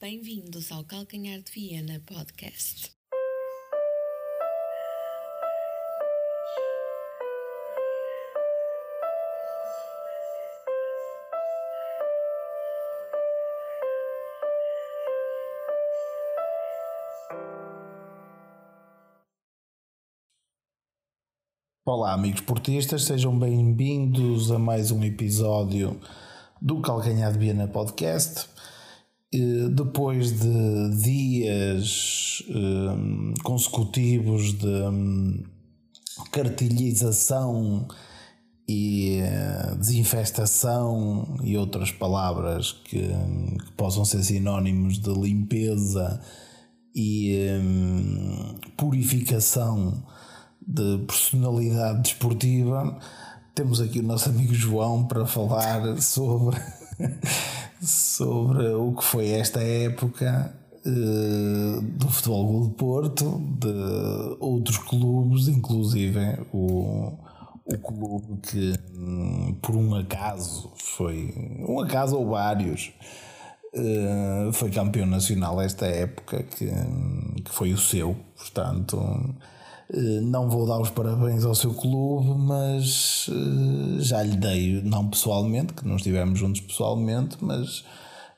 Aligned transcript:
Bem-vindos 0.00 0.70
ao 0.70 0.84
Calcanhar 0.84 1.42
de 1.42 1.50
Viena 1.50 2.00
Podcast. 2.06 2.92
Olá, 21.84 22.12
amigos 22.12 22.42
portistas, 22.42 23.02
sejam 23.02 23.36
bem-vindos 23.36 24.52
a 24.52 24.60
mais 24.60 24.92
um 24.92 25.02
episódio 25.02 26.00
do 26.62 26.80
Calcanhar 26.80 27.32
de 27.32 27.38
Viena 27.40 27.66
Podcast. 27.66 28.48
Depois 29.30 30.32
de 30.32 30.96
dias 31.02 32.42
um, 32.48 33.34
consecutivos 33.42 34.54
de 34.54 34.66
um, 34.66 35.44
cartilhização 36.32 37.86
e 38.66 39.20
uh, 39.20 39.76
desinfestação 39.76 41.36
e 41.42 41.58
outras 41.58 41.90
palavras 41.90 42.72
que, 42.72 43.00
que, 43.00 43.72
possam 43.76 44.04
ser 44.04 44.22
sinónimos 44.24 44.98
de 44.98 45.12
limpeza 45.12 46.20
e 46.94 47.36
um, 47.60 48.54
purificação 48.78 50.02
de 50.66 50.98
personalidade 51.06 52.00
desportiva, 52.02 52.98
temos 53.54 53.80
aqui 53.80 54.00
o 54.00 54.02
nosso 54.02 54.28
amigo 54.28 54.54
João 54.54 55.06
para 55.06 55.26
falar 55.26 56.00
sobre, 56.00 56.56
sobre 57.80 58.66
o 58.68 58.92
que 58.92 59.04
foi 59.04 59.30
esta 59.30 59.62
época 59.62 60.54
uh, 60.84 61.82
do 61.82 62.08
Futebol 62.08 62.48
Clube 62.48 62.68
de 62.68 62.74
Porto, 62.74 63.42
de 63.58 64.36
outros 64.40 64.78
clubes, 64.78 65.48
inclusive 65.48 66.38
o, 66.52 67.12
o 67.64 67.78
clube 67.78 68.40
que 68.42 68.74
hum, 68.96 69.56
por 69.60 69.76
um 69.76 69.94
acaso 69.94 70.72
foi 70.76 71.34
um 71.68 71.80
acaso 71.80 72.16
ou 72.16 72.30
vários 72.30 72.92
uh, 73.74 74.52
foi 74.52 74.70
campeão 74.70 75.06
nacional 75.06 75.60
esta 75.60 75.86
época 75.86 76.42
que, 76.42 76.66
que 76.66 77.50
foi 77.50 77.72
o 77.72 77.78
seu, 77.78 78.16
portanto 78.36 78.98
eh, 78.98 79.48
não 80.22 80.50
vou 80.50 80.66
dar 80.66 80.78
os 80.80 80.90
parabéns 80.90 81.44
ao 81.44 81.54
seu 81.54 81.72
clube, 81.72 82.38
mas 82.38 83.28
eh, 83.30 84.00
já 84.00 84.22
lhe 84.22 84.36
dei, 84.36 84.82
não 84.82 85.08
pessoalmente, 85.08 85.72
que 85.72 85.86
não 85.86 85.96
estivemos 85.96 86.38
juntos 86.38 86.60
pessoalmente, 86.60 87.38
mas 87.42 87.86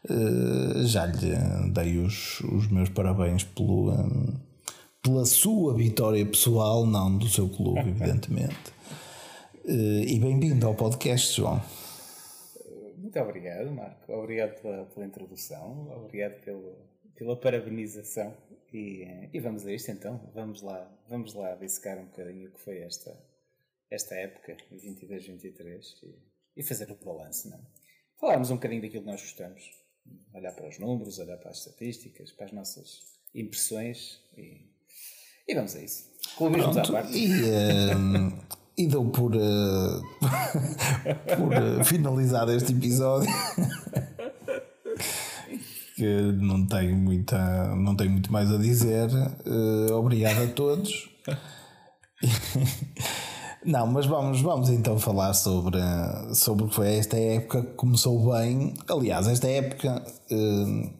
eh, 0.08 0.84
já 0.84 1.06
lhe 1.06 1.36
dei 1.72 1.98
os, 1.98 2.40
os 2.40 2.68
meus 2.68 2.88
parabéns 2.88 3.42
pelo, 3.42 3.92
pela 5.02 5.26
sua 5.26 5.74
vitória 5.74 6.24
pessoal, 6.24 6.86
não 6.86 7.18
do 7.18 7.28
seu 7.28 7.48
clube, 7.48 7.80
evidentemente. 7.80 8.80
E 9.64 10.18
bem-vindo 10.18 10.66
ao 10.66 10.74
podcast, 10.74 11.36
João. 11.36 11.60
Muito 12.96 13.18
obrigado, 13.18 13.70
Marco. 13.72 14.12
Obrigado 14.12 14.60
pela, 14.62 14.84
pela 14.84 15.06
introdução, 15.06 15.88
obrigado 15.96 16.40
pelo, 16.44 16.76
pela 17.16 17.36
parabenização 17.36 18.32
e, 18.72 19.28
e, 19.32 19.40
vamos 19.40 19.66
a 19.66 19.72
isto 19.72 19.90
então, 19.90 20.30
vamos 20.34 20.62
lá, 20.62 20.90
vamos 21.08 21.34
lá 21.34 21.54
dissecar 21.56 21.98
um 21.98 22.06
bocadinho 22.06 22.48
o 22.48 22.52
que 22.52 22.60
foi 22.60 22.78
esta, 22.78 23.16
esta 23.90 24.14
época, 24.14 24.56
22-23, 24.72 25.82
e, 26.02 26.14
e, 26.56 26.62
fazer 26.62 26.90
o 26.90 27.04
balanço, 27.04 27.48
não 27.50 27.56
é? 27.56 27.60
Falarmos 28.18 28.50
um 28.50 28.56
bocadinho 28.56 28.82
daquilo 28.82 29.02
que 29.02 29.10
nós 29.10 29.20
gostamos, 29.20 29.70
olhar 30.34 30.52
para 30.52 30.68
os 30.68 30.78
números, 30.78 31.18
olhar 31.18 31.38
para 31.38 31.50
as 31.50 31.58
estatísticas, 31.58 32.32
para 32.32 32.46
as 32.46 32.52
nossas 32.52 33.00
impressões 33.34 34.20
e, 34.36 34.68
e 35.48 35.54
vamos 35.54 35.74
a 35.74 35.82
isso. 35.82 36.10
Clubismos 36.36 36.76
à 36.76 36.82
parte. 36.82 37.16
E, 37.16 37.30
um, 37.94 38.38
e 38.76 38.86
dou 38.86 39.10
por, 39.10 39.34
uh, 39.34 39.40
por 41.36 41.52
uh, 41.52 41.84
finalizado 41.84 42.52
este 42.52 42.72
episódio. 42.72 43.28
que 46.00 46.32
não 46.32 46.64
tenho, 46.64 46.96
muita, 46.96 47.76
não 47.76 47.94
tenho 47.94 48.10
muito 48.10 48.32
mais 48.32 48.50
a 48.50 48.56
dizer. 48.56 49.10
Uh, 49.46 49.92
obrigado 49.92 50.44
a 50.44 50.46
todos. 50.46 51.10
não, 53.66 53.86
mas 53.86 54.06
vamos, 54.06 54.40
vamos 54.40 54.70
então 54.70 54.98
falar 54.98 55.34
sobre, 55.34 55.78
sobre 56.32 56.64
o 56.64 56.68
que 56.68 56.74
foi 56.74 56.96
esta 56.96 57.18
época 57.18 57.62
que 57.62 57.74
começou 57.74 58.32
bem. 58.32 58.72
Aliás, 58.88 59.28
esta 59.28 59.46
época. 59.46 60.02
Uh, 60.30 60.90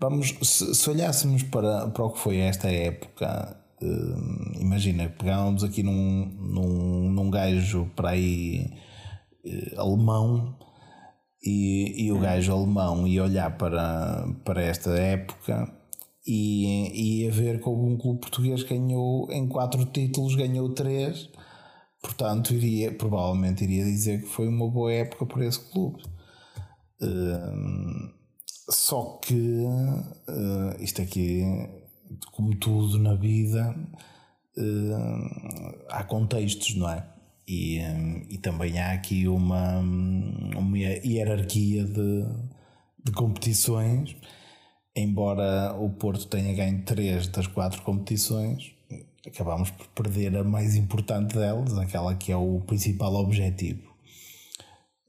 vamos, 0.00 0.36
se, 0.40 0.72
se, 0.72 0.88
olhássemos 0.88 1.42
para, 1.42 1.88
para 1.88 2.04
o 2.04 2.12
que 2.12 2.20
foi 2.20 2.38
esta 2.38 2.70
época, 2.70 3.56
uh, 3.82 4.60
imagina, 4.60 5.08
pegávamos 5.18 5.64
aqui 5.64 5.82
num, 5.82 6.26
num, 6.38 7.10
num 7.10 7.28
gajo 7.28 7.90
para 7.96 8.10
aí 8.10 8.70
alemão 9.76 10.56
e, 11.42 12.06
e 12.06 12.12
o 12.12 12.18
gajo 12.18 12.52
alemão 12.52 13.06
ia 13.06 13.24
olhar 13.24 13.56
para, 13.56 14.26
para 14.44 14.62
esta 14.62 14.90
época 14.90 15.72
e 16.26 17.22
ia 17.22 17.30
ver 17.30 17.60
como 17.60 17.86
um 17.86 17.96
clube 17.96 18.20
português 18.20 18.62
ganhou 18.62 19.30
em 19.32 19.48
quatro 19.48 19.84
títulos, 19.86 20.34
ganhou 20.34 20.68
três, 20.74 21.30
portanto 22.02 22.52
iria, 22.54 22.92
provavelmente 22.92 23.64
iria 23.64 23.84
dizer 23.84 24.22
que 24.22 24.28
foi 24.28 24.48
uma 24.48 24.68
boa 24.68 24.92
época 24.92 25.26
para 25.26 25.46
esse 25.46 25.60
clube. 25.70 26.02
Uh, 27.02 28.12
só 28.68 29.18
que 29.22 29.34
uh, 29.34 30.82
isto 30.82 31.00
aqui, 31.00 31.42
como 32.32 32.54
tudo 32.56 32.98
na 32.98 33.14
vida, 33.14 33.74
uh, 34.56 35.86
há 35.88 36.04
contextos, 36.04 36.76
não 36.76 36.88
é? 36.90 37.19
E, 37.50 37.80
hum, 37.80 38.22
e 38.30 38.38
também 38.38 38.78
há 38.78 38.92
aqui 38.92 39.26
uma, 39.26 39.80
uma 39.80 40.78
hierarquia 40.78 41.82
de, 41.84 42.24
de 43.04 43.10
competições. 43.10 44.14
Embora 44.94 45.74
o 45.76 45.90
Porto 45.90 46.28
tenha 46.28 46.54
ganho 46.54 46.84
três 46.84 47.26
das 47.26 47.48
quatro 47.48 47.82
competições, 47.82 48.70
acabamos 49.26 49.70
por 49.70 49.88
perder 49.88 50.36
a 50.36 50.44
mais 50.44 50.76
importante 50.76 51.34
delas, 51.34 51.76
aquela 51.76 52.14
que 52.14 52.30
é 52.30 52.36
o 52.36 52.60
principal 52.60 53.16
objetivo. 53.16 53.82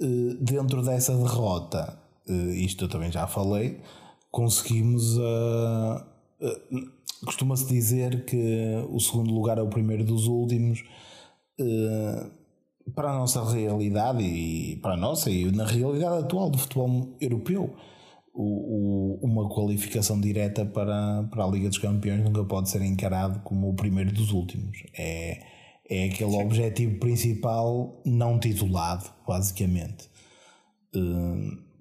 Eh, 0.01 0.35
dentro 0.41 0.81
dessa 0.81 1.15
derrota, 1.15 1.95
eh, 2.27 2.55
isto 2.55 2.85
eu 2.85 2.89
também 2.89 3.11
já 3.11 3.27
falei, 3.27 3.79
conseguimos 4.31 5.19
a. 5.19 6.07
Costuma-se 7.23 7.67
dizer 7.67 8.25
que 8.25 8.83
o 8.89 8.99
segundo 8.99 9.31
lugar 9.31 9.59
é 9.59 9.61
o 9.61 9.67
primeiro 9.67 10.03
dos 10.03 10.25
últimos 10.25 10.83
eh, 11.59 12.29
para 12.95 13.11
a 13.11 13.17
nossa 13.17 13.43
realidade 13.49 14.23
e 14.23 14.77
para 14.77 14.93
a 14.93 14.97
nossa 14.97 15.29
e 15.29 15.51
na 15.51 15.65
realidade 15.65 16.23
atual 16.23 16.49
do 16.49 16.57
futebol 16.57 17.15
europeu. 17.19 17.75
O, 18.33 18.43
o, 18.43 19.19
uma 19.21 19.49
qualificação 19.49 20.19
direta 20.19 20.65
para, 20.65 21.23
para 21.29 21.43
a 21.43 21.47
Liga 21.47 21.67
dos 21.67 21.77
Campeões 21.77 22.23
nunca 22.23 22.43
pode 22.45 22.69
ser 22.69 22.81
encarado 22.81 23.41
como 23.41 23.69
o 23.69 23.75
primeiro 23.75 24.11
dos 24.13 24.31
últimos. 24.31 24.83
É, 24.97 25.41
é 25.89 26.05
aquele 26.05 26.31
Sim. 26.31 26.41
objetivo 26.41 26.99
principal 26.99 28.01
não 28.05 28.39
titulado, 28.39 29.09
basicamente. 29.27 30.09
Uh, 30.95 31.71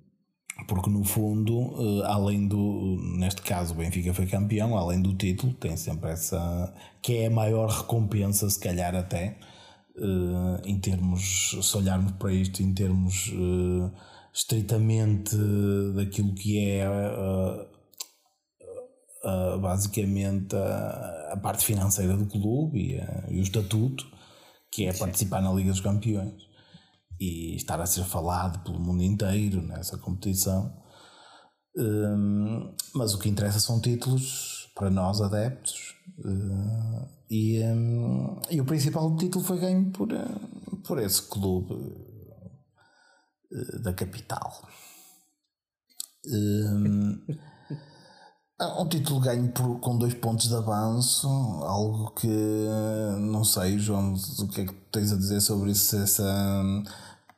porque 0.66 0.90
no 0.90 1.04
fundo, 1.04 1.56
uh, 1.56 2.02
além 2.04 2.48
do, 2.48 2.98
neste 3.16 3.42
caso 3.42 3.72
o 3.72 3.76
Benfica 3.76 4.12
foi 4.12 4.26
campeão, 4.26 4.76
além 4.76 5.00
do 5.00 5.14
título, 5.14 5.52
tem 5.54 5.76
sempre 5.76 6.10
essa, 6.10 6.74
que 7.00 7.18
é 7.18 7.26
a 7.26 7.30
maior 7.30 7.68
recompensa, 7.68 8.50
se 8.50 8.58
calhar 8.58 8.94
até, 8.94 9.36
uh, 10.00 10.60
em 10.64 10.80
termos, 10.80 11.56
se 11.62 11.76
olharmos 11.76 12.12
para 12.12 12.32
isto 12.32 12.62
em 12.62 12.72
termos 12.74 13.28
uh, 13.28 13.92
estritamente 14.32 15.36
daquilo 15.94 16.34
que 16.34 16.58
é 16.58 16.88
uh, 16.88 17.68
basicamente 19.60 20.56
a, 20.56 21.32
a, 21.32 21.36
parte 21.36 21.64
financeira 21.64 22.16
do 22.16 22.26
clube 22.26 22.78
e, 22.78 23.34
e 23.34 23.38
o 23.38 23.42
estatuto, 23.42 24.06
que 24.72 24.86
é 24.86 24.92
Sim. 24.92 25.00
participar 25.00 25.42
na 25.42 25.52
Liga 25.52 25.70
dos 25.70 25.80
Campeões 25.80 26.50
e 27.20 27.54
estar 27.54 27.78
a 27.80 27.86
ser 27.86 28.04
falado 28.04 28.64
pelo 28.64 28.80
mundo 28.80 29.02
inteiro 29.02 29.60
nessa 29.60 29.98
competição. 29.98 30.74
Um, 31.76 32.74
mas 32.94 33.14
o 33.14 33.18
que 33.18 33.28
interessa 33.28 33.60
são 33.60 33.80
títulos 33.80 34.70
para 34.74 34.90
nós 34.90 35.20
adeptos. 35.20 35.89
Uh, 36.18 37.08
e, 37.30 37.62
um, 37.64 38.40
e 38.50 38.60
o 38.60 38.64
principal 38.64 39.16
título 39.16 39.44
foi 39.44 39.58
ganho 39.58 39.90
por, 39.90 40.08
por 40.84 40.98
esse 40.98 41.22
clube 41.22 41.74
uh, 43.52 43.82
da 43.82 43.92
capital. 43.92 44.68
Um, 46.26 47.20
um 48.80 48.88
título 48.88 49.20
ganho 49.20 49.50
por, 49.52 49.80
com 49.80 49.96
dois 49.96 50.14
pontos 50.14 50.48
de 50.48 50.54
avanço, 50.54 51.28
algo 51.28 52.10
que 52.12 52.28
não 53.18 53.44
sei, 53.44 53.78
João, 53.78 54.14
o 54.14 54.48
que 54.48 54.62
é 54.62 54.66
que 54.66 54.74
tens 54.92 55.12
a 55.12 55.16
dizer 55.16 55.40
sobre 55.40 55.70
isso? 55.70 55.96
Essa, 55.96 56.24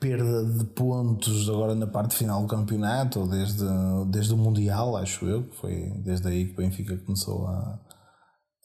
perda 0.02 0.44
de 0.44 0.64
pontos 0.64 1.48
agora 1.48 1.76
na 1.76 1.86
parte 1.86 2.16
final 2.16 2.42
do 2.42 2.48
campeonato, 2.48 3.24
desde, 3.28 3.64
desde 4.08 4.34
o 4.34 4.36
Mundial, 4.36 4.96
acho 4.96 5.24
eu, 5.26 5.44
que 5.44 5.54
foi 5.54 5.92
desde 5.98 6.26
aí 6.26 6.46
que 6.46 6.54
o 6.54 6.56
Benfica 6.56 6.96
começou 6.98 7.46
a, 7.46 7.78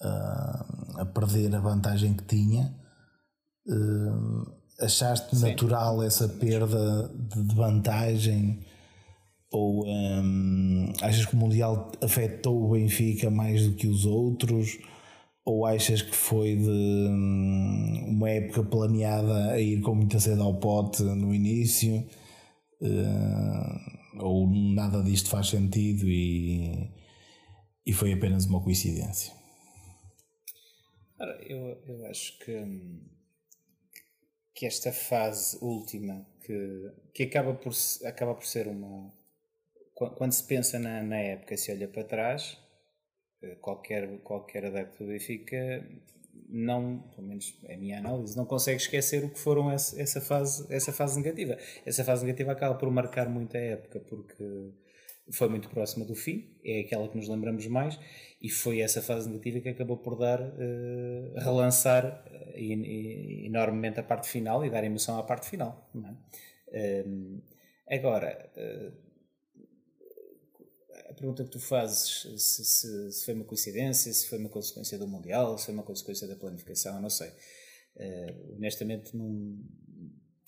a, 0.01 0.65
a 0.99 1.05
perder 1.05 1.53
a 1.55 1.59
vantagem 1.59 2.13
que 2.13 2.23
tinha. 2.23 2.73
Uh, 3.67 4.57
achaste 4.79 5.35
Sim. 5.35 5.49
natural 5.49 6.03
essa 6.03 6.27
perda 6.27 7.11
de, 7.13 7.55
vantagem? 7.55 8.59
Ou 9.51 9.85
um, 9.87 10.91
achas 11.01 11.25
que 11.25 11.35
o 11.35 11.37
Mundial 11.37 11.91
afetou 12.01 12.63
o 12.63 12.71
Benfica 12.71 13.29
mais 13.29 13.65
do 13.65 13.75
que 13.75 13.87
os 13.87 14.05
outros? 14.05 14.77
Ou 15.45 15.65
achas 15.65 16.01
que 16.01 16.15
foi 16.15 16.57
de 16.57 16.69
hum, 16.69 18.05
uma 18.09 18.29
época 18.29 18.63
planeada 18.63 19.51
a 19.51 19.59
ir 19.59 19.79
com 19.81 19.95
muita 19.95 20.19
sede 20.19 20.41
ao 20.41 20.55
pote 20.55 21.03
no 21.03 21.33
início? 21.33 22.05
Uh, 22.81 23.97
ou 24.19 24.49
nada 24.49 25.01
disto 25.01 25.29
faz 25.29 25.47
sentido 25.47 26.05
e, 26.07 26.91
e 27.85 27.93
foi 27.93 28.13
apenas 28.13 28.45
uma 28.45 28.61
coincidência? 28.61 29.36
Ora, 31.19 31.39
eu, 31.43 31.81
eu 31.87 32.05
acho 32.07 32.37
que, 32.39 32.53
que 34.53 34.65
esta 34.65 34.91
fase 34.91 35.57
última, 35.61 36.25
que, 36.41 36.91
que 37.13 37.23
acaba, 37.23 37.53
por, 37.53 37.73
acaba 38.05 38.35
por 38.35 38.45
ser 38.45 38.67
uma. 38.67 39.11
Quando 39.93 40.31
se 40.31 40.43
pensa 40.43 40.77
na, 40.77 41.01
na 41.01 41.17
época, 41.17 41.57
se 41.57 41.71
olha 41.71 41.87
para 41.87 42.03
trás, 42.03 42.57
eh, 43.41 43.55
qualquer, 43.55 44.19
qualquer 44.19 44.65
adepto 44.65 45.03
do 45.03 45.09
Benfica 45.09 45.83
não, 46.49 46.99
pelo 47.15 47.27
menos 47.27 47.57
é 47.65 47.75
a 47.75 47.77
minha 47.77 47.97
análise, 47.97 48.37
não 48.37 48.45
consegue 48.45 48.77
esquecer 48.77 49.23
o 49.23 49.29
que 49.29 49.39
foram 49.39 49.71
essa, 49.71 49.99
essa, 50.01 50.21
fase, 50.21 50.65
essa 50.73 50.93
fase 50.93 51.17
negativa. 51.19 51.57
Essa 51.85 52.03
fase 52.03 52.25
negativa 52.25 52.51
acaba 52.51 52.75
por 52.75 52.89
marcar 52.91 53.29
muito 53.29 53.57
a 53.57 53.59
época, 53.59 53.99
porque 54.01 54.71
foi 55.31 55.49
muito 55.49 55.69
próxima 55.69 56.05
do 56.05 56.15
fim, 56.15 56.57
é 56.63 56.81
aquela 56.81 57.07
que 57.09 57.17
nos 57.17 57.27
lembramos 57.27 57.67
mais, 57.67 57.99
e 58.47 58.49
foi 58.49 58.79
essa 58.81 59.01
fase 59.01 59.27
negativa 59.27 59.59
que 59.59 59.69
acabou 59.69 59.97
por 59.97 60.17
dar, 60.17 60.41
uh, 60.41 61.33
relançar 61.35 62.23
uh, 62.25 62.57
enormemente 62.57 63.99
a 63.99 64.03
parte 64.03 64.29
final 64.29 64.65
e 64.65 64.69
dar 64.69 64.83
emoção 64.83 65.17
à 65.19 65.23
parte 65.23 65.49
final. 65.49 65.89
É? 66.71 67.03
Uh, 67.05 67.41
agora, 67.89 68.51
pergunta 71.17 71.43
que 71.43 71.49
tu 71.49 71.59
fazes, 71.59 72.21
se, 72.37 72.63
se, 72.63 73.11
se, 73.11 73.25
foi 73.25 73.33
uma 73.33 73.43
coincidência, 73.43 74.13
se 74.13 74.27
foi 74.27 74.37
uma 74.37 74.49
consequência 74.49 74.97
do 74.97 75.07
Mundial, 75.07 75.57
se 75.57 75.65
foi 75.65 75.73
uma 75.73 75.83
consequência 75.83 76.27
da 76.27 76.35
planificação, 76.35 77.01
não 77.01 77.09
sei. 77.09 77.29
Uh, 77.95 78.55
honestamente, 78.55 79.17
não, 79.17 79.59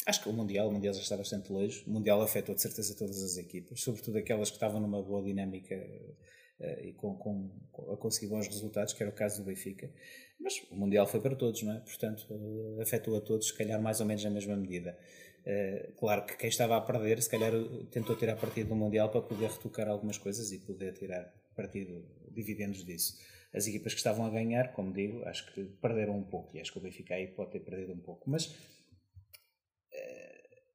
acho 0.06 0.22
que 0.22 0.30
o 0.30 0.34
Mundial, 0.34 0.69
o 0.69 0.72
Mundial 0.72 0.94
já 0.94 1.01
está 1.01 1.18
bastante 1.18 1.51
longe. 1.51 1.84
O 1.88 1.92
Mundial 1.92 2.22
afetou 2.22 2.54
de 2.54 2.62
certeza 2.62 2.96
todas 2.96 3.22
as 3.24 3.38
equipas, 3.38 3.81
sobretudo 3.81 4.18
aquelas 4.18 4.50
que 4.50 4.56
estavam 4.57 4.80
numa 4.80 5.01
boa 5.01 5.24
dinâmica 5.24 5.75
uh, 5.75 6.16
e 6.59 6.94
com, 6.94 7.15
com, 7.15 7.94
a 7.94 7.97
conseguir 7.97 8.27
bons 8.27 8.47
resultados, 8.47 8.94
que 8.94 9.01
era 9.01 9.11
o 9.11 9.15
caso 9.15 9.41
do 9.41 9.45
Benfica. 9.45 9.91
Mas 10.39 10.53
o 10.71 10.75
Mundial 10.75 11.07
foi 11.07 11.19
para 11.19 11.35
todos, 11.35 11.61
não 11.63 11.73
é? 11.73 11.79
Portanto, 11.79 12.25
uh, 12.29 12.81
afetou 12.81 13.15
a 13.17 13.21
todos, 13.21 13.47
se 13.47 13.57
calhar 13.57 13.81
mais 13.81 14.00
ou 14.00 14.06
menos 14.06 14.23
na 14.23 14.29
mesma 14.29 14.56
medida. 14.56 14.97
Uh, 15.41 15.94
claro 15.94 16.25
que 16.25 16.38
quem 16.38 16.50
estava 16.50 16.77
a 16.77 16.81
perder, 16.81 17.21
se 17.21 17.29
calhar 17.29 17.51
tentou 17.91 18.15
tirar 18.15 18.35
partido 18.35 18.69
do 18.69 18.75
Mundial 18.75 19.09
para 19.09 19.21
poder 19.21 19.50
retocar 19.50 19.88
algumas 19.88 20.17
coisas 20.17 20.51
e 20.51 20.59
poder 20.59 20.94
tirar 20.94 21.33
partido, 21.56 22.06
dividendos 22.31 22.85
disso. 22.85 23.17
As 23.53 23.67
equipas 23.67 23.94
que 23.94 24.00
estavam 24.00 24.25
a 24.25 24.29
ganhar, 24.29 24.73
como 24.73 24.94
digo, 24.94 25.23
acho 25.25 25.51
que 25.53 25.63
perderam 25.81 26.17
um 26.17 26.23
pouco 26.23 26.55
e 26.55 26.59
acho 26.62 26.71
que 26.71 26.77
o 26.77 26.81
Benfica 26.81 27.15
aí 27.15 27.27
pode 27.27 27.51
ter 27.51 27.62
perdido 27.62 27.94
um 27.94 28.00
pouco. 28.00 28.29
Mas, 28.29 28.55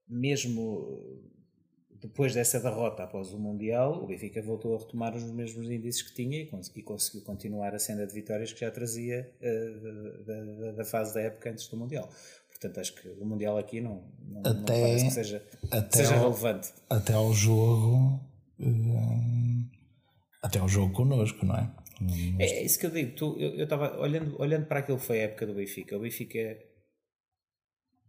mesmo 0.08 1.22
depois 2.04 2.34
dessa 2.34 2.60
derrota 2.60 3.04
após 3.04 3.32
o 3.32 3.38
Mundial, 3.38 4.04
o 4.04 4.06
Benfica 4.06 4.42
voltou 4.42 4.76
a 4.76 4.78
retomar 4.78 5.16
os 5.16 5.24
mesmos 5.30 5.70
índices 5.70 6.02
que 6.02 6.14
tinha 6.14 6.42
e, 6.42 6.46
cons 6.46 6.70
e 6.76 6.82
conseguiu 6.82 7.22
continuar 7.22 7.74
a 7.74 7.78
senda 7.78 8.06
de 8.06 8.12
vitórias 8.12 8.52
que 8.52 8.60
já 8.60 8.70
trazia 8.70 9.32
uh, 9.40 10.22
da, 10.22 10.44
da, 10.44 10.72
da, 10.72 10.84
fase 10.84 11.14
da 11.14 11.22
época 11.22 11.48
antes 11.48 11.66
do 11.66 11.78
Mundial. 11.78 12.06
Portanto, 12.50 12.78
acho 12.78 12.94
que 12.94 13.08
o 13.08 13.24
Mundial 13.24 13.56
aqui 13.56 13.80
não, 13.80 14.04
não, 14.22 14.40
até, 14.40 14.52
não 14.52 14.64
parece 14.64 15.04
que 15.06 15.10
seja, 15.12 15.42
até 15.70 15.96
seja 15.96 16.14
ao, 16.14 16.20
relevante. 16.20 16.74
Até 16.90 17.14
ao 17.14 17.32
jogo. 17.32 18.20
Hum, 18.60 19.66
até 20.42 20.58
ao 20.58 20.68
jogo 20.68 20.92
connosco, 20.92 21.46
não 21.46 21.56
é? 21.56 21.74
É, 22.38 22.44
é 22.44 22.64
isso 22.64 22.78
que 22.78 22.84
eu 22.84 22.90
digo. 22.90 23.16
Tu, 23.16 23.36
eu 23.40 23.64
estava 23.64 23.98
olhando, 23.98 24.38
olhando 24.38 24.66
para 24.66 24.80
aquilo 24.80 24.98
que 24.98 25.06
foi 25.06 25.20
a 25.20 25.22
época 25.22 25.46
do 25.46 25.54
Benfica. 25.54 25.96
O 25.96 26.00
Benfica 26.00 26.58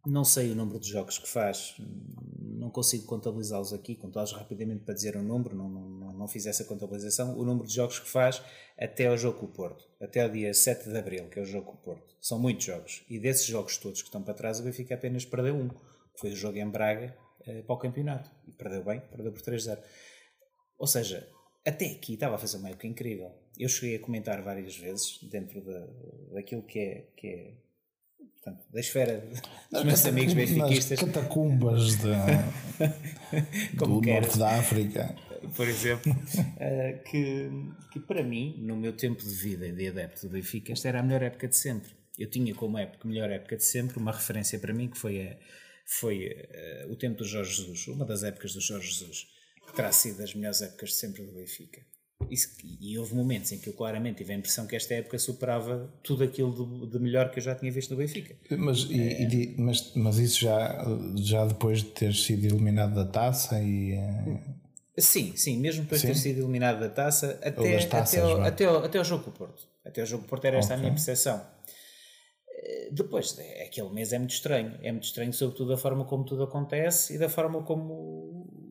não 0.06 0.24
sei 0.24 0.52
o 0.52 0.56
número 0.56 0.80
de 0.80 0.90
jogos 0.90 1.18
que 1.18 1.28
faz, 1.28 1.76
não 2.66 2.72
consigo 2.72 3.06
contabilizá-los 3.06 3.74
aqui, 3.74 3.96
contá-los 3.96 4.32
rapidamente 4.32 4.84
para 4.84 4.96
dizer 4.96 5.16
um 5.16 5.22
número, 5.22 5.56
não, 5.56 5.70
não, 5.70 6.14
não 6.14 6.28
fiz 6.28 6.48
essa 6.48 6.66
contabilização. 6.66 7.38
O 7.38 7.46
número 7.46 7.68
de 7.68 7.76
jogos 7.76 8.00
que 8.00 8.10
faz 8.10 8.42
até 8.78 9.06
ao 9.06 9.16
jogo 9.16 9.40
com 9.40 9.46
o 9.46 9.50
Porto, 9.50 9.88
até 10.02 10.24
ao 10.24 10.30
dia 10.30 10.52
7 10.52 10.90
de 10.90 10.98
Abril, 10.98 11.30
que 11.30 11.38
é 11.38 11.44
o 11.44 11.46
jogo 11.46 11.68
com 11.68 11.74
o 11.74 11.78
Porto. 11.78 12.16
São 12.20 12.40
muitos 12.40 12.66
jogos. 12.66 13.06
E 13.08 13.20
desses 13.20 13.46
jogos 13.46 13.78
todos 13.78 14.02
que 14.02 14.08
estão 14.08 14.24
para 14.24 14.34
trás, 14.34 14.60
o 14.60 14.64
Benfica 14.64 14.96
apenas 14.96 15.24
perdeu 15.24 15.56
um, 15.56 15.70
que 15.70 16.20
foi 16.20 16.32
o 16.32 16.36
jogo 16.36 16.58
em 16.58 16.68
Braga 16.68 17.16
eh, 17.46 17.62
para 17.62 17.76
o 17.76 17.78
campeonato. 17.78 18.32
E 18.48 18.52
perdeu 18.52 18.84
bem, 18.84 19.00
perdeu 19.00 19.32
por 19.32 19.44
3-0. 19.44 19.78
Ou 20.80 20.88
seja, 20.88 21.30
até 21.64 21.86
aqui 21.86 22.16
estava 22.16 22.34
a 22.34 22.40
fazer 22.40 22.58
uma 22.58 22.70
época 22.70 22.88
incrível. 22.88 23.32
Eu 23.60 23.70
cheguei 23.70 23.98
a 23.98 24.00
comentar 24.00 24.42
várias 24.42 24.76
vezes, 24.76 25.20
dentro 25.30 25.62
da, 25.62 25.86
daquilo 26.34 26.64
que 26.64 26.80
é, 26.80 27.08
que 27.16 27.28
é 27.28 27.54
portanto, 28.34 28.64
da 28.72 28.80
esfera 28.80 29.28
dos 29.72 29.84
meus 29.84 30.06
amigos 30.06 30.34
benfiquistas. 30.34 31.00
catacumbas 31.00 31.98
de, 31.98 32.14
do 33.76 34.02
norte 34.02 34.38
da 34.38 34.60
África. 34.60 35.16
Por 35.56 35.68
exemplo, 35.68 36.12
uh, 36.12 37.04
que, 37.04 37.50
que 37.92 38.00
para 38.00 38.24
mim, 38.24 38.56
no 38.60 38.76
meu 38.76 38.94
tempo 38.94 39.22
de 39.22 39.34
vida 39.34 39.72
de 39.72 39.88
adepto 39.88 40.28
do 40.28 40.34
Benfica, 40.34 40.74
esta 40.74 40.88
era 40.88 41.00
a 41.00 41.04
melhor 41.04 41.22
época 41.22 41.48
de 41.48 41.56
sempre. 41.56 41.92
Eu 42.18 42.30
tinha 42.30 42.54
como 42.56 42.78
época, 42.78 43.08
melhor 43.08 43.30
época 43.30 43.58
de 43.58 43.64
sempre, 43.64 43.98
uma 43.98 44.12
referência 44.12 44.58
para 44.58 44.74
mim 44.74 44.90
que 44.90 44.98
foi, 44.98 45.22
a, 45.22 45.38
foi 45.86 46.28
uh, 46.86 46.92
o 46.92 46.96
tempo 46.96 47.18
do 47.18 47.26
Jorge 47.26 47.58
Jesus, 47.58 47.88
uma 47.88 48.06
das 48.06 48.24
épocas 48.24 48.54
do 48.54 48.62
Jorge 48.62 48.88
Jesus, 48.88 49.28
que 49.68 49.76
terá 49.76 49.92
sido 49.92 50.18
das 50.18 50.34
melhores 50.34 50.62
épocas 50.62 50.90
de 50.90 50.96
sempre 50.96 51.24
do 51.24 51.32
Benfica. 51.32 51.82
Isso, 52.30 52.50
e 52.64 52.98
houve 52.98 53.14
momentos 53.14 53.52
em 53.52 53.60
que 53.60 53.68
eu 53.70 53.74
claramente 53.74 54.18
tive 54.18 54.34
a 54.34 54.38
impressão 54.38 54.66
que 54.66 54.76
esta 54.76 54.94
época 54.94 55.20
superava 55.20 55.94
tudo 56.02 56.24
aquilo 56.24 56.86
de, 56.86 56.92
de 56.92 57.00
melhor 57.00 57.30
que 57.30 57.40
eu 57.40 57.44
já 57.44 57.54
tinha 57.54 57.72
visto 57.72 57.92
no 57.92 57.98
Benfica. 57.98 58.36
Mas, 58.58 58.90
é. 58.90 59.24
e, 59.24 59.56
mas, 59.58 59.94
mas 59.96 60.18
isso 60.18 60.40
já, 60.42 60.86
já 61.16 61.46
depois 61.46 61.80
de 61.80 61.90
ter 61.90 62.14
sido 62.14 62.46
eliminado 62.46 62.96
da 62.96 63.06
taça 63.06 63.62
e. 63.62 63.94
Eh, 63.94 65.02
sim, 65.02 65.36
sim, 65.36 65.58
mesmo 65.58 65.84
depois 65.84 66.02
sim? 66.02 66.08
de 66.08 66.14
ter 66.14 66.20
sido 66.20 66.40
eliminado 66.40 66.80
da 66.80 66.90
taça, 66.90 67.40
até, 67.44 67.86
taças, 67.86 68.20
até, 68.20 68.32
ao, 68.32 68.42
até, 68.42 68.66
ao, 68.66 68.78
até 68.78 68.98
ao 68.98 69.04
jogo 69.04 69.26
com 69.26 69.30
o 69.30 69.34
Porto. 69.34 69.68
Até 69.86 70.02
ao 70.02 70.08
jogo 70.08 70.24
com 70.24 70.28
o 70.28 70.30
Porto 70.30 70.46
era 70.46 70.58
esta 70.58 70.74
okay. 70.74 70.78
a 70.78 70.80
minha 70.80 70.94
percepção. 70.94 71.46
Eh, 72.50 72.90
depois, 72.92 73.38
aquele 73.66 73.90
mês 73.90 74.14
é 74.14 74.18
muito 74.18 74.34
estranho. 74.34 74.80
É 74.82 74.92
muito 74.92 75.04
estranho, 75.04 75.34
sobretudo, 75.34 75.70
da 75.70 75.78
forma 75.78 76.06
como 76.06 76.24
tudo 76.24 76.44
acontece 76.44 77.16
e 77.16 77.18
da 77.18 77.30
forma 77.30 77.62
como 77.62 78.65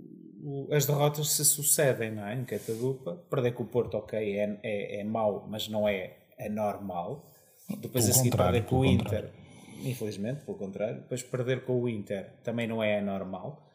as 0.71 0.87
derrotas 0.87 1.31
se 1.31 1.45
sucedem, 1.45 2.13
não 2.13 2.27
é? 2.27 2.35
Em 2.35 2.45
Catadupa. 2.45 3.17
Perder 3.31 3.53
com 3.53 3.63
o 3.63 3.67
Porto, 3.67 3.97
ok, 3.97 4.19
é, 4.19 4.59
é, 4.63 5.01
é 5.01 5.05
mau, 5.05 5.47
mas 5.49 5.69
não 5.69 5.89
é 5.89 6.19
anormal. 6.39 7.31
Depois 7.81 8.05
pelo 8.05 8.17
a 8.17 8.19
seguir 8.19 8.37
perder 8.37 8.65
com 8.67 8.81
o 8.81 8.85
Inter, 8.85 9.33
infelizmente, 9.83 10.45
pelo 10.45 10.59
contrário. 10.59 11.01
Depois 11.01 11.23
perder 11.23 11.65
com 11.65 11.81
o 11.81 11.89
Inter 11.89 12.39
também 12.43 12.67
não 12.67 12.83
é 12.83 12.99
anormal. 12.99 13.71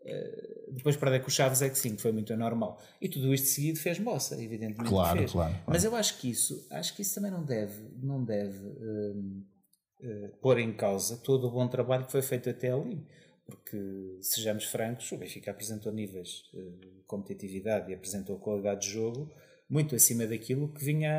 Uh, 0.00 0.74
depois 0.74 0.96
perder 0.96 1.20
com 1.20 1.28
o 1.28 1.30
Chaves 1.30 1.60
é 1.60 1.68
que 1.68 1.76
sim, 1.76 1.94
que 1.94 2.00
foi 2.00 2.12
muito 2.12 2.32
anormal. 2.32 2.80
E 3.00 3.08
tudo 3.08 3.34
isto 3.34 3.48
seguido 3.48 3.78
fez 3.78 3.98
moça, 3.98 4.34
evidentemente. 4.36 4.88
Claro, 4.88 5.18
claro, 5.26 5.30
claro, 5.30 5.54
Mas 5.66 5.84
eu 5.84 5.94
acho 5.94 6.18
que 6.18 6.30
isso, 6.30 6.66
acho 6.70 6.96
que 6.96 7.02
isso 7.02 7.14
também 7.14 7.30
não 7.30 7.44
deve, 7.44 7.82
não 8.00 8.24
deve 8.24 8.66
uh, 8.66 9.18
uh, 10.00 10.38
pôr 10.40 10.58
em 10.58 10.72
causa 10.72 11.18
todo 11.18 11.48
o 11.48 11.50
bom 11.50 11.68
trabalho 11.68 12.06
que 12.06 12.12
foi 12.12 12.22
feito 12.22 12.48
até 12.48 12.70
ali 12.70 13.06
porque, 13.48 14.18
sejamos 14.20 14.64
francos, 14.64 15.10
o 15.10 15.16
Benfica 15.16 15.50
apresentou 15.50 15.90
níveis 15.90 16.44
de 16.52 17.02
competitividade 17.06 17.90
e 17.90 17.94
apresentou 17.94 18.38
qualidade 18.38 18.82
de 18.82 18.92
jogo 18.92 19.32
muito 19.68 19.94
acima 19.94 20.26
daquilo 20.26 20.68
que 20.72 20.84
vinha 20.84 21.10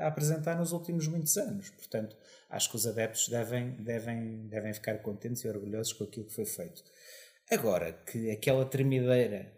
a, 0.00 0.06
apresentar 0.06 0.56
nos 0.56 0.70
últimos 0.72 1.08
muitos 1.08 1.36
anos. 1.36 1.70
Portanto, 1.70 2.16
acho 2.48 2.70
que 2.70 2.76
os 2.76 2.86
adeptos 2.86 3.28
devem, 3.28 3.72
devem, 3.72 4.46
devem 4.46 4.72
ficar 4.72 4.98
contentes 4.98 5.42
e 5.42 5.48
orgulhosos 5.48 5.92
com 5.92 6.04
aquilo 6.04 6.26
que 6.26 6.34
foi 6.34 6.46
feito. 6.46 6.84
Agora, 7.50 7.92
que 7.92 8.30
aquela 8.30 8.64
tremideira 8.64 9.52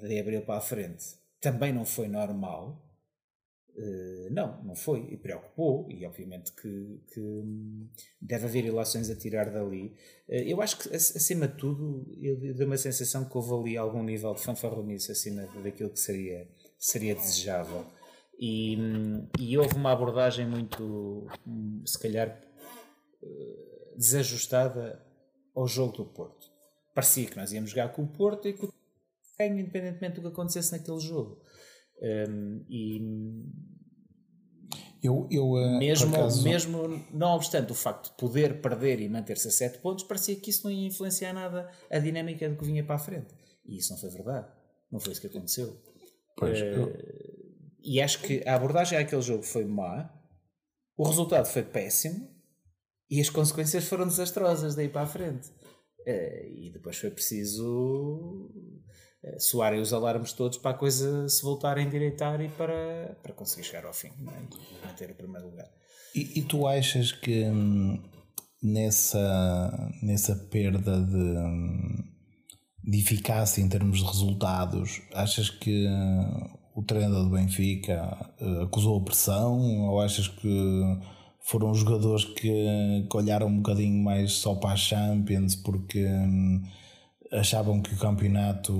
de 0.00 0.18
abril 0.18 0.42
para 0.42 0.56
a 0.56 0.60
frente 0.60 1.16
também 1.40 1.72
não 1.72 1.84
foi 1.84 2.08
normal, 2.08 2.81
não, 4.30 4.62
não 4.64 4.74
foi, 4.74 5.08
e 5.10 5.16
preocupou, 5.16 5.90
e 5.90 6.04
obviamente 6.04 6.52
que, 6.52 7.00
que 7.12 7.42
deve 8.20 8.46
haver 8.46 8.64
ilações 8.66 9.08
a 9.08 9.16
tirar 9.16 9.50
dali. 9.50 9.94
Uh, 10.28 10.34
eu 10.34 10.60
acho 10.60 10.78
que, 10.78 10.94
acima 10.94 11.48
de 11.48 11.56
tudo, 11.56 12.06
eu 12.20 12.36
dei 12.54 12.66
uma 12.66 12.76
sensação 12.76 13.24
que 13.24 13.36
houve 13.36 13.54
ali 13.54 13.76
algum 13.76 14.02
nível 14.02 14.34
de 14.34 14.42
fanfarronice 14.42 15.12
acima 15.12 15.46
daquilo 15.62 15.90
que 15.90 16.00
seria, 16.00 16.48
seria 16.78 17.14
desejável. 17.14 17.84
E, 18.38 18.76
e 19.38 19.56
houve 19.56 19.74
uma 19.74 19.92
abordagem 19.92 20.46
muito, 20.46 21.26
se 21.86 21.98
calhar, 21.98 22.40
uh, 23.22 23.96
desajustada 23.96 25.00
ao 25.54 25.66
jogo 25.66 25.96
do 25.98 26.04
Porto. 26.06 26.50
parecia 26.94 27.26
que 27.26 27.36
nós 27.36 27.52
íamos 27.52 27.70
jogar 27.70 27.90
com 27.90 28.02
o 28.02 28.08
Porto 28.08 28.48
e 28.48 28.52
que 28.52 28.64
o 28.64 28.72
independentemente 29.40 30.16
do 30.16 30.22
que 30.22 30.28
acontecesse 30.28 30.72
naquele 30.72 31.00
jogo. 31.00 31.40
Um, 32.02 32.64
e 32.68 33.00
eu, 35.02 35.28
eu, 35.30 35.52
uh, 35.52 35.78
mesmo, 35.78 36.14
acaso... 36.14 36.42
mesmo 36.42 37.04
não 37.12 37.34
obstante 37.34 37.70
o 37.72 37.74
facto 37.74 38.10
de 38.10 38.16
poder 38.16 38.60
perder 38.60 39.00
e 39.00 39.08
manter-se 39.08 39.48
a 39.48 39.50
7 39.50 39.78
pontos, 39.78 40.04
parecia 40.04 40.36
que 40.36 40.50
isso 40.50 40.64
não 40.64 40.72
ia 40.72 40.86
influenciar 40.86 41.32
nada 41.32 41.68
a 41.90 41.98
dinâmica 41.98 42.48
do 42.48 42.56
que 42.56 42.64
vinha 42.64 42.84
para 42.84 42.96
a 42.96 42.98
frente. 42.98 43.34
E 43.64 43.78
isso 43.78 43.92
não 43.92 43.98
foi 43.98 44.10
verdade. 44.10 44.48
Não 44.90 45.00
foi 45.00 45.12
isso 45.12 45.20
que 45.20 45.26
aconteceu. 45.28 45.80
Pois, 46.36 46.60
uh, 46.60 46.64
eu... 46.64 46.92
E 47.84 48.00
acho 48.00 48.20
que 48.22 48.46
a 48.46 48.54
abordagem 48.54 48.96
àquele 48.96 49.22
jogo 49.22 49.42
foi 49.42 49.64
má, 49.64 50.08
o 50.96 51.04
resultado 51.04 51.46
foi 51.46 51.64
péssimo 51.64 52.30
e 53.10 53.20
as 53.20 53.28
consequências 53.28 53.84
foram 53.84 54.06
desastrosas 54.06 54.74
daí 54.74 54.88
para 54.88 55.02
a 55.02 55.06
frente. 55.06 55.48
Uh, 56.06 56.46
e 56.56 56.70
depois 56.72 56.96
foi 56.96 57.10
preciso 57.10 58.52
soarem 59.38 59.80
os 59.80 59.92
alarmes 59.92 60.32
todos 60.32 60.58
para 60.58 60.72
a 60.72 60.78
coisa 60.78 61.28
se 61.28 61.42
voltar 61.42 61.78
a 61.78 61.82
endireitar 61.82 62.40
e 62.40 62.48
para, 62.48 63.16
para 63.22 63.32
conseguir 63.32 63.64
chegar 63.64 63.84
ao 63.84 63.92
fim 63.92 64.08
é? 64.08 64.12
e 64.12 64.86
manter 64.86 65.10
o 65.10 65.14
primeiro 65.14 65.48
lugar. 65.48 65.68
E, 66.14 66.40
e 66.40 66.42
tu 66.42 66.66
achas 66.66 67.12
que 67.12 67.44
hum, 67.44 68.02
nessa, 68.62 69.90
nessa 70.02 70.36
perda 70.50 71.00
de, 71.00 71.16
hum, 71.16 72.04
de 72.84 72.98
eficácia 72.98 73.62
em 73.62 73.68
termos 73.68 73.98
de 73.98 74.04
resultados, 74.04 75.00
achas 75.14 75.48
que 75.48 75.86
hum, 75.88 76.58
o 76.74 76.82
treinador 76.82 77.24
do 77.24 77.30
Benfica 77.30 78.30
uh, 78.40 78.62
acusou 78.62 78.98
a 78.98 79.04
pressão 79.04 79.58
ou 79.88 80.00
achas 80.00 80.28
que 80.28 80.98
foram 81.40 81.74
jogadores 81.74 82.24
que, 82.24 83.06
que, 83.10 83.16
olharam 83.16 83.48
um 83.48 83.56
bocadinho 83.56 84.02
mais 84.02 84.32
só 84.32 84.54
para 84.54 84.72
a 84.72 84.76
Champions 84.76 85.56
porque 85.56 86.04
hum, 86.04 86.62
achavam 87.32 87.80
que 87.80 87.94
o 87.94 87.98
campeonato 87.98 88.72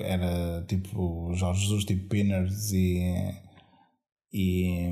era 0.00 0.64
tipo 0.66 1.32
Jorge 1.34 1.60
Jesus, 1.62 1.84
tipo 1.84 2.08
Pinners 2.08 2.72
e, 2.72 3.34
e, 4.32 4.88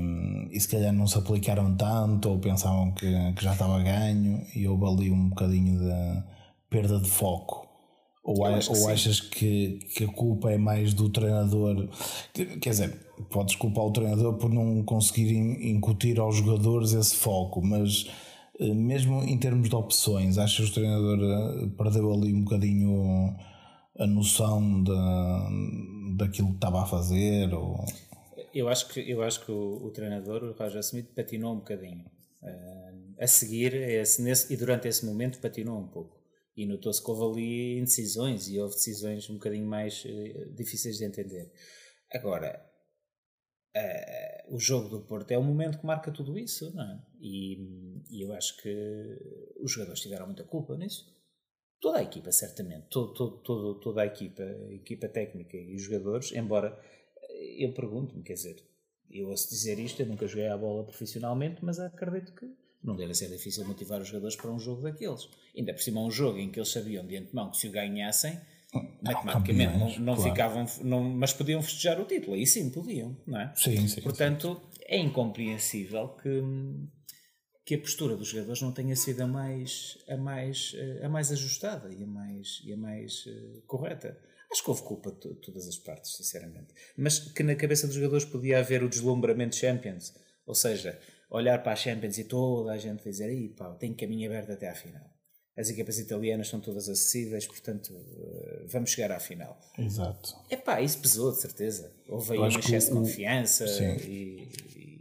e 0.51 0.59
se 0.59 0.67
calhar 0.67 0.93
não 0.93 1.07
se 1.07 1.17
aplicaram 1.17 1.75
tanto 1.75 2.29
ou 2.29 2.39
pensavam 2.39 2.93
que, 2.93 3.33
que 3.33 3.43
já 3.43 3.53
estava 3.53 3.81
ganho 3.81 4.45
e 4.55 4.67
houve 4.67 4.85
ali 4.85 5.11
um 5.11 5.29
bocadinho 5.29 5.79
de 5.79 6.23
perda 6.69 6.99
de 6.99 7.09
foco. 7.09 7.67
Ou, 8.23 8.37
ou 8.37 8.89
achas 8.89 9.19
que, 9.19 9.79
que 9.95 10.03
a 10.03 10.07
culpa 10.07 10.51
é 10.51 10.57
mais 10.57 10.93
do 10.93 11.09
treinador? 11.09 11.89
Quer 12.33 12.69
dizer, 12.69 13.07
podes 13.31 13.55
culpar 13.55 13.83
o 13.83 13.91
treinador 13.91 14.35
por 14.35 14.49
não 14.51 14.83
conseguir 14.83 15.35
incutir 15.35 16.19
aos 16.19 16.35
jogadores 16.35 16.93
esse 16.93 17.15
foco, 17.15 17.65
mas 17.65 18.05
mesmo 18.59 19.23
em 19.23 19.37
termos 19.39 19.69
de 19.69 19.75
opções, 19.75 20.37
achas 20.37 20.65
que 20.65 20.71
o 20.71 20.73
treinador 20.75 21.19
eh, 21.19 21.67
perdeu 21.77 22.11
ali 22.11 22.33
um 22.33 22.43
bocadinho 22.43 23.35
a 23.97 24.07
noção 24.07 24.83
de, 24.83 26.17
daquilo 26.17 26.49
que 26.49 26.55
estava 26.55 26.83
a 26.83 26.85
fazer? 26.85 27.53
Ou... 27.53 27.85
Eu 28.53 28.67
acho 28.69 28.87
que, 28.89 28.99
eu 28.99 29.21
acho 29.21 29.45
que 29.45 29.51
o, 29.51 29.85
o 29.85 29.91
treinador, 29.91 30.43
o 30.43 30.53
Roger 30.53 30.79
Smith, 30.79 31.13
patinou 31.15 31.53
um 31.53 31.57
bocadinho. 31.57 32.05
Uh, 32.41 33.13
a 33.19 33.27
seguir, 33.27 33.73
esse, 33.75 34.21
nesse, 34.21 34.51
e 34.51 34.57
durante 34.57 34.87
esse 34.87 35.05
momento, 35.05 35.39
patinou 35.39 35.79
um 35.79 35.87
pouco. 35.87 36.19
E 36.55 36.65
notou-se 36.65 37.03
que 37.03 37.09
houve 37.09 37.39
ali 37.39 37.79
indecisões 37.79 38.47
e 38.47 38.59
houve 38.59 38.73
decisões 38.75 39.29
um 39.29 39.35
bocadinho 39.35 39.65
mais 39.65 40.03
uh, 40.05 40.53
difíceis 40.55 40.97
de 40.97 41.05
entender. 41.05 41.51
Agora, 42.11 42.70
uh, 43.75 44.55
o 44.55 44.59
jogo 44.59 44.89
do 44.89 45.01
Porto 45.01 45.31
é 45.31 45.37
o 45.37 45.43
momento 45.43 45.79
que 45.79 45.85
marca 45.85 46.11
tudo 46.11 46.37
isso, 46.37 46.73
não 46.75 46.83
é? 46.83 47.01
E, 47.19 48.03
e, 48.09 48.21
eu 48.21 48.33
acho 48.33 48.61
que 48.61 49.17
os 49.59 49.71
jogadores 49.71 50.01
tiveram 50.01 50.25
muita 50.25 50.43
culpa 50.43 50.75
nisso. 50.75 51.05
Toda 51.79 51.99
a 51.99 52.03
equipa, 52.03 52.31
certamente. 52.31 52.87
Todo, 52.89 53.13
todo, 53.13 53.37
todo, 53.37 53.79
toda 53.79 54.01
a 54.01 54.05
equipa, 54.05 54.43
a 54.43 54.73
equipa 54.73 55.07
técnica 55.07 55.57
e 55.57 55.75
os 55.75 55.83
jogadores, 55.83 56.31
embora 56.31 56.79
eh, 57.29 57.65
eu 57.65 57.73
pergunto-me, 57.73 58.23
quer 58.23 58.33
dizer, 58.33 58.63
eu 59.09 59.29
ouço 59.29 59.49
dizer 59.49 59.79
isto, 59.79 59.99
eu 60.01 60.05
nunca 60.05 60.27
joguei 60.27 60.47
a 60.47 60.57
bola 60.57 60.85
profissionalmente, 60.85 61.63
mas 61.65 61.79
acredito 61.79 62.33
que 62.35 62.45
não 62.83 62.95
deve 62.95 63.13
ser 63.13 63.29
difícil 63.29 63.65
motivar 63.65 64.01
os 64.01 64.07
jogadores 64.07 64.35
para 64.35 64.51
um 64.51 64.59
jogo 64.59 64.81
daqueles. 64.81 65.27
Ainda 65.55 65.73
por 65.73 65.81
cima, 65.81 66.01
um 66.01 66.11
jogo 66.11 66.37
em 66.37 66.51
que 66.51 66.59
eles 66.59 66.69
sabiam 66.69 67.05
de 67.05 67.17
antemão 67.17 67.51
que 67.51 67.57
se 67.57 67.67
o 67.67 67.71
ganhassem, 67.71 68.39
matematicamente 69.01 69.77
não, 69.77 69.99
não 69.99 70.15
claro. 70.15 70.29
ficavam, 70.29 70.65
não, 70.81 71.03
mas 71.03 71.33
podiam 71.33 71.61
festejar 71.61 71.99
o 71.99 72.05
título, 72.05 72.35
aí 72.35 72.45
sim 72.45 72.69
podiam, 72.69 73.17
não 73.27 73.39
é? 73.39 73.53
Sim, 73.55 73.87
sim. 73.87 74.01
Portanto, 74.01 74.61
sim. 74.71 74.79
é 74.87 74.97
incompreensível 74.97 76.09
que, 76.09 76.41
que 77.65 77.75
a 77.75 77.79
postura 77.79 78.15
dos 78.15 78.29
jogadores 78.29 78.61
não 78.61 78.71
tenha 78.71 78.95
sido 78.95 79.21
a 79.21 79.27
mais, 79.27 79.97
a 80.07 80.17
mais, 80.17 80.73
a 81.03 81.09
mais 81.09 81.31
ajustada 81.31 81.93
e 81.93 82.03
a 82.03 82.07
mais, 82.07 82.61
e 82.63 82.73
a 82.73 82.77
mais 82.77 83.25
uh, 83.25 83.61
correta. 83.67 84.17
Acho 84.51 84.63
que 84.63 84.69
houve 84.69 84.83
culpa 84.83 85.11
de 85.11 85.33
todas 85.35 85.67
as 85.67 85.77
partes, 85.77 86.15
sinceramente. 86.15 86.73
Mas 86.97 87.19
que 87.19 87.43
na 87.43 87.55
cabeça 87.55 87.87
dos 87.87 87.95
jogadores 87.95 88.25
podia 88.25 88.59
haver 88.59 88.83
o 88.83 88.89
deslumbramento 88.89 89.55
Champions, 89.55 90.13
ou 90.45 90.53
seja, 90.53 90.99
olhar 91.29 91.63
para 91.63 91.71
a 91.71 91.75
Champions 91.75 92.17
e 92.17 92.25
toda 92.25 92.73
a 92.73 92.77
gente 92.77 93.03
dizer 93.03 93.25
aí 93.25 93.49
pá, 93.49 93.73
tem 93.75 93.93
caminho 93.93 94.29
aberto 94.29 94.51
até 94.51 94.69
à 94.69 94.75
final. 94.75 95.10
As 95.57 95.69
equipas 95.69 95.99
italianas 95.99 96.47
são 96.47 96.59
todas 96.59 96.87
acessíveis, 96.87 97.45
portanto 97.45 97.93
eh, 97.93 98.65
vamos 98.67 98.89
chegar 98.89 99.11
à 99.11 99.19
final. 99.19 99.59
Exato. 99.77 100.35
É 100.49 100.55
pá, 100.55 100.81
isso 100.81 100.99
pesou 100.99 101.31
de 101.31 101.41
certeza. 101.41 101.91
Houve 102.07 102.33
aí 102.33 102.39
um 102.39 102.47
excesso 102.47 102.87
de 102.87 102.93
confiança 102.93 103.65
e, 104.07 104.47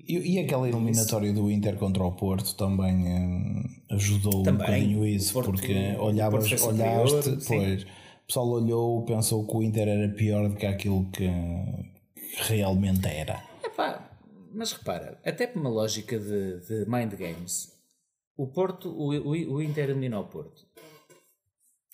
e, 0.09 0.35
e, 0.35 0.39
aquela 0.41 0.69
eliminatória 0.69 1.33
do 1.33 1.49
Inter 1.51 1.77
contra 1.77 2.03
o 2.03 2.13
Porto 2.13 2.57
também 2.57 2.97
hum, 2.97 3.63
ajudou 3.91 4.43
também, 4.43 4.55
um 4.55 4.59
bocadinho 4.59 5.07
isso, 5.07 5.33
Porto, 5.33 5.53
porque 5.53 5.95
olhavas, 5.99 6.63
olhaste, 6.63 7.39
pois, 7.47 7.83
o 7.85 8.27
pessoal 8.27 8.49
olhou, 8.49 9.05
pensou 9.05 9.47
que 9.47 9.57
o 9.57 9.63
Inter 9.63 9.87
era 9.87 10.09
pior 10.13 10.49
do 10.49 10.57
que 10.57 10.67
aquilo 10.67 11.09
que, 11.13 11.31
realmente 12.37 13.07
era. 13.07 13.43
É 13.63 13.69
pá, 13.69 14.11
mas 14.53 14.73
repara, 14.73 15.19
até 15.25 15.47
por 15.47 15.61
uma 15.61 15.71
lógica 15.71 16.19
de, 16.19 16.61
de 16.61 16.91
mind 16.91 17.15
games, 17.15 17.73
o 18.37 18.49
Porto, 18.49 18.89
o, 18.89 19.11
o, 19.11 19.55
o 19.55 19.63
Inter 19.63 19.91
eliminou 19.91 20.25
o 20.25 20.29
Porto. 20.29 20.67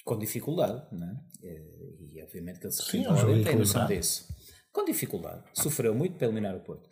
Com 0.05 0.19
dificuldade, 0.19 0.87
não 0.93 1.09
é? 1.09 1.17
E 1.43 2.23
obviamente 2.23 2.61
que 2.61 2.67
ele 2.67 2.73
se 2.73 2.97
ele 2.97 3.45
tem 3.45 3.57
noção 3.57 3.87
disso. 3.87 4.29
Com 4.73 4.85
dificuldade. 4.85 5.43
Sofreu 5.55 5.95
muito 5.95 6.17
para 6.17 6.27
eliminar 6.27 6.55
o 6.55 6.61
Porto. 6.61 6.89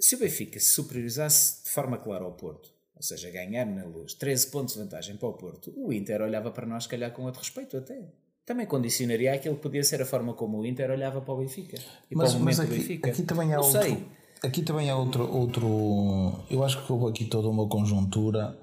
Se 0.00 0.14
o 0.14 0.18
Benfica 0.18 0.58
se 0.58 0.70
superiorizasse 0.70 1.64
de 1.64 1.70
forma 1.70 1.98
clara 1.98 2.24
ao 2.24 2.32
Porto, 2.32 2.72
ou 2.96 3.02
seja, 3.02 3.30
ganhar 3.30 3.66
na 3.66 3.84
luz 3.84 4.14
13 4.14 4.50
pontos 4.50 4.74
de 4.74 4.80
vantagem 4.80 5.16
para 5.16 5.28
o 5.28 5.34
Porto, 5.34 5.72
o 5.76 5.92
Inter 5.92 6.22
olhava 6.22 6.50
para 6.50 6.66
nós, 6.66 6.86
calhar, 6.86 7.12
com 7.12 7.24
outro 7.24 7.40
respeito 7.40 7.76
até. 7.76 8.10
Também 8.44 8.66
condicionaria 8.66 9.34
aquilo 9.34 9.56
que 9.56 9.62
podia 9.62 9.84
ser 9.84 10.00
a 10.02 10.06
forma 10.06 10.34
como 10.34 10.58
o 10.58 10.66
Inter 10.66 10.90
olhava 10.90 11.20
para 11.20 11.34
o 11.34 11.38
Benfica. 11.38 11.76
E 12.10 12.16
mas, 12.16 12.32
para 12.32 12.40
o 12.40 12.44
mas 12.44 12.60
aqui, 12.60 12.72
Benfica. 12.72 13.10
aqui 13.10 13.22
também 13.22 13.52
há 13.52 13.60
outro, 13.60 13.82
sei 13.82 14.21
aqui 14.44 14.62
também 14.62 14.90
há 14.90 14.96
outro, 14.96 15.30
outro. 15.30 16.44
Eu 16.50 16.64
acho 16.64 16.84
que 16.84 16.92
houve 16.92 17.10
aqui 17.10 17.24
toda 17.26 17.48
uma 17.48 17.68
conjuntura 17.68 18.58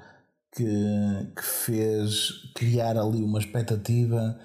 que, 0.56 0.66
que 1.36 1.44
fez 1.44 2.52
criar 2.56 2.98
ali 2.98 3.24
uma 3.24 3.40
expectativa 3.40 4.40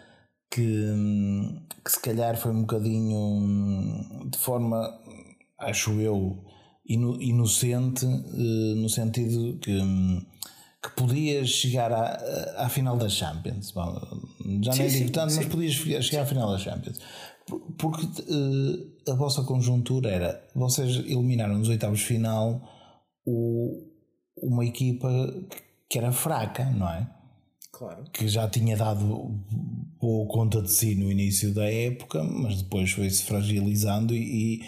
que, 0.51 0.93
que 1.85 1.91
se 1.91 2.01
calhar 2.01 2.37
foi 2.37 2.53
um 2.53 2.61
bocadinho 2.61 4.29
de 4.31 4.39
forma, 4.39 4.89
acho 5.59 5.93
eu, 6.01 6.45
inocente, 6.87 8.07
eh, 8.07 8.75
no 8.77 8.89
sentido 8.89 9.59
que, 9.59 9.81
que 10.83 10.91
podias 10.95 11.49
chegar 11.49 11.93
à, 11.93 12.65
à 12.65 12.69
final 12.69 12.97
da 12.97 13.09
Champions. 13.09 13.73
Já 14.63 14.73
sim, 14.73 14.83
nem 14.83 14.89
digo 14.89 15.11
tanto, 15.11 15.35
mas 15.35 15.47
podias 15.47 16.05
chegar 16.05 16.23
à 16.23 16.27
final 16.27 16.51
da 16.53 16.59
Champions. 16.59 17.01
Porque 17.79 18.07
uh, 18.07 19.11
a 19.13 19.15
vossa 19.15 19.43
conjuntura 19.43 20.11
era 20.11 20.49
vocês 20.55 20.97
eliminaram 20.97 21.59
nos 21.59 21.69
oitavos 21.69 21.99
de 21.99 22.07
final 22.07 22.63
o, 23.27 23.87
uma 24.37 24.65
equipa 24.65 25.09
que 25.89 25.99
era 25.99 26.11
fraca, 26.11 26.65
não 26.71 26.89
é? 26.89 27.09
Claro. 27.73 28.05
Que 28.13 28.29
já 28.29 28.49
tinha 28.49 28.77
dado 28.77 29.41
boa 30.01 30.29
conta 30.29 30.63
de 30.63 30.71
si 30.71 30.95
no 30.95 31.11
início 31.11 31.53
da 31.53 31.71
época, 31.71 32.23
mas 32.23 32.63
depois 32.63 32.91
foi-se 32.93 33.25
fragilizando 33.25 34.15
e, 34.15 34.61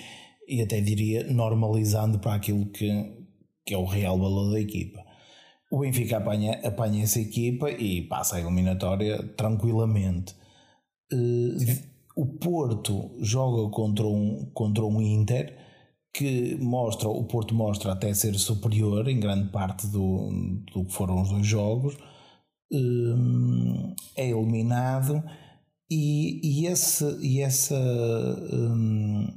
e, 0.49 0.61
até 0.61 0.81
diria 0.81 1.25
normalizando 1.33 2.19
para 2.19 2.35
aquilo 2.35 2.67
que, 2.67 2.89
que 3.65 3.75
é 3.75 3.79
o 3.79 3.85
real 3.85 4.19
valor 4.19 4.51
da 4.51 4.61
equipa. 4.61 5.05
O 5.71 5.81
Benfica 5.81 6.19
apanha, 6.19 6.61
apanha 6.65 7.05
essa 7.05 7.21
equipa 7.21 7.71
e 7.71 8.03
passa 8.03 8.37
a 8.37 8.41
eliminatória 8.41 9.23
tranquilamente. 9.37 10.35
Uh, 11.13 11.57
o 12.17 12.25
Porto 12.25 13.11
joga 13.21 13.71
contra 13.71 14.07
um, 14.07 14.51
contra 14.55 14.83
um 14.85 15.03
Inter 15.03 15.55
que 16.15 16.57
mostra, 16.57 17.11
o 17.11 17.25
Porto 17.25 17.55
mostra 17.55 17.93
até 17.93 18.13
ser 18.15 18.35
superior 18.39 19.07
em 19.07 19.21
grande 19.21 19.51
parte 19.51 19.87
do, 19.89 20.31
do 20.73 20.87
que 20.87 20.93
foram 20.93 21.21
os 21.21 21.29
dois 21.29 21.47
jogos, 21.47 21.95
hum, 22.73 23.95
é 24.17 24.31
eliminado 24.31 25.23
e, 25.91 26.41
e, 26.43 26.67
esse, 26.67 27.05
e, 27.21 27.43
essa, 27.43 27.77
hum, 28.51 29.29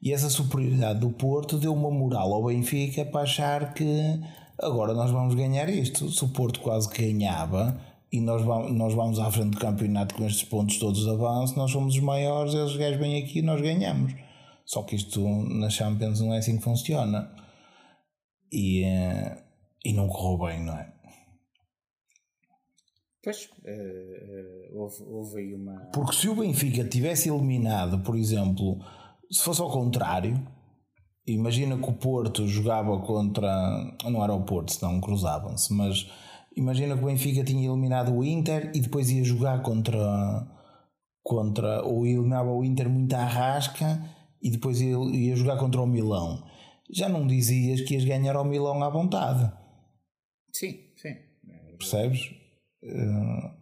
e 0.00 0.12
essa 0.12 0.30
superioridade 0.30 1.00
do 1.00 1.10
Porto 1.10 1.58
deu 1.58 1.74
uma 1.74 1.90
moral 1.90 2.32
ao 2.32 2.44
Benfica 2.44 3.04
para 3.04 3.22
achar 3.22 3.74
que 3.74 4.20
agora 4.62 4.94
nós 4.94 5.10
vamos 5.10 5.34
ganhar 5.34 5.68
isto. 5.68 6.08
Se 6.10 6.24
o 6.24 6.28
Porto 6.28 6.60
quase 6.60 6.88
ganhava, 6.90 7.76
e 8.12 8.20
nós 8.20 8.42
vamos, 8.42 8.72
nós 8.72 8.94
vamos 8.94 9.18
à 9.18 9.30
frente 9.30 9.50
do 9.50 9.58
campeonato 9.58 10.14
com 10.14 10.26
estes 10.26 10.44
pontos 10.48 10.78
todos 10.78 11.04
de 11.04 11.10
avanço, 11.10 11.56
nós 11.56 11.70
somos 11.70 11.94
os 11.94 12.00
maiores, 12.00 12.54
eles 12.54 12.76
gajos 12.76 12.98
vêm 12.98 13.22
aqui 13.22 13.38
e 13.38 13.42
nós 13.42 13.60
ganhamos. 13.60 14.14
Só 14.64 14.82
que 14.82 14.96
isto 14.96 15.20
na 15.48 15.68
Champions 15.68 16.20
não 16.20 16.34
é 16.34 16.38
assim 16.38 16.56
que 16.56 16.64
funciona. 16.64 17.34
E, 18.52 18.84
eh, 18.84 19.42
e 19.84 19.92
não 19.92 20.08
correu 20.08 20.46
bem, 20.46 20.64
não 20.64 20.74
é? 20.74 20.92
Pois, 23.22 23.44
uh, 23.44 24.74
uh, 24.74 24.80
houve, 24.80 25.02
houve 25.02 25.40
aí 25.40 25.54
uma. 25.54 25.90
Porque 25.92 26.14
se 26.14 26.28
o 26.28 26.34
Benfica 26.34 26.84
tivesse 26.84 27.28
eliminado, 27.28 28.00
por 28.00 28.16
exemplo, 28.16 28.78
se 29.30 29.42
fosse 29.42 29.60
ao 29.60 29.70
contrário, 29.70 30.40
imagina 31.26 31.76
que 31.76 31.90
o 31.90 31.92
Porto 31.92 32.48
jogava 32.48 32.98
contra. 33.00 33.94
Não 34.04 34.24
era 34.24 34.32
o 34.32 34.42
Porto, 34.42 34.72
senão 34.72 35.00
cruzavam-se, 35.00 35.72
mas 35.74 36.10
imagina 36.56 36.96
que 36.96 37.02
o 37.02 37.06
Benfica 37.06 37.44
tinha 37.44 37.68
eliminado 37.68 38.14
o 38.14 38.24
Inter 38.24 38.72
e 38.74 38.80
depois 38.80 39.10
ia 39.10 39.24
jogar 39.24 39.62
contra. 39.62 40.46
contra 41.22 41.82
ou 41.82 42.06
eliminava 42.06 42.50
o 42.50 42.64
Inter 42.64 42.88
muito 42.88 43.14
à 43.14 43.24
rasca 43.24 44.02
e 44.42 44.50
depois 44.50 44.80
ia, 44.80 44.96
ia 45.12 45.36
jogar 45.36 45.58
contra 45.58 45.80
o 45.80 45.86
Milão. 45.86 46.42
Já 46.92 47.08
não 47.08 47.26
dizias 47.26 47.82
que 47.82 47.94
ias 47.94 48.04
ganhar 48.04 48.36
ao 48.36 48.44
Milão 48.44 48.82
à 48.82 48.90
vontade. 48.90 49.52
Sim, 50.52 50.76
sim. 50.96 51.14
Percebes? 51.78 52.30
Uh, 52.82 53.60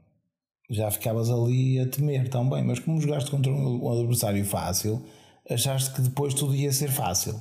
já 0.71 0.91
ficavas 0.91 1.31
ali 1.31 1.81
a 1.81 1.89
temer 1.89 2.29
também, 2.29 2.63
mas 2.63 2.79
como 2.79 3.01
jogaste 3.01 3.31
contra 3.31 3.53
um 3.53 3.91
adversário 3.91 4.45
fácil, 4.45 5.05
achaste 5.49 5.95
que 5.95 6.03
depois 6.03 6.35
tudo 6.35 6.55
ia 6.55 6.73
ser 6.73 6.91
fácil. 6.91 7.41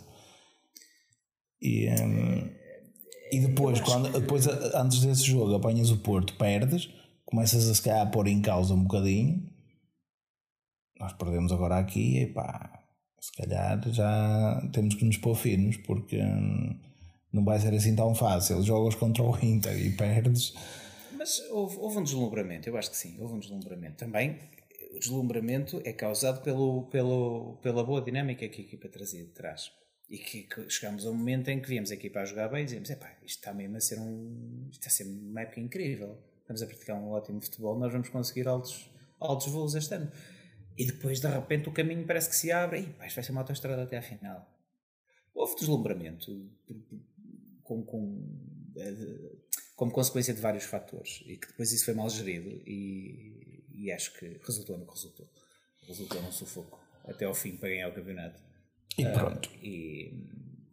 E, 1.62 1.90
um, 1.90 2.50
e 3.32 3.40
depois, 3.40 3.80
quando, 3.82 4.12
depois, 4.12 4.48
antes 4.48 5.02
desse 5.02 5.24
jogo, 5.24 5.56
apanhas 5.56 5.90
o 5.90 5.98
Porto, 5.98 6.36
perdes, 6.36 6.90
começas 7.26 7.68
a 7.70 7.76
se 7.76 7.82
calhar 7.82 8.02
a 8.02 8.10
pôr 8.10 8.28
em 8.28 8.42
causa 8.42 8.74
um 8.74 8.84
bocadinho. 8.84 9.44
Nós 11.00 11.14
perdemos 11.14 11.52
agora 11.52 11.78
aqui, 11.78 12.20
e 12.20 12.28
pá, 12.28 12.84
se 13.20 13.32
calhar 13.34 13.82
já 13.92 14.70
temos 14.74 14.96
que 14.96 15.06
nos 15.06 15.18
pôr 15.18 15.36
finos, 15.36 15.78
porque 15.78 16.22
hum, 16.22 16.80
não 17.32 17.44
vai 17.44 17.60
ser 17.60 17.74
assim 17.74 17.96
tão 17.96 18.16
fácil. 18.16 18.64
Jogas 18.64 18.96
contra 18.96 19.24
o 19.24 19.38
Inter 19.44 19.78
e 19.78 19.92
perdes. 19.92 20.54
Mas 21.18 21.40
houve, 21.52 21.78
houve 21.78 21.98
um 21.98 22.04
deslumbramento, 22.04 22.70
eu 22.70 22.78
acho 22.78 22.90
que 22.90 22.98
sim, 22.98 23.18
houve 23.20 23.34
um 23.36 23.40
deslumbramento. 23.40 23.98
Também 23.98 24.38
o 24.94 25.00
deslumbramento 25.00 25.82
é 25.84 25.94
causado 25.94 26.42
pelo, 26.42 26.84
pelo, 26.84 27.58
pela 27.62 27.84
boa 27.84 28.02
dinâmica 28.02 28.48
que 28.48 28.62
a 28.62 28.66
equipa 28.66 28.88
trazia 28.88 29.24
de 29.24 29.32
trás. 29.32 29.72
E 30.10 30.18
que, 30.18 30.44
que 30.44 30.70
chegámos 30.70 31.06
a 31.06 31.10
um 31.10 31.14
momento 31.14 31.50
em 31.50 31.62
que 31.62 31.68
víamos 31.68 31.92
a 31.92 31.96
equipa 31.96 32.22
a 32.22 32.26
jogar 32.26 32.48
bem 32.48 32.62
e 32.62 32.66
dizíamos: 32.66 32.90
epá, 32.90 33.12
isto 33.24 33.40
está 33.40 33.54
mesmo 33.54 33.76
a 33.76 33.82
ser 33.82 34.00
um. 34.00 34.68
Isto 34.72 34.80
está 34.80 34.88
a 34.88 34.92
ser 34.92 35.04
uma 35.04 35.42
época 35.42 35.60
incrível. 35.60 36.18
Estamos 36.40 36.62
a 36.62 36.66
praticar 36.66 36.96
um 36.96 37.10
ótimo 37.10 37.42
futebol, 37.42 37.78
nós 37.78 37.92
vamos 37.92 38.08
conseguir 38.08 38.48
altos, 38.48 38.90
altos 39.20 39.48
voos 39.48 39.76
este 39.76 39.94
ano. 39.94 40.10
E 40.78 40.86
depois, 40.86 41.20
de 41.20 41.28
repente, 41.28 41.68
o 41.68 41.74
caminho 41.74 42.06
parece 42.06 42.30
que 42.30 42.36
se 42.36 42.52
abre 42.52 42.80
e 42.80 42.94
pá, 42.94 43.06
isto 43.06 43.16
vai 43.16 43.24
ser 43.24 43.32
uma 43.34 43.42
autoestrada 43.42 43.84
até 43.84 43.98
à 43.98 44.02
final. 44.02 44.50
Houve 45.34 45.56
deslumbramento 45.56 46.50
com, 47.64 47.84
com, 47.84 48.74
eh, 48.78 49.36
como 49.76 49.92
consequência 49.92 50.34
de 50.34 50.40
vários 50.40 50.64
fatores 50.64 51.22
e 51.26 51.36
que 51.36 51.48
depois 51.48 51.72
isso 51.72 51.84
foi 51.84 51.94
mal 51.94 52.10
gerido 52.10 52.62
e, 52.66 53.64
e 53.74 53.92
acho 53.92 54.18
que 54.18 54.40
resultou 54.46 54.78
no 54.78 54.86
que 54.86 54.94
resultou. 54.94 55.30
Resultou 55.86 56.22
num 56.22 56.32
sufoco 56.32 56.80
até 57.06 57.26
ao 57.26 57.34
fim 57.34 57.58
para 57.58 57.70
ganhar 57.70 57.90
o 57.90 57.94
campeonato. 57.94 58.42
E 58.98 59.06
pronto. 59.06 59.50
Uh, 59.50 59.66
e, 59.66 60.28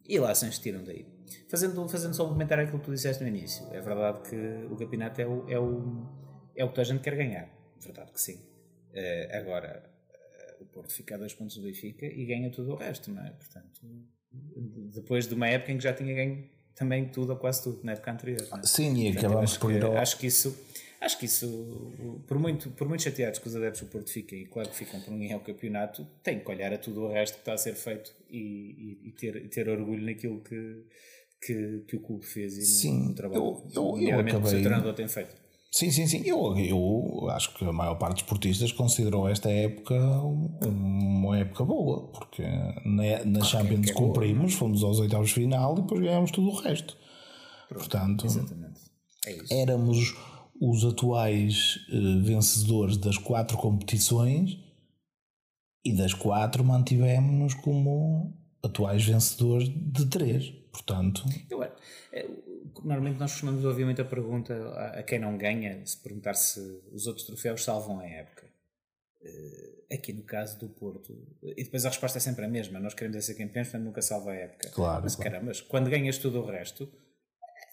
e 0.07 0.19
lá 0.19 0.33
se 0.35 0.45
enchiram 0.45 0.83
daí. 0.83 1.05
Fazendo, 1.49 1.87
fazendo 1.87 2.13
só 2.13 2.25
um 2.25 2.29
comentário 2.29 2.63
àquilo 2.63 2.79
que 2.79 2.85
tu 2.85 2.91
disseste 2.91 3.23
no 3.23 3.29
início, 3.29 3.65
é 3.71 3.81
verdade 3.81 4.29
que 4.29 4.67
o 4.71 4.75
campeonato 4.75 5.21
é 5.21 5.25
o, 5.25 5.49
é 5.49 5.59
o, 5.59 6.07
é 6.55 6.63
o 6.63 6.69
que 6.69 6.75
toda 6.75 6.81
a 6.81 6.85
gente 6.85 7.01
quer 7.01 7.15
ganhar. 7.15 7.49
Verdade 7.79 8.11
que 8.11 8.21
sim. 8.21 8.35
Uh, 8.35 9.35
agora, 9.37 9.83
uh, 10.59 10.63
o 10.63 10.65
Porto 10.67 10.93
fica 10.93 11.15
a 11.15 11.17
dois 11.17 11.33
pontos 11.33 11.55
do 11.57 11.63
Benfica 11.63 12.05
e 12.05 12.25
ganha 12.25 12.49
tudo 12.51 12.73
o 12.73 12.75
resto, 12.75 13.11
não 13.11 13.25
é? 13.25 13.31
Portanto, 13.31 13.81
depois 14.93 15.27
de 15.27 15.33
uma 15.33 15.47
época 15.47 15.71
em 15.71 15.77
que 15.77 15.83
já 15.83 15.93
tinha 15.93 16.13
ganho 16.13 16.49
também 16.75 17.07
tudo 17.07 17.31
ou 17.31 17.37
quase 17.37 17.63
tudo 17.63 17.79
na 17.83 17.93
época 17.93 18.11
anterior. 18.11 18.41
É? 18.41 18.65
Sim, 18.65 18.95
e 18.97 19.17
acabamos 19.17 19.57
por 19.57 19.71
ir 19.71 19.83
ao... 19.83 19.97
Acho 19.97 20.17
que 20.17 20.27
isso 20.27 20.55
Acho 21.01 21.19
que 21.19 21.25
isso, 21.25 21.91
por 22.25 22.39
muito, 22.39 22.71
por 22.71 22.87
muito 22.87 23.03
chateados 23.03 23.39
que 23.39 23.47
os 23.47 23.55
adeptos 23.55 23.81
do 23.81 23.87
Porto 23.87 24.09
fiquem, 24.09 24.41
e 24.41 24.45
claro 24.45 24.69
que 24.69 24.75
ficam 24.75 24.99
por 25.01 25.11
ninguém 25.11 25.33
ao 25.33 25.39
campeonato, 25.39 26.07
tem 26.23 26.39
que 26.39 26.49
olhar 26.49 26.73
a 26.73 26.77
tudo 26.77 27.03
o 27.03 27.11
resto 27.11 27.35
que 27.35 27.41
está 27.41 27.53
a 27.53 27.57
ser 27.57 27.75
feito 27.75 28.11
e, 28.29 28.37
e, 29.03 29.09
e 29.09 29.11
ter, 29.11 29.35
e 29.35 29.47
ter 29.47 29.69
orgulho 29.69 30.03
naquilo 30.05 30.41
que, 30.41 30.83
que, 31.41 31.83
que 31.87 31.95
o 31.97 31.99
clube 31.99 32.25
fez 32.25 32.57
e 32.57 32.65
sim, 32.65 32.99
no, 32.99 33.09
no 33.09 33.15
trabalho 33.15 33.41
eu, 33.73 33.97
eu, 33.99 34.09
eu 34.09 34.19
acabei... 34.19 34.41
que 34.41 34.47
o 34.47 34.49
seu 34.49 34.61
treinador 34.61 34.93
tem 34.93 35.07
feito. 35.07 35.45
Sim, 35.75 35.91
sim, 35.91 36.07
sim. 36.07 36.23
Eu, 36.25 36.57
eu 36.57 37.29
acho 37.31 37.53
que 37.53 37.65
a 37.65 37.73
maior 37.73 37.95
parte 37.95 38.13
dos 38.13 38.23
esportistas 38.23 38.71
considerou 38.71 39.27
esta 39.27 39.49
época 39.49 39.93
uma 40.65 41.37
época 41.37 41.65
boa, 41.65 42.07
porque 42.13 42.43
na, 42.85 43.25
na 43.25 43.43
Champions 43.43 43.89
é 43.89 43.93
cumprimos, 43.93 44.53
boa. 44.53 44.59
fomos 44.59 44.83
aos 44.85 45.01
oitavos 45.01 45.27
de 45.27 45.33
final 45.33 45.73
e 45.73 45.81
depois 45.81 45.99
ganhamos 45.99 46.31
tudo 46.31 46.47
o 46.47 46.55
resto. 46.55 46.95
Pronto, 47.67 47.89
Portanto, 47.89 48.25
é 49.27 49.61
éramos 49.61 50.15
os 50.59 50.85
atuais 50.85 51.85
uh, 51.89 52.23
vencedores 52.23 52.97
das 52.97 53.17
quatro 53.17 53.57
competições 53.57 54.57
e 55.83 55.93
das 55.93 56.13
quatro 56.13 56.63
mantivemos-nos 56.63 57.53
como 57.53 58.33
atuais 58.63 59.05
vencedores 59.05 59.69
de 59.69 60.05
três. 60.07 60.49
Portanto, 60.71 61.23
eu, 61.49 61.63
é, 61.63 61.73
normalmente 62.83 63.19
nós 63.19 63.31
costumamos 63.31 63.63
ouvir 63.63 63.85
muita 63.85 64.03
pergunta 64.03 64.53
a, 64.53 64.99
a, 64.99 65.03
quem 65.03 65.19
não 65.19 65.37
ganha, 65.37 65.85
se 65.85 65.97
perguntar 65.97 66.33
se 66.33 66.59
os 66.91 67.07
outros 67.07 67.25
troféus 67.25 67.63
salvam 67.63 67.99
a 67.99 68.05
época. 68.05 68.45
Uh, 69.21 69.93
aqui 69.93 70.13
no 70.13 70.23
caso 70.23 70.59
do 70.59 70.67
Porto, 70.69 71.15
e 71.41 71.63
depois 71.63 71.85
a 71.85 71.89
resposta 71.89 72.17
é 72.17 72.21
sempre 72.21 72.45
a 72.45 72.47
mesma: 72.47 72.79
nós 72.79 72.93
queremos 72.93 73.23
ser 73.25 73.35
campeões, 73.35 73.67
portanto 73.67 73.85
nunca 73.85 74.01
salva 74.01 74.31
a 74.31 74.35
época. 74.35 74.69
Claro, 74.69 75.03
mas 75.03 75.15
claro. 75.15 75.31
caramba, 75.31 75.51
quando 75.67 75.89
ganhas 75.89 76.17
tudo 76.17 76.39
o 76.41 76.45
resto 76.45 76.89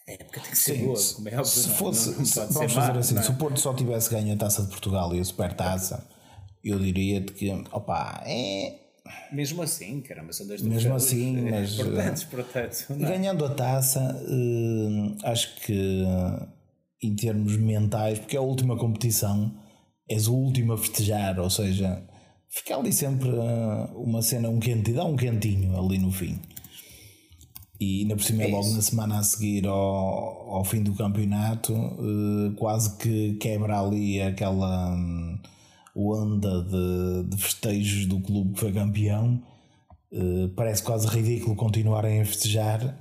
a 0.07 0.13
época 0.13 0.41
tem 0.41 0.51
que 0.51 0.59
ser 0.59 0.77
Sim, 0.77 0.87
boa, 0.87 0.99
como 1.15 1.29
é 1.29 1.33
óbvio. 1.33 1.45
Se 1.45 1.69
não, 1.69 1.75
fosse, 1.77 2.11
não, 2.11 2.19
não 2.19 2.25
se, 2.25 2.39
vamos 2.41 2.73
fazer 2.73 2.93
má, 2.93 2.99
assim, 2.99 3.19
é? 3.19 3.23
se 3.23 3.31
o 3.31 3.35
Porto 3.35 3.61
só 3.61 3.73
tivesse 3.73 4.11
ganho 4.11 4.35
a 4.35 4.37
taça 4.37 4.63
de 4.63 4.69
Portugal 4.69 5.15
e 5.15 5.21
a 5.21 5.25
supertaça, 5.25 6.07
eu 6.65 6.79
diria-te 6.79 7.33
que, 7.33 7.51
opa, 7.71 8.23
é. 8.27 8.81
Mesmo 9.31 9.63
assim, 9.63 10.01
caramba, 10.01 10.33
são 10.33 10.47
dois 10.47 10.63
Mesmo 10.63 10.95
assim, 10.95 11.41
mas. 11.51 11.77
Portanto, 11.77 12.27
portanto, 12.31 12.87
ganhando 12.91 13.45
a 13.45 13.51
taça, 13.51 14.01
uh, 14.01 15.17
acho 15.25 15.55
que 15.61 16.05
em 17.03 17.15
termos 17.15 17.57
mentais, 17.57 18.19
porque 18.19 18.37
é 18.37 18.39
a 18.39 18.43
última 18.43 18.77
competição, 18.77 19.53
és 20.09 20.29
o 20.29 20.35
último 20.35 20.73
a 20.73 20.79
festejar, 20.79 21.39
ou 21.39 21.51
seja, 21.51 22.03
fica 22.49 22.77
ali 22.77 22.93
sempre 22.93 23.29
uh, 23.29 24.01
uma 24.01 24.23
cena, 24.23 24.49
um 24.49 24.59
quentinho, 24.59 24.97
dá 24.97 25.05
um 25.05 25.17
quentinho 25.17 25.79
ali 25.79 25.99
no 25.99 26.11
fim 26.11 26.41
e 27.83 28.03
ainda 28.03 28.15
por 28.15 28.23
cima 28.23 28.45
é 28.45 28.47
logo 28.47 28.71
na 28.71 28.81
semana 28.81 29.19
a 29.19 29.23
seguir 29.25 29.67
ao, 29.67 29.75
ao 29.75 30.65
fim 30.65 30.85
do 30.85 30.95
campeonato 30.95 31.73
uh, 31.75 32.55
quase 32.55 32.97
que 32.97 33.35
quebra 33.35 33.81
ali 33.81 34.23
aquela 34.23 34.95
um, 34.95 35.37
onda 35.97 36.63
de, 36.63 37.25
de, 37.29 37.43
festejos 37.43 38.07
do 38.07 38.21
clube 38.21 38.55
que 38.55 38.61
foi 38.61 38.73
campeão. 38.73 39.43
Uh, 40.13 40.49
parece 40.55 40.83
quase 40.85 41.09
ridículo 41.09 41.57
continuarem 41.57 42.21
a 42.21 42.25
festejar. 42.25 42.97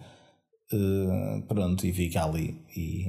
Uh, 0.73 1.43
pronto 1.43 1.85
e 1.85 1.93
fica 1.93 2.23
ali. 2.23 2.59
E, 2.75 3.05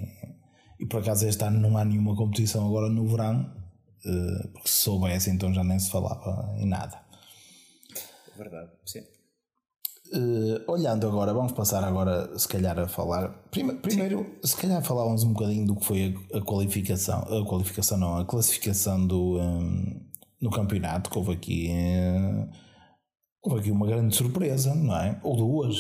e 0.78 0.87
por 0.87 1.00
acaso 1.00 1.26
este 1.26 1.42
ano 1.42 1.58
não 1.58 1.78
há 1.78 1.87
nenhuma 1.87 2.14
competição 2.14 2.66
agora 2.66 2.90
no 2.90 3.06
verão. 3.06 3.50
Porque 4.52 4.68
se 4.68 4.82
soubesse 4.82 5.30
então 5.30 5.54
já 5.54 5.62
nem 5.64 5.78
se 5.78 5.88
falava 5.88 6.54
em 6.58 6.66
nada. 6.66 7.00
Verdade, 8.37 8.70
sim 8.85 9.12
Uh, 10.14 10.70
olhando 10.70 11.07
agora, 11.07 11.33
vamos 11.33 11.53
passar 11.53 11.83
agora, 11.83 12.38
se 12.38 12.46
calhar, 12.46 12.79
a 12.79 12.87
falar. 12.87 13.31
Prima, 13.51 13.72
primeiro, 13.72 14.18
Sim. 14.42 14.48
se 14.48 14.57
calhar, 14.59 14.83
falávamos 14.83 15.25
um 15.25 15.33
bocadinho 15.33 15.66
do 15.66 15.75
que 15.75 15.87
foi 15.87 16.14
a, 16.35 16.38
a, 16.38 16.40
qualificação, 16.42 17.20
a 17.20 17.46
qualificação, 17.46 17.96
não, 17.96 18.18
a 18.18 18.25
classificação 18.27 19.07
do, 19.07 19.40
um, 19.40 20.01
no 20.38 20.51
campeonato, 20.51 21.09
que 21.09 21.16
houve 21.16 21.33
aqui. 21.33 21.70
Uh, 21.70 22.46
houve 23.42 23.61
aqui 23.61 23.70
uma 23.70 23.87
grande 23.87 24.14
surpresa, 24.14 24.75
não 24.75 24.96
é? 24.96 25.18
Ou 25.22 25.35
duas, 25.35 25.77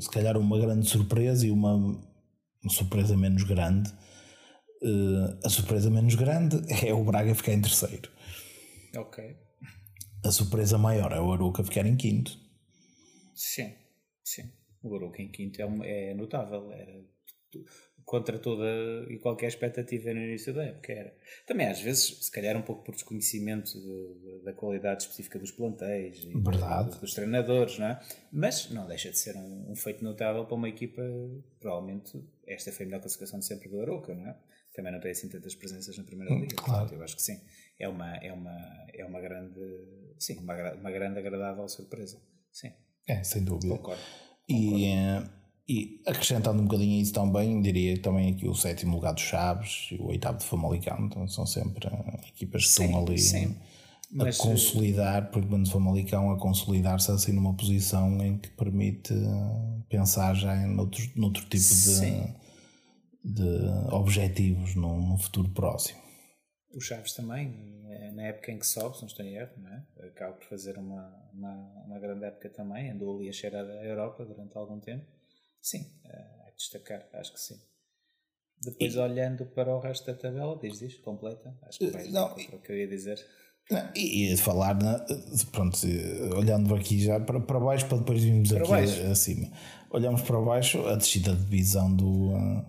se 0.00 0.10
calhar, 0.10 0.38
uma 0.38 0.58
grande 0.58 0.88
surpresa 0.88 1.46
e 1.46 1.50
uma, 1.50 1.74
uma 1.74 2.70
surpresa 2.70 3.14
menos 3.14 3.42
grande. 3.42 3.90
Uh, 4.82 5.38
a 5.44 5.50
surpresa 5.50 5.90
menos 5.90 6.14
grande 6.14 6.62
é 6.82 6.94
o 6.94 7.04
Braga 7.04 7.34
ficar 7.34 7.52
em 7.52 7.60
terceiro. 7.60 8.08
Ok. 8.96 9.36
A 10.24 10.30
surpresa 10.30 10.78
maior 10.78 11.12
é 11.12 11.20
o 11.20 11.30
Aruca 11.30 11.62
ficar 11.62 11.84
em 11.84 11.94
quinto. 11.94 12.45
Sim, 13.36 13.74
sim. 14.24 14.50
O 14.82 14.96
em 15.16 15.28
quinto 15.28 15.60
é, 15.60 16.10
é 16.10 16.14
notável. 16.14 16.72
Era 16.72 17.04
contra 18.04 18.38
toda 18.38 18.64
e 19.10 19.18
qualquer 19.18 19.48
expectativa 19.48 20.14
no 20.14 20.20
início 20.20 20.54
da 20.54 20.64
época. 20.64 20.92
Era. 20.92 21.14
Também 21.44 21.66
às 21.66 21.80
vezes, 21.80 22.24
se 22.24 22.30
calhar 22.30 22.56
um 22.56 22.62
pouco 22.62 22.84
por 22.84 22.94
desconhecimento 22.94 23.72
de, 23.72 24.14
de, 24.14 24.44
da 24.44 24.52
qualidade 24.52 25.02
específica 25.02 25.38
dos 25.38 25.50
plantéis 25.50 26.24
e 26.24 26.38
Verdade. 26.38 26.98
dos 26.98 27.12
treinadores, 27.14 27.78
não 27.78 27.88
é? 27.88 28.00
Mas 28.32 28.70
não 28.70 28.86
deixa 28.86 29.10
de 29.10 29.18
ser 29.18 29.36
um, 29.36 29.72
um, 29.72 29.76
feito 29.76 30.02
notável 30.02 30.44
para 30.46 30.54
uma 30.54 30.68
equipa, 30.68 31.02
provavelmente, 31.58 32.22
esta 32.46 32.72
foi 32.72 32.84
a 32.84 32.86
melhor 32.86 33.00
classificação 33.00 33.40
de 33.40 33.44
sempre 33.44 33.68
do 33.68 33.80
Aroca, 33.80 34.14
não 34.14 34.28
é? 34.28 34.36
também 34.72 34.92
não 34.92 35.00
tem 35.00 35.10
assim 35.10 35.28
tantas 35.28 35.54
presenças 35.54 35.96
na 35.96 36.04
primeira 36.04 36.34
liga. 36.34 36.52
Hum, 36.52 36.56
claro. 36.56 36.80
Portanto, 36.80 36.98
eu 36.98 37.02
acho 37.02 37.16
que 37.16 37.22
sim. 37.22 37.40
É 37.78 37.88
uma, 37.88 38.16
é 38.16 38.30
uma, 38.30 38.86
é 38.92 39.04
uma 39.06 39.20
grande, 39.20 39.58
sim, 40.18 40.38
uma, 40.38 40.54
uma 40.74 40.90
grande 40.90 41.18
agradável 41.18 41.66
surpresa. 41.66 42.20
Sim, 42.52 42.72
É, 43.06 43.22
sem 43.22 43.44
dúvida. 43.44 43.76
concordo. 43.76 44.00
E, 44.48 44.84
eh, 44.86 45.22
e 45.68 46.00
acrescentando 46.06 46.60
um 46.60 46.64
bocadinho 46.66 47.00
isso 47.02 47.12
também, 47.12 47.60
diria 47.60 48.00
também 48.00 48.32
aqui 48.32 48.46
o 48.46 48.54
sétimo 48.54 48.94
lugar 48.94 49.12
dos 49.14 49.24
Chaves 49.24 49.88
e 49.90 49.96
o 49.96 50.06
oitavo 50.06 50.38
de 50.38 50.44
Famalicão 50.44 51.06
então 51.06 51.26
são 51.26 51.44
sempre 51.44 51.88
eh, 51.88 52.28
equipas 52.28 52.62
que 52.64 52.82
estão 52.82 53.00
ali 53.00 53.18
sim. 53.18 53.56
a 54.12 54.24
Mas, 54.24 54.38
consolidar, 54.38 55.30
por 55.30 55.44
menos 55.44 55.70
o 55.70 55.72
Famalicão, 55.72 56.30
a 56.30 56.36
consolidar-se 56.38 57.10
assim 57.10 57.32
numa 57.32 57.54
posição 57.54 58.22
em 58.22 58.38
que 58.38 58.48
permite 58.50 59.12
eh, 59.12 59.82
pensar 59.88 60.34
já 60.34 60.56
em 60.56 60.78
outro, 60.78 61.02
noutro 61.16 61.42
tipo 61.42 61.56
de, 61.56 61.60
Sim. 61.60 62.34
de 63.24 63.68
objetivos 63.90 64.76
num 64.76 65.18
futuro 65.18 65.48
próximo. 65.48 66.05
O 66.76 66.80
Chaves 66.80 67.14
também, 67.14 67.82
eh, 67.88 68.12
na 68.12 68.24
época 68.24 68.52
em 68.52 68.58
que 68.58 68.66
sobe, 68.66 68.96
se 68.96 69.02
não 69.02 69.08
estou 69.08 69.24
em 69.24 69.34
erro, 69.34 69.52
não 69.56 69.72
é? 69.72 69.82
acaba 70.08 70.34
por 70.34 70.44
fazer 70.44 70.78
uma, 70.78 71.28
uma, 71.32 71.84
uma 71.86 71.98
grande 71.98 72.24
época 72.26 72.50
também, 72.50 72.90
andou 72.90 73.16
ali 73.16 73.28
a 73.28 73.32
cheirar 73.32 73.64
a 73.64 73.84
Europa 73.84 74.24
durante 74.24 74.56
algum 74.56 74.78
tempo. 74.78 75.04
Sim, 75.60 75.90
que 76.56 76.56
destacar, 76.56 77.06
acho 77.12 77.32
que 77.32 77.40
sim. 77.40 77.60
Depois, 78.62 78.96
olhando 78.96 79.44
para 79.46 79.74
o 79.74 79.78
resto 79.78 80.06
da 80.06 80.14
tabela, 80.14 80.58
diz, 80.60 80.78
diz, 80.78 80.96
completa. 80.96 81.54
Acho 81.62 81.78
que 81.78 81.90
vais 81.90 82.10
não, 82.10 82.34
para 82.34 82.56
o 82.56 82.60
que 82.60 82.72
eu 82.72 82.76
ia 82.76 82.88
dizer. 82.88 83.24
Não, 83.70 83.90
E, 83.94 84.32
e 84.32 84.36
falar, 84.36 84.74
na, 84.74 85.04
pronto, 85.52 85.76
olhando 86.36 86.74
aqui 86.74 86.98
já 86.98 87.20
para, 87.20 87.38
para 87.38 87.60
baixo, 87.60 87.86
para 87.86 87.98
depois 87.98 88.22
virmos 88.22 88.52
aqui 88.52 88.68
baixo. 88.68 89.02
acima. 89.02 89.50
Olhamos 89.90 90.22
para 90.22 90.40
baixo, 90.40 90.86
a 90.86 90.96
descida 90.96 91.34
de 91.34 91.44
divisão 91.44 91.94
do, 91.94 92.32
eh, 92.32 92.64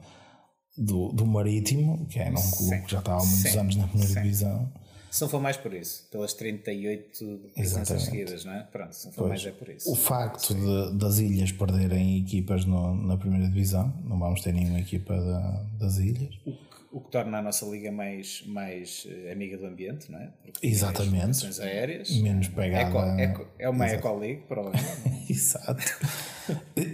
do, 0.78 1.10
do 1.12 1.26
Marítimo, 1.26 2.06
que 2.08 2.20
era 2.20 2.32
um 2.32 2.52
clube 2.52 2.76
Sim. 2.78 2.82
que 2.84 2.92
já 2.92 3.00
estava 3.00 3.22
há 3.22 3.26
muitos 3.26 3.52
Sim. 3.52 3.58
anos 3.60 3.76
na 3.76 3.88
primeira 3.88 4.14
Sim. 4.14 4.22
divisão. 4.22 4.72
Se 5.10 5.22
não 5.22 5.30
for 5.30 5.42
mais 5.42 5.58
por 5.58 5.74
isso, 5.74 6.06
pelas 6.12 6.34
38 6.34 7.40
presenças 7.56 8.04
seguidas, 8.04 8.46
não 8.46 8.54
é? 8.54 8.64
Pronto, 8.64 8.94
se 8.94 9.06
não 9.08 9.14
for 9.14 9.28
mais 9.28 9.44
é 9.46 9.52
por 9.52 9.70
isso. 9.70 9.92
O 9.92 9.96
facto 9.96 10.54
de- 10.54 10.98
das 10.98 11.18
ilhas 11.18 11.52
perderem 11.52 12.20
equipas 12.20 12.66
no- 12.66 12.94
na 12.94 13.18
primeira 13.18 13.48
divisão, 13.48 13.92
não 14.04 14.20
vamos 14.20 14.42
ter 14.42 14.54
nenhuma 14.54 14.80
equipa 14.80 15.16
da- 15.20 15.66
das 15.80 15.98
ilhas. 15.98 16.36
O 16.46 16.52
que, 16.52 16.58
o 16.92 17.02
que 17.02 17.10
torna 17.10 17.40
a 17.40 17.42
nossa 17.42 17.66
liga 17.66 17.92
mais, 17.92 18.44
mais 18.46 19.08
eh, 19.10 19.32
amiga 19.32 19.58
do 19.58 19.66
ambiente, 19.66 20.12
não 20.12 20.20
é? 20.20 20.30
Porque 20.44 20.68
Exatamente. 20.68 21.62
aéreas. 21.62 22.12
Menos 22.20 22.50
pegada. 22.50 22.90
Eco- 23.22 23.22
eco- 23.42 23.48
é 23.58 23.70
uma 23.70 23.88
eco-league, 23.88 24.44
provavelmente. 24.48 24.86
Exato. 25.32 25.82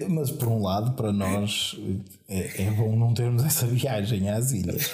Mas 0.09 0.31
por 0.31 0.47
um 0.47 0.61
lado, 0.61 0.93
para 0.95 1.11
nós, 1.11 1.75
é, 2.27 2.63
é 2.63 2.71
bom 2.71 2.95
não 2.95 3.13
termos 3.13 3.43
essa 3.43 3.65
viagem 3.67 4.29
às 4.29 4.51
ilhas. 4.51 4.91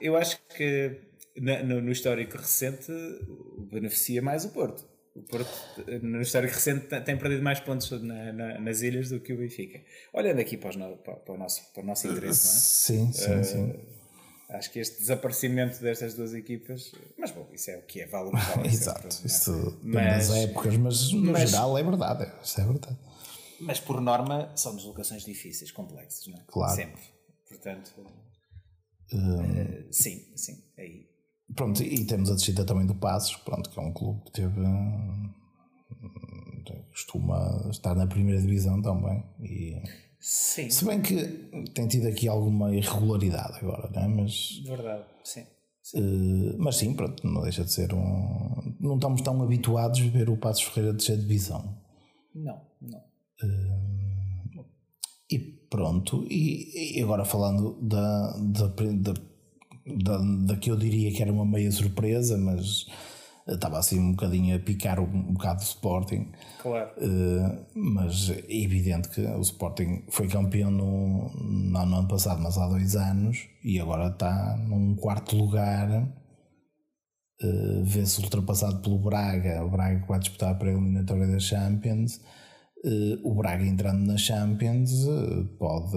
Eu 0.00 0.16
acho 0.16 0.38
que 0.56 0.98
no, 1.36 1.80
no 1.82 1.90
histórico 1.92 2.36
recente 2.36 2.90
beneficia 3.70 4.20
mais 4.22 4.44
o 4.44 4.48
Porto. 4.50 4.84
O 5.14 5.20
Porto, 5.22 5.50
no 6.02 6.20
histórico 6.22 6.54
recente, 6.54 6.86
tem- 7.00 7.16
perdido 7.18 7.42
mais 7.42 7.60
pontos 7.60 7.90
na- 8.02 8.32
na- 8.32 8.58
nas 8.58 8.80
ilhas 8.80 9.10
do 9.10 9.20
que 9.20 9.32
o 9.32 9.36
Benfica. 9.36 9.80
Olhando 10.12 10.40
aqui 10.40 10.56
para, 10.56 10.70
os 10.70 10.76
para- 10.76 11.14
para 11.16 11.34
o, 11.34 11.38
nosso, 11.38 11.62
para 11.72 11.82
o 11.82 11.86
nosso 11.86 12.08
interesse, 12.08 12.46
Sim, 12.46 13.12
sim, 13.12 13.42
sim. 13.44 13.58
não 13.58 13.70
é? 13.70 14.56
Acho 14.56 14.70
que 14.70 14.80
este 14.80 14.98
desaparecimento 15.00 15.80
destas 15.80 16.12
duas 16.14 16.34
equipas. 16.34 16.92
Mas 17.18 17.30
bom, 17.30 17.46
isso 17.54 17.70
é 17.70 17.76
o 17.78 17.82
que 17.82 18.02
é, 18.02 18.06
vale 18.06 18.28
o 18.28 18.30
que 18.32 18.36
vale. 18.56 18.68
Exato. 18.68 19.02
não 19.02 19.10
é? 19.22 19.26
Isso 19.26 19.78
Mas- 19.82 20.28
das 20.28 20.36
épocas, 20.38 20.76
mas 20.76 21.12
no 21.12 21.32
mas- 21.32 21.50
geral 21.50 21.78
é 21.78 21.82
verdade. 21.82 22.30
Isso 22.42 22.60
é 22.60 22.64
verdade. 22.64 22.96
Mas 23.62 23.80
por 23.80 24.00
norma 24.00 24.50
são 24.56 24.74
deslocações 24.74 25.24
difíceis, 25.24 25.70
complexas, 25.70 26.26
não 26.26 26.38
é? 26.38 26.44
Claro. 26.46 26.74
Sempre. 26.74 27.02
Portanto, 27.48 27.92
eh, 29.12 29.86
sim, 29.90 30.24
sim. 30.36 30.62
Aí. 30.78 31.06
Pronto, 31.54 31.82
e 31.82 32.06
temos 32.06 32.30
a 32.30 32.34
descida 32.34 32.64
também 32.64 32.86
do 32.86 32.94
Passos, 32.94 33.36
pronto, 33.36 33.68
que 33.68 33.78
é 33.78 33.82
um 33.82 33.92
clube 33.92 34.24
que 34.24 34.32
teve. 34.32 34.60
hum, 34.60 35.32
costuma 36.90 37.68
estar 37.70 37.94
na 37.94 38.06
primeira 38.06 38.40
divisão 38.40 38.80
também. 38.80 39.22
E, 39.40 39.82
Sim, 40.20 40.70
se 40.70 40.84
bem 40.84 41.02
que 41.02 41.16
tem 41.74 41.88
tido 41.88 42.06
aqui 42.06 42.28
alguma 42.28 42.72
irregularidade 42.72 43.58
agora, 43.58 43.90
não 43.92 44.02
é? 44.02 44.08
Mas, 44.08 44.62
verdade. 44.64 45.04
Sim. 45.24 45.44
eh, 45.96 46.56
mas 46.58 46.76
sim, 46.76 46.94
pronto, 46.94 47.26
não 47.26 47.42
deixa 47.42 47.64
de 47.64 47.72
ser 47.72 47.92
um. 47.92 48.76
Não 48.78 48.94
estamos 48.94 49.20
tão 49.22 49.42
habituados 49.42 50.00
a 50.00 50.04
ver 50.08 50.30
o 50.30 50.36
Passos 50.36 50.62
Ferreira 50.62 50.94
descer 50.94 51.16
de 51.16 51.22
divisão. 51.22 51.76
Não, 52.32 52.60
não. 52.80 53.02
E 55.30 55.38
pronto, 55.70 56.26
e, 56.30 56.98
e 56.98 57.02
agora 57.02 57.24
falando 57.24 57.78
da, 57.80 58.36
da, 58.38 58.66
da, 58.66 59.14
da, 59.86 60.18
da 60.46 60.56
que 60.56 60.70
eu 60.70 60.76
diria 60.76 61.12
que 61.12 61.22
era 61.22 61.32
uma 61.32 61.46
meia 61.46 61.70
surpresa, 61.70 62.36
mas 62.36 62.86
estava 63.48 63.78
assim 63.78 63.98
um 63.98 64.12
bocadinho 64.12 64.54
a 64.54 64.58
picar 64.58 65.00
um, 65.00 65.04
um 65.04 65.32
bocado 65.32 65.60
do 65.60 65.66
Sporting, 65.66 66.30
Claro. 66.62 66.90
Eh, 66.96 67.58
mas 67.74 68.30
é 68.30 68.44
evidente 68.48 69.08
que 69.08 69.20
o 69.20 69.40
Sporting 69.40 70.04
foi 70.08 70.28
campeão 70.28 70.70
no, 70.70 71.28
não 71.40 71.86
no 71.86 71.96
ano 71.96 72.08
passado, 72.08 72.40
mas 72.40 72.56
há 72.56 72.68
dois 72.68 72.94
anos, 72.94 73.48
e 73.64 73.80
agora 73.80 74.08
está 74.08 74.56
num 74.58 74.94
quarto 74.94 75.36
lugar, 75.36 75.90
eh, 77.40 77.82
vê-se 77.82 78.20
ultrapassado 78.22 78.80
pelo 78.80 78.98
Braga, 78.98 79.64
o 79.64 79.70
Braga 79.70 80.00
que 80.00 80.08
vai 80.08 80.20
disputar 80.20 80.56
para 80.56 80.68
a 80.68 80.72
eliminatória 80.72 81.26
da 81.26 81.40
Champions. 81.40 82.20
Eh, 82.84 83.18
o 83.22 83.32
Braga 83.32 83.64
entrando 83.64 84.04
na 84.04 84.16
Champions 84.16 85.06
eh, 85.06 85.44
pode 85.56 85.96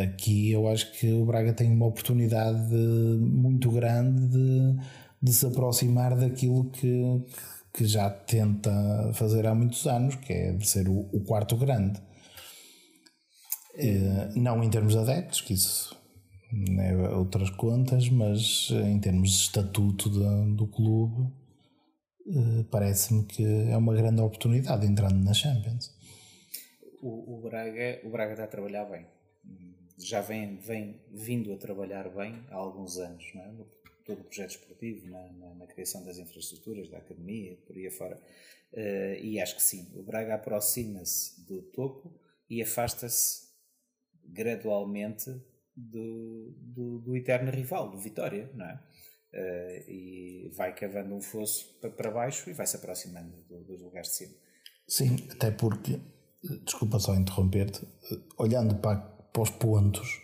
aqui 0.00 0.52
eu 0.52 0.68
acho 0.68 0.92
que 0.92 1.12
o 1.12 1.24
Braga 1.24 1.52
tem 1.52 1.68
uma 1.72 1.86
oportunidade 1.86 2.76
muito 3.20 3.68
grande 3.72 4.28
de, 4.28 4.76
de 5.20 5.32
se 5.32 5.44
aproximar 5.46 6.16
daquilo 6.16 6.70
que, 6.70 7.26
que 7.74 7.84
já 7.86 8.08
tenta 8.08 8.70
fazer 9.14 9.46
há 9.48 9.54
muitos 9.54 9.84
anos, 9.86 10.14
que 10.14 10.32
é 10.32 10.52
de 10.52 10.68
ser 10.68 10.88
o, 10.88 11.08
o 11.12 11.24
quarto 11.24 11.56
grande. 11.56 12.00
Eh, 13.74 14.30
não 14.36 14.62
em 14.62 14.70
termos 14.70 14.92
de 14.92 15.00
adeptos, 15.00 15.40
que 15.40 15.54
isso 15.54 15.96
é 16.78 16.94
outras 17.16 17.50
contas, 17.50 18.08
mas 18.10 18.68
em 18.70 19.00
termos 19.00 19.30
de 19.30 19.36
estatuto 19.36 20.10
do 20.54 20.66
clube, 20.68 21.32
parece-me 22.70 23.24
que 23.24 23.42
é 23.44 23.76
uma 23.76 23.94
grande 23.94 24.20
oportunidade 24.20 24.86
entrando 24.86 25.16
na 25.24 25.32
Champions. 25.32 26.01
O, 27.02 27.34
o, 27.34 27.40
Braga, 27.42 28.00
o 28.04 28.10
Braga 28.10 28.32
está 28.32 28.44
a 28.44 28.48
trabalhar 28.48 28.84
bem. 28.84 29.06
Já 29.98 30.20
vem, 30.20 30.56
vem 30.58 31.00
vindo 31.10 31.52
a 31.52 31.56
trabalhar 31.56 32.08
bem 32.08 32.44
há 32.48 32.54
alguns 32.54 32.96
anos, 32.96 33.24
não 33.34 33.42
é? 33.42 33.48
No, 33.52 33.64
todo 34.04 34.20
o 34.20 34.24
projeto 34.24 34.50
esportivo, 34.50 35.08
na, 35.10 35.32
na, 35.32 35.54
na 35.54 35.66
criação 35.66 36.04
das 36.04 36.18
infraestruturas, 36.18 36.88
da 36.88 36.98
academia, 36.98 37.56
por 37.66 37.76
aí 37.76 37.86
afora. 37.86 38.20
Eh, 38.72 39.20
e 39.22 39.40
acho 39.40 39.56
que 39.56 39.62
sim, 39.62 39.92
o 39.94 40.02
Braga 40.02 40.34
aproxima-se 40.36 41.44
do 41.46 41.60
topo 41.62 42.18
e 42.48 42.62
afasta-se 42.62 43.48
gradualmente 44.24 45.30
do, 45.76 46.54
do, 46.56 46.98
do 47.00 47.16
eterno 47.16 47.50
rival, 47.50 47.90
do 47.90 47.98
Vitória, 47.98 48.50
não 48.54 48.64
é? 48.66 48.82
Eh, 49.34 49.84
e 49.88 50.50
vai 50.54 50.74
cavando 50.74 51.14
um 51.14 51.20
fosso 51.20 51.78
para, 51.80 51.90
para 51.90 52.10
baixo 52.10 52.48
e 52.50 52.52
vai 52.52 52.66
se 52.66 52.76
aproximando 52.76 53.36
do- 53.48 53.64
dos 53.64 53.80
lugares 53.80 54.08
de 54.10 54.14
cima. 54.16 54.34
Sim, 54.88 55.16
até 55.30 55.50
porque, 55.50 55.98
desculpa 56.64 56.98
só 56.98 57.14
interromper-te, 57.14 57.86
olhando 58.38 58.74
para, 58.76 58.96
para 58.96 59.42
os 59.42 59.50
pontos, 59.50 60.20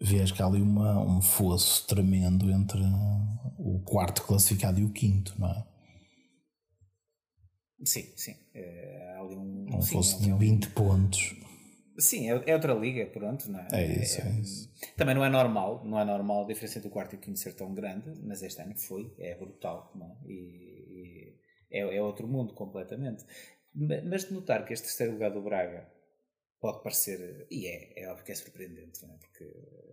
vês 0.00 0.30
que 0.30 0.42
há 0.42 0.46
ali 0.46 0.60
uma, 0.60 1.00
um 1.00 1.22
fosso 1.22 1.86
tremendo 1.86 2.50
entre 2.50 2.80
o 3.58 3.80
quarto 3.84 4.22
classificado 4.22 4.78
e 4.80 4.84
o 4.84 4.90
quinto, 4.92 5.34
não 5.38 5.48
é? 5.50 5.64
Sim, 7.84 8.12
sim. 8.16 8.34
Eh, 8.54 9.14
há 9.16 9.20
ali 9.20 9.36
um, 9.36 9.76
Um 9.76 9.82
sim, 9.82 9.94
fosso 9.94 10.16
é 10.16 10.20
de 10.26 10.32
um- 10.32 10.38
20 10.38 10.70
pontos. 10.70 11.34
Sim, 11.98 12.30
é, 12.30 12.42
é 12.50 12.54
outra 12.54 12.74
liga, 12.74 13.06
pronto, 13.06 13.50
não 13.50 13.60
é? 13.60 13.68
É 13.72 14.02
isso, 14.02 14.20
é 14.20 14.30
isso. 14.40 14.70
Também 14.96 15.14
não 15.14 15.24
é 15.24 15.30
normal, 15.30 15.82
não 15.84 15.98
é 15.98 16.04
normal 16.04 16.44
a 16.44 16.46
diferença 16.46 16.78
entre 16.78 16.88
o 16.88 16.92
quarto 16.92 17.14
e 17.14 17.16
o 17.16 17.20
quinto 17.20 17.38
ser 17.38 17.54
tão 17.54 17.72
grande, 17.72 18.12
mas 18.22 18.42
este 18.42 18.60
ano 18.60 18.76
foi, 18.76 19.14
é 19.18 19.34
brutal, 19.34 19.92
não 19.94 20.06
é? 20.06 20.16
E, 20.26 21.34
e 21.70 21.78
é, 21.78 21.96
é 21.96 22.02
outro 22.02 22.28
mundo 22.28 22.52
completamente. 22.54 23.24
Ma- 23.76 24.02
Mas 24.04 24.24
de 24.24 24.32
notar 24.34 24.64
que 24.64 24.72
este 24.72 24.86
terceiro 24.86 25.12
lugar 25.12 25.30
do 25.30 25.42
Braga 25.42 25.86
pode 26.60 26.82
parecer, 26.82 27.46
e 27.50 27.66
é, 27.66 27.92
é 28.04 28.08
óbvio 28.10 28.24
que 28.24 28.32
é 28.32 28.34
surpreendente, 28.34 29.04
não 29.06 29.14
é? 29.14 29.18
Porque 29.18 29.44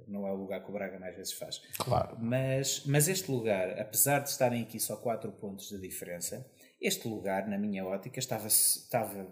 não 0.08 0.26
é 0.28 0.32
o 0.32 0.36
lugar 0.36 0.64
que 0.64 0.70
o 0.70 0.74
Braga 0.74 0.98
mais 0.98 1.16
vezes 1.16 1.34
faz. 1.34 1.60
Claro. 1.78 2.18
Mas, 2.20 2.84
mas 2.86 3.08
este 3.08 3.30
lugar, 3.30 3.78
apesar 3.80 4.20
de 4.20 4.30
estarem 4.30 4.64
aqui 4.64 4.80
só 4.80 4.96
4 4.98 5.32
pontos 5.34 5.70
de 5.70 5.78
diferença, 5.80 6.50
este 6.82 7.08
lugar, 7.08 7.48
na 7.48 7.58
minha 7.58 7.86
ótica, 7.86 8.18
estava, 8.20 8.48
estava 8.48 9.28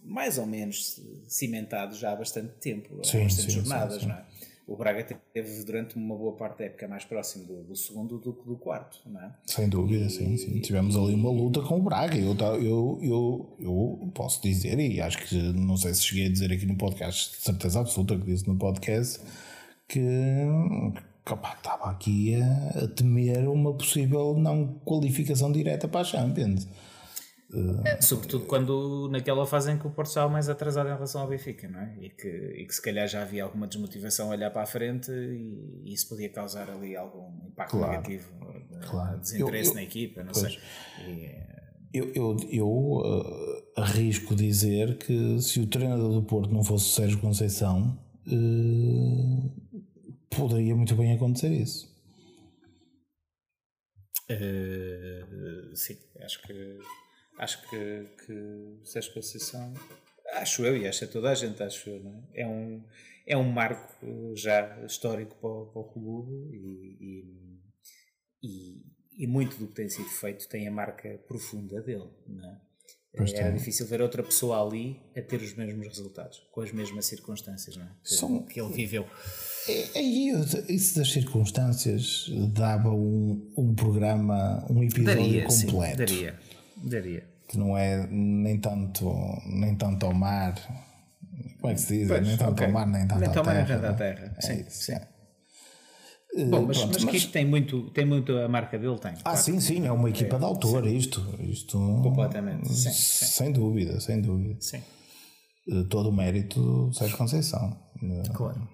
mais 0.00 0.36
ou 0.38 0.46
menos 0.46 1.00
cimentado 1.28 1.94
já 1.94 2.12
há 2.12 2.16
bastante 2.16 2.54
tempo, 2.58 2.98
há 3.00 3.04
Sim, 3.04 3.24
bastantes 3.24 3.44
sim, 3.44 3.60
jornadas, 3.60 4.02
sim. 4.02 4.08
não 4.08 4.14
é? 4.16 4.26
O 4.66 4.76
Braga 4.76 5.04
teve 5.04 5.62
durante 5.64 5.94
uma 5.96 6.16
boa 6.16 6.34
parte 6.34 6.60
da 6.60 6.64
época 6.64 6.88
mais 6.88 7.04
próximo 7.04 7.44
do, 7.44 7.64
do 7.64 7.76
segundo 7.76 8.18
do 8.18 8.32
que 8.32 8.46
do 8.46 8.56
quarto, 8.56 8.98
não 9.04 9.20
é? 9.20 9.30
Sem 9.44 9.68
dúvida, 9.68 10.08
sim, 10.08 10.36
sim. 10.38 10.58
Tivemos 10.60 10.96
ali 10.96 11.12
uma 11.12 11.30
luta 11.30 11.60
com 11.60 11.78
o 11.78 11.82
Braga. 11.82 12.16
Eu, 12.16 12.34
eu, 12.62 12.98
eu, 13.02 13.56
eu 13.60 14.10
posso 14.14 14.40
dizer, 14.42 14.78
e 14.78 15.02
acho 15.02 15.18
que 15.18 15.36
não 15.52 15.76
sei 15.76 15.92
se 15.92 16.02
cheguei 16.02 16.26
a 16.26 16.30
dizer 16.30 16.50
aqui 16.50 16.64
no 16.64 16.76
podcast, 16.76 17.36
de 17.36 17.42
certeza 17.42 17.80
absoluta 17.80 18.16
que 18.16 18.24
disse 18.24 18.48
no 18.48 18.56
podcast, 18.56 19.20
que, 19.86 20.00
estava 21.26 21.90
aqui 21.90 22.34
a, 22.36 22.84
a 22.84 22.88
temer 22.88 23.46
uma 23.46 23.74
possível 23.74 24.34
não 24.34 24.80
qualificação 24.82 25.52
direta 25.52 25.86
para 25.86 26.00
a 26.00 26.04
Champions. 26.04 26.66
É, 27.84 28.00
sobretudo 28.00 28.46
quando 28.46 29.08
naquela 29.10 29.46
fase 29.46 29.70
em 29.70 29.78
que 29.78 29.86
o 29.86 29.90
Porto 29.90 30.08
estava 30.08 30.28
mais 30.30 30.48
atrasado 30.48 30.88
em 30.88 30.92
relação 30.94 31.20
ao 31.22 31.28
Benfica, 31.28 31.68
não 31.68 31.80
é? 31.80 31.96
E 32.00 32.10
que, 32.10 32.28
e 32.28 32.66
que 32.66 32.74
se 32.74 32.82
calhar 32.82 33.06
já 33.06 33.22
havia 33.22 33.44
alguma 33.44 33.66
desmotivação 33.66 34.28
a 34.28 34.30
olhar 34.30 34.50
para 34.50 34.62
a 34.62 34.66
frente 34.66 35.10
e, 35.10 35.92
isso 35.92 36.08
podia 36.08 36.28
causar 36.30 36.68
ali 36.70 36.96
algum 36.96 37.46
impacto 37.46 37.76
Claro. 37.76 37.90
negativo, 37.92 38.28
Claro. 38.88 39.18
desinteresse 39.20 39.68
Eu- 39.68 39.68
eu- 39.70 39.74
na 39.74 39.82
equipa, 39.82 40.24
não 40.24 40.32
pois. 40.32 40.52
sei. 40.54 40.60
E, 41.06 41.24
eh, 41.26 41.50
Eu, 41.92 42.12
eu, 42.12 42.36
eu 42.50 43.02
eh, 43.76 43.80
arrisco 43.80 44.34
dizer 44.34 44.98
que 44.98 45.40
se 45.40 45.60
o 45.60 45.66
treinador 45.68 46.12
do 46.12 46.22
Porto 46.24 46.52
não 46.52 46.64
fosse 46.64 46.86
o 46.86 46.92
Sérgio 46.92 47.20
Conceição, 47.20 47.96
eh, 48.26 49.50
poderia 50.28 50.74
muito 50.74 50.96
bem 50.96 51.12
acontecer 51.14 51.50
isso. 51.52 51.92
eh, 54.28 55.22
sim, 55.74 55.96
acho 56.24 56.40
que 56.42 56.78
acho 57.38 57.60
que, 57.68 58.04
que 58.26 58.32
o 58.32 58.80
Sérgio 58.84 59.12
Conceição 59.14 59.72
acho 60.34 60.64
eu 60.64 60.76
e 60.76 60.86
acho 60.88 61.00
que 61.06 61.12
toda 61.12 61.30
a 61.30 61.34
gente 61.34 61.62
acho 61.62 61.88
eu, 61.90 62.00
não 62.02 62.24
é? 62.34 62.40
É 62.42 62.46
um, 62.46 62.82
é 63.26 63.36
um 63.36 63.48
marco 63.50 63.94
eh, 64.02 64.32
já 64.36 64.84
histórico 64.84 65.34
para, 65.40 65.48
o- 65.50 65.66
para 65.66 65.80
o 65.80 65.84
clube 65.84 66.32
e, 66.56 66.96
e, 68.42 68.48
e, 68.48 69.24
e 69.24 69.26
muito 69.26 69.56
do 69.56 69.66
que 69.68 69.74
tem 69.74 69.88
sido 69.88 70.08
feito 70.08 70.48
tem 70.48 70.66
a 70.68 70.70
marca 70.70 71.08
profunda 71.28 71.80
dele, 71.80 72.08
não 72.26 72.48
é? 72.48 72.60
Era 73.16 73.52
difícil 73.52 73.86
ver 73.86 74.02
outra 74.02 74.24
pessoa 74.24 74.60
ali 74.60 75.00
a 75.16 75.22
ter 75.22 75.40
os 75.40 75.54
mesmos 75.54 75.86
resultados, 75.86 76.42
com 76.50 76.60
as 76.62 76.72
mesmas 76.72 77.06
circunstâncias, 77.06 77.76
não 77.76 77.84
é? 77.84 77.88
Que, 78.02 78.14
São- 78.14 78.42
que 78.42 78.60
ele 78.60 78.72
viveu. 78.72 79.06
É- 79.68 79.98
Aí 80.00 80.30
isso 80.68 80.96
das 80.98 81.12
circunstâncias 81.12 82.26
dava 82.52 82.90
um, 82.90 83.52
um 83.56 83.72
programa, 83.72 84.66
um 84.68 84.82
episódio 84.82 85.48
sim, 85.52 85.66
completo. 85.68 85.98
daria, 85.98 86.40
daria. 86.76 87.28
Que 87.48 87.58
não 87.58 87.76
é 87.76 88.06
nem 88.08 88.58
tanto, 88.60 89.12
nem 89.46 89.74
tanto 89.76 90.06
ao 90.06 90.14
mar. 90.14 90.54
Como 91.60 91.70
é 91.72 91.74
que 91.74 91.80
se 91.80 91.98
diz? 91.98 92.08
Pois, 92.08 92.26
nem 92.26 92.36
tanto 92.36 92.52
ok. 92.52 92.66
ao 92.66 92.72
mar, 92.72 92.86
nem 92.86 93.06
tanto 93.06 93.20
Nem 93.20 93.28
à 93.28 93.32
tanto 93.32 93.38
ao 93.38 93.44
mar, 93.44 93.54
nem 93.54 93.64
terra. 93.66 93.80
tanto 93.80 93.92
à 93.92 93.96
terra. 93.96 94.34
É 94.36 94.40
Sim, 94.40 94.64
sim. 94.70 94.92
é. 94.92 95.08
Bom, 96.46 96.62
mas, 96.66 96.78
Pronto, 96.78 96.92
mas, 96.94 97.04
que 97.04 97.16
isto 97.16 97.30
tem 97.32 97.44
muito, 97.46 97.90
tem 97.90 98.04
muito 98.04 98.36
a 98.36 98.48
marca 98.48 98.76
dele, 98.76 98.98
tem. 98.98 99.12
Ah, 99.12 99.22
claro. 99.22 99.38
sim, 99.38 99.60
sim, 99.60 99.86
é 99.86 99.92
uma 99.92 100.10
equipa 100.10 100.36
de 100.36 100.44
autor, 100.44 100.84
isto. 100.86 101.20
isto 101.40 101.78
Completamente, 102.02 102.68
sim, 102.74 102.90
sim. 102.90 103.24
Sem 103.26 103.52
dúvida, 103.52 104.00
sem 104.00 104.20
dúvida. 104.20 104.60
Sim, 104.60 104.82
Eh, 105.68 105.84
Todo 105.88 106.08
o 106.08 106.12
mérito 106.12 106.60
do 106.60 106.92
Sérgio 106.92 107.16
Conceição. 107.16 107.78
Eh, 108.02 108.22
claro. 108.34 108.68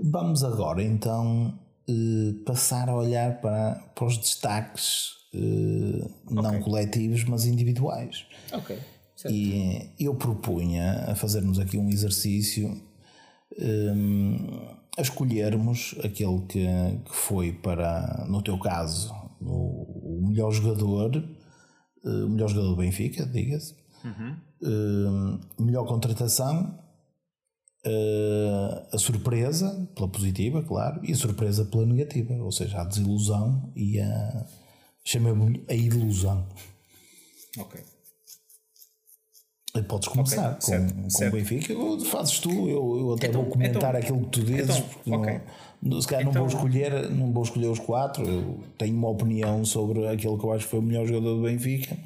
Vamos 0.00 0.42
agora 0.44 0.82
então 0.82 1.58
eh, 1.88 2.42
passar 2.46 2.88
a 2.88 2.94
olhar 2.96 3.40
para, 3.42 3.74
para 3.94 4.04
os 4.06 4.16
destaques 4.16 5.10
eh, 5.34 6.08
não 6.30 6.50
Ok. 6.50 6.60
coletivos, 6.60 7.24
mas 7.24 7.44
individuais. 7.46 8.26
Ok, 8.52 8.78
certo. 9.16 9.34
E 9.34 9.90
eu 9.98 10.14
propunha 10.14 11.04
a 11.10 11.14
fazermos 11.14 11.58
aqui 11.58 11.76
um 11.76 11.90
exercício 11.90 12.80
hum, 13.58 14.36
a 14.96 15.02
escolhermos 15.02 15.94
aquele 16.02 16.40
que, 16.48 16.66
que 17.04 17.14
foi 17.14 17.52
para, 17.52 18.26
no 18.28 18.42
teu 18.42 18.58
caso, 18.58 19.14
o, 19.40 20.26
melhor 20.28 20.50
jogador, 20.50 21.16
eh, 21.16 22.24
o 22.24 22.28
melhor 22.28 22.48
jogador 22.48 22.70
do 22.70 22.76
Benfica, 22.76 23.24
diga-se, 23.26 23.74
Hum, 24.60 25.38
melhor 25.60 25.86
contratação, 25.86 26.78
eh, 27.84 28.88
a 28.92 28.98
surpresa 28.98 29.88
pela 29.94 30.08
positiva, 30.08 30.62
claro, 30.62 31.00
e 31.04 31.12
a 31.12 31.16
surpresa 31.16 31.64
pela 31.64 31.86
negativa, 31.86 32.34
ou 32.34 32.50
seja, 32.50 32.80
a 32.80 32.84
desilusão 32.84 33.72
e 33.76 34.00
a 34.00 34.46
chamemos-lhe 35.10 35.64
a 35.68 35.74
ilusão. 35.74 36.46
Ok. 37.58 37.80
Podes 39.88 40.08
começar 40.08 40.46
Ok, 40.52 40.54
com, 40.56 40.60
certo, 40.60 40.94
com 41.02 41.10
certo. 41.10 41.34
o 41.34 41.36
Benfica, 41.38 41.74
fazes 42.10 42.40
tu, 42.40 42.50
eu, 42.68 42.98
eu 42.98 43.12
até 43.14 43.28
Então- 43.28 43.42
vou 43.42 43.50
comentar 43.52 43.94
então- 43.94 44.00
aquilo 44.00 44.24
que 44.24 44.30
tu 44.30 44.42
dizes, 44.44 44.76
então, 44.76 44.88
porque 44.88 45.10
ok. 45.12 45.40
não, 45.82 46.00
se 46.02 46.08
calhar 46.08 46.24
não, 46.24 46.30
Então- 46.32 46.46
vou 46.48 46.56
escolher, 46.56 47.10
não 47.10 47.32
vou 47.32 47.42
escolher 47.44 47.66
os 47.68 47.78
quatro, 47.78 48.26
eu 48.28 48.64
tenho 48.76 48.96
uma 48.96 49.08
opinião 49.08 49.64
sobre 49.64 50.06
aquele 50.08 50.36
que 50.36 50.44
eu 50.44 50.52
acho 50.52 50.64
que 50.64 50.70
foi 50.70 50.80
o 50.80 50.82
melhor 50.82 51.06
jogador 51.06 51.36
do 51.36 51.42
Benfica. 51.42 51.96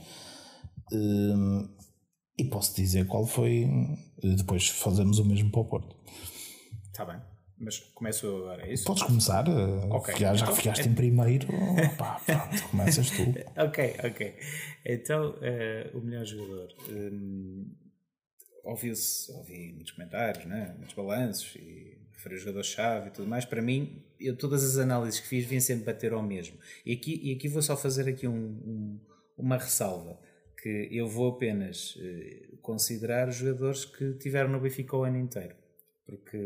Hum, 0.92 1.66
e 2.38 2.44
posso 2.44 2.76
dizer 2.76 3.06
qual 3.06 3.24
foi, 3.26 3.66
depois 4.22 4.68
fazemos 4.68 5.18
o 5.18 5.24
mesmo 5.24 5.50
para 5.50 5.60
o 5.60 5.64
Porto. 5.64 5.96
Está 6.88 7.06
bem. 7.06 7.16
Mas 7.64 7.78
começo 7.78 8.26
eu 8.26 8.36
agora, 8.38 8.66
é 8.66 8.72
isso? 8.72 8.84
Podes 8.84 9.04
começar, 9.04 9.46
eh, 9.46 9.86
Ok. 9.90 10.14
já, 10.18 10.34
já 10.34 10.44
que 10.46 10.50
Então- 10.50 10.56
ficaste 10.56 10.88
em 10.88 10.94
primeiro, 10.94 11.46
pá, 11.96 12.20
pronto, 12.26 12.68
começas 12.70 13.08
tu. 13.10 13.22
Ok, 13.56 13.94
ok. 14.04 14.34
Então, 14.84 15.36
eh, 15.40 15.90
o 15.94 16.00
melhor 16.00 16.24
jogador. 16.24 16.68
Hum, 16.90 17.72
Ouviu-se, 18.64 19.30
ouvi 19.32 19.72
muitos 19.72 19.90
comentários, 19.92 20.44
né? 20.44 20.72
muitos 20.78 20.94
balanços 20.94 21.56
e 21.56 21.98
referi 22.12 22.36
o 22.36 22.38
jogador-chave 22.38 23.08
e 23.08 23.10
tudo 23.10 23.26
mais. 23.28 23.44
Para 23.44 23.60
mim, 23.60 24.04
eu, 24.20 24.36
todas 24.36 24.62
as 24.64 24.76
análises 24.78 25.18
que 25.18 25.26
fiz 25.26 25.44
vêm 25.46 25.58
sempre 25.58 25.84
bater 25.84 26.12
ao 26.12 26.22
mesmo. 26.22 26.56
E 26.86 26.92
aqui, 26.92 27.20
e 27.24 27.34
aqui 27.34 27.48
vou 27.48 27.60
só 27.60 27.76
fazer 27.76 28.08
aqui 28.08 28.28
um- 28.28 28.34
um- 28.36 29.00
uma 29.36 29.56
ressalva. 29.56 30.16
Que 30.62 30.88
eu 30.92 31.08
vou 31.08 31.30
apenas 31.32 31.98
eh, 32.00 32.50
considerar 32.62 33.28
os 33.28 33.34
jogadores 33.34 33.84
que 33.84 34.14
tiveram 34.14 34.48
no 34.50 34.60
Benfica 34.60 34.96
o 34.96 35.02
ano 35.02 35.18
inteiro. 35.18 35.56
Porque 36.06 36.38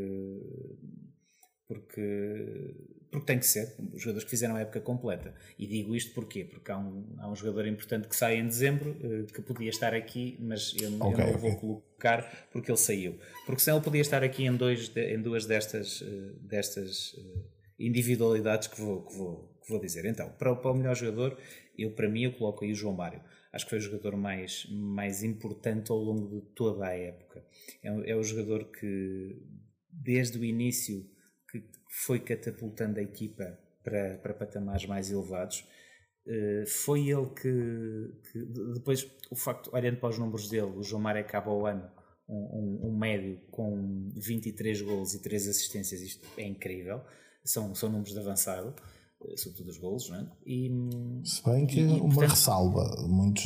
porque, 1.68 2.74
porque 3.10 3.26
tem 3.26 3.38
que 3.38 3.46
ser, 3.46 3.74
os 3.92 4.00
jogadores 4.02 4.24
que 4.24 4.30
fizeram 4.30 4.56
a 4.56 4.60
época 4.60 4.80
completa. 4.80 5.34
E 5.58 5.66
digo 5.66 5.94
isto 5.96 6.14
porquê? 6.14 6.44
Porque 6.44 6.70
há 6.70 6.78
um, 6.78 7.04
há 7.18 7.28
um 7.30 7.34
jogador 7.36 7.66
importante 7.66 8.08
que 8.08 8.16
sai 8.16 8.36
em 8.38 8.46
dezembro, 8.46 8.96
eh, 9.02 9.32
que 9.32 9.42
podia 9.42 9.70
estar 9.70 9.94
aqui, 9.94 10.36
mas 10.40 10.74
eu, 10.76 10.90
eu 10.90 10.98
Ok, 11.00 11.18
não 11.18 11.34
o 11.34 11.36
ok. 11.36 11.38
vou 11.38 11.56
colocar 11.56 12.48
porque 12.52 12.70
ele 12.70 12.78
saiu. 12.78 13.18
Porque 13.44 13.60
senão 13.62 13.78
ele 13.78 13.84
podia 13.84 14.00
estar 14.00 14.22
aqui 14.22 14.44
em, 14.44 14.54
dois, 14.56 14.92
em 14.96 15.20
duas 15.20 15.44
destas, 15.46 16.02
eh, 16.02 16.32
destas 16.40 17.14
eh, 17.18 17.40
individualidades 17.78 18.68
que 18.68 18.80
vou, 18.80 19.02
que, 19.04 19.14
vou, 19.16 19.58
que 19.62 19.68
vou 19.70 19.80
dizer. 19.80 20.04
Então, 20.04 20.30
para, 20.38 20.52
o- 20.52 20.56
para 20.56 20.70
o 20.70 20.74
melhor 20.74 20.94
jogador, 20.94 21.38
eu, 21.76 21.90
para 21.92 22.08
mim, 22.08 22.22
eu 22.24 22.32
coloco 22.32 22.64
aí 22.64 22.72
o 22.72 22.74
João 22.74 22.94
Mário. 22.94 23.20
Acho 23.52 23.64
que 23.64 23.70
foi 23.70 23.78
o 23.78 23.82
jogador 23.82 24.16
mais, 24.16 24.66
mais 24.70 25.22
importante 25.22 25.90
ao 25.90 25.98
longo 25.98 26.28
de 26.28 26.40
toda 26.54 26.86
a 26.86 26.92
época. 26.94 27.44
É, 27.82 28.10
é 28.10 28.16
o 28.16 28.22
jogador 28.22 28.66
que, 28.70 29.36
desde 29.90 30.38
o 30.38 30.44
início, 30.44 31.06
foi 31.88 32.20
catapultando 32.20 32.98
a 32.98 33.02
equipa 33.02 33.58
para, 33.82 34.18
para 34.18 34.34
patamares 34.34 34.86
mais 34.86 35.10
elevados. 35.10 35.64
Eh, 36.28 36.64
foi 36.66 37.08
ele 37.08 37.26
que, 37.30 38.30
que 38.32 38.44
de- 38.44 38.74
depois 38.74 39.08
o 39.30 39.36
facto, 39.36 39.70
olhando 39.72 39.98
para 39.98 40.08
os 40.08 40.18
números 40.18 40.48
dele, 40.48 40.72
o 40.76 40.82
João 40.82 41.00
Mário 41.02 41.20
acaba 41.20 41.52
o 41.52 41.66
ano 41.66 41.88
um, 42.28 42.34
um- 42.34 42.88
um 42.88 42.98
médio 42.98 43.38
com 43.52 44.10
23 44.16 44.82
golos 44.82 45.14
e 45.14 45.22
3 45.22 45.46
assistências, 45.46 46.00
isto 46.00 46.26
é 46.36 46.44
incrível, 46.44 47.00
são, 47.44 47.72
são 47.76 47.88
números 47.88 48.12
de 48.12 48.18
avançado, 48.18 48.74
eh, 49.22 49.36
sobretudo 49.36 49.70
os 49.70 49.78
golos, 49.78 50.10
não 50.10 50.18
é? 50.18 50.32
E, 50.44 50.68
Se 51.24 51.44
bem 51.44 51.64
que 51.64 51.78
e, 51.80 51.84
uma 51.84 52.08
portanto- 52.12 52.30
ressalva, 52.30 53.06
muitos 53.08 53.44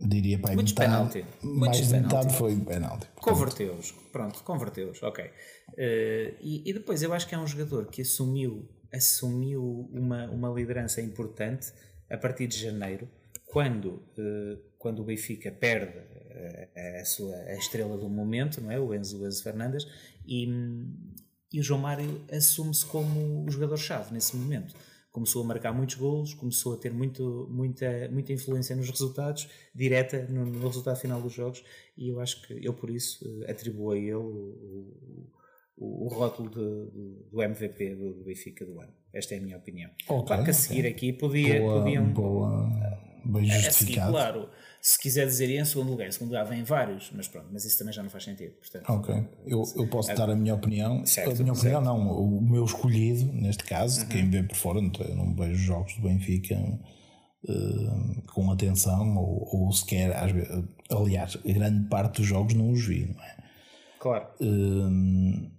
diria 0.00 0.38
para 0.38 0.54
Muitos 0.54 0.72
penalti. 0.72 1.24
Muitos 1.42 1.60
mais 1.60 1.88
de 1.88 1.94
metade 1.94 2.10
penalti. 2.10 2.36
foi 2.36 2.56
penalti. 2.56 3.06
Converteu-os, 3.16 3.92
pronto, 4.12 4.42
converteu-os, 4.42 5.02
ok. 5.02 5.30
Eh, 5.76 6.34
e, 6.40 6.70
e 6.70 6.72
depois 6.72 7.02
eu 7.02 7.12
acho 7.12 7.26
que 7.26 7.34
é 7.34 7.38
um 7.38 7.46
jogador 7.46 7.86
que 7.86 8.02
assumiu, 8.02 8.68
assumiu 8.92 9.88
uma, 9.92 10.30
uma 10.30 10.50
liderança 10.50 11.00
importante 11.00 11.72
a 12.10 12.16
partir 12.16 12.46
de 12.46 12.58
janeiro, 12.58 13.08
quando, 13.46 14.02
eh, 14.18 14.58
quando 14.78 15.00
o 15.00 15.04
Benfica 15.04 15.50
perde 15.50 15.98
eh, 16.30 17.00
a, 17.00 17.04
sua, 17.04 17.34
a 17.34 17.54
estrela 17.54 17.96
do 17.96 18.08
momento, 18.08 18.60
não 18.60 18.70
é? 18.70 18.78
o 18.78 18.94
Enzo, 18.94 19.26
Enzo 19.26 19.42
Fernandes, 19.42 19.86
e, 20.26 20.46
e 21.52 21.60
o 21.60 21.62
João 21.62 21.80
Mário 21.80 22.20
assume-se 22.30 22.84
como 22.84 23.46
o 23.46 23.50
jogador-chave 23.50 24.12
nesse 24.12 24.36
momento. 24.36 24.74
Começou 25.16 25.42
a 25.42 25.46
marcar 25.46 25.72
muitos 25.72 25.94
golos, 25.96 26.34
começou 26.34 26.74
a 26.74 26.76
ter 26.76 26.92
muito, 26.92 27.48
muita, 27.50 28.06
muita 28.10 28.32
influência 28.34 28.76
nos 28.76 28.90
resultados, 28.90 29.48
direta 29.74 30.26
no, 30.28 30.44
no 30.44 30.66
resultado 30.68 30.98
final 30.98 31.22
dos 31.22 31.32
jogos, 31.32 31.64
e 31.96 32.08
eu 32.10 32.20
acho 32.20 32.46
que 32.46 32.52
eu 32.62 32.74
por 32.74 32.90
isso 32.90 33.24
eh, 33.44 33.50
atribuo 33.50 33.92
a 33.92 33.96
ele 33.96 34.12
o, 34.14 34.92
o, 35.76 36.04
o 36.04 36.08
rótulo 36.08 36.50
de- 36.50 36.90
do, 37.30 37.42
MVP 37.42 37.94
do 37.94 38.24
Benfica 38.24 38.64
do 38.66 38.78
ano. 38.80 38.92
Esta 39.16 39.34
é 39.34 39.38
a 39.38 39.40
minha 39.40 39.56
opinião. 39.56 39.90
Ok, 40.08 40.26
claro 40.26 40.44
que 40.44 40.50
a 40.50 40.54
seguir 40.54 40.86
aqui 40.86 41.12
podia, 41.12 41.60
boa, 41.60 41.82
podiam. 41.82 42.04
boa, 42.12 42.70
bem 43.24 43.50
a 43.50 43.70
seguir, 43.72 43.94
claro, 43.94 44.48
se 44.80 44.98
quiser 44.98 45.26
dizer 45.26 45.50
em 45.50 45.64
segundo 45.64 45.90
lugar, 45.90 46.06
em 46.06 46.12
segundo 46.12 46.28
lugar 46.28 46.44
vem 46.44 46.62
vários, 46.62 47.10
mas 47.14 47.26
pronto, 47.26 47.48
mas 47.50 47.64
isso 47.64 47.78
também 47.78 47.92
já 47.92 48.02
não 48.02 48.10
faz 48.10 48.24
sentido. 48.24 48.52
Portanto, 48.54 48.88
Ok, 48.90 49.14
eu, 49.46 49.64
eu 49.74 49.88
posso 49.88 50.14
dar 50.14 50.30
a 50.30 50.36
minha 50.36 50.54
opinião. 50.54 51.04
Certo, 51.06 51.30
a 51.30 51.34
minha 51.42 51.52
opinião, 51.52 51.54
certo. 51.54 51.88
Uhum. 51.88 52.04
não, 52.04 52.38
o 52.38 52.42
meu 52.42 52.64
escolhido, 52.64 53.32
neste 53.32 53.64
caso, 53.64 54.06
quem 54.06 54.28
vê 54.28 54.42
por 54.42 54.56
fora, 54.56 54.80
não, 54.80 54.92
eu 55.00 55.16
não 55.16 55.34
vejo 55.34 55.56
jogos 55.56 55.94
do 55.96 56.02
Benfica 56.02 56.54
eh, 57.48 58.22
com 58.32 58.50
atenção, 58.50 59.16
ou, 59.16 59.48
ou 59.50 59.72
sequer, 59.72 60.14
às 60.14 60.30
vezes, 60.30 60.64
aliás, 60.90 61.36
grande 61.36 61.88
parte 61.88 62.16
dos 62.18 62.26
jogos 62.26 62.54
não 62.54 62.70
os 62.70 62.84
vi, 62.84 63.06
não 63.06 63.22
é? 63.22 63.36
Claro. 63.98 64.26
Hum, 64.40 65.50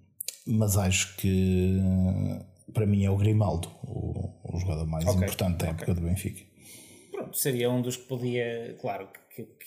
mas 0.46 0.78
acho 0.78 1.18
que 1.18 1.82
para 2.78 2.86
mim 2.86 3.04
é 3.04 3.10
o 3.10 3.18
Grimaldo, 3.18 3.68
o, 3.84 4.56
o 4.56 4.60
jogador 4.60 4.86
mais 4.86 5.04
okay. 5.04 5.18
importante 5.18 5.58
da 5.58 5.70
época 5.70 5.92
okay. 5.92 5.96
do 5.96 6.02
Benfica. 6.02 6.46
Pronto, 7.12 7.36
seria 7.36 7.72
um 7.72 7.82
dos 7.82 7.98
que 7.98 8.08
podia, 8.08 8.78
claro, 8.80 9.10
que, 9.36 9.42
que, 9.42 9.66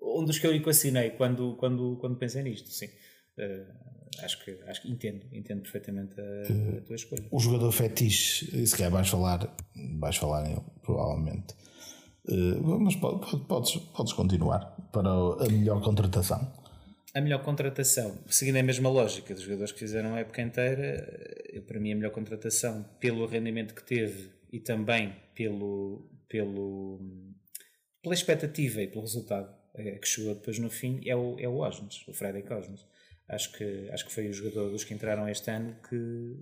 um 0.00 0.24
dos 0.24 0.38
que 0.38 0.46
eu 0.46 0.54
equacionei 0.54 1.10
quando, 1.10 1.56
quando, 1.56 1.96
quando 2.00 2.16
pensei 2.16 2.44
nisto, 2.44 2.70
sim. 2.70 2.86
Uh, 3.36 4.24
acho, 4.24 4.44
que, 4.44 4.60
acho 4.68 4.82
que 4.82 4.92
entendo, 4.92 5.26
entendo 5.32 5.62
perfeitamente 5.62 6.14
a, 6.20 6.78
a 6.78 6.80
tua 6.82 6.94
escolha. 6.94 7.26
O 7.32 7.40
jogador 7.40 7.72
fetiche, 7.72 8.64
se 8.64 8.76
calhar 8.76 8.92
vais 8.92 9.08
falar, 9.08 9.52
vais 9.98 10.16
falar 10.16 10.42
nele, 10.42 10.62
provavelmente. 10.82 11.54
Uh, 12.28 12.78
mas 12.78 12.94
podes, 12.94 13.74
podes 13.76 14.12
continuar 14.12 14.60
para 14.92 15.08
a 15.08 15.48
melhor 15.50 15.82
contratação. 15.82 16.61
A 17.14 17.20
melhor 17.20 17.42
contratação, 17.42 18.24
seguindo 18.26 18.56
a 18.56 18.62
mesma 18.62 18.88
lógica 18.88 19.34
dos 19.34 19.42
jogadores 19.42 19.70
que 19.70 19.80
fizeram 19.80 20.14
a 20.14 20.20
época 20.20 20.40
inteira, 20.40 21.44
eu, 21.52 21.62
para 21.62 21.78
mim 21.78 21.92
a 21.92 21.94
melhor 21.94 22.10
contratação, 22.10 22.84
pelo 22.98 23.26
rendimento 23.26 23.74
que 23.74 23.82
teve 23.82 24.30
e 24.50 24.58
também 24.58 25.14
pelo, 25.34 26.10
pelo, 26.26 27.00
pela 28.02 28.14
expectativa 28.14 28.80
e 28.80 28.86
pelo 28.86 29.02
resultado 29.02 29.54
eh, 29.74 29.98
que 29.98 30.08
chegou 30.08 30.34
depois 30.34 30.58
no 30.58 30.70
fim, 30.70 31.00
é 31.06 31.14
o, 31.14 31.38
é 31.38 31.46
o 31.46 31.58
Osnes, 31.58 32.02
o 32.08 32.14
Freddy 32.14 32.42
Cosmos. 32.42 32.86
Acho 33.28 33.52
que, 33.52 33.90
acho 33.90 34.06
que 34.06 34.12
foi 34.12 34.28
o 34.28 34.32
jogador 34.32 34.70
dos 34.70 34.82
que 34.82 34.94
entraram 34.94 35.28
este 35.28 35.50
ano 35.50 35.76
que, 35.88 36.36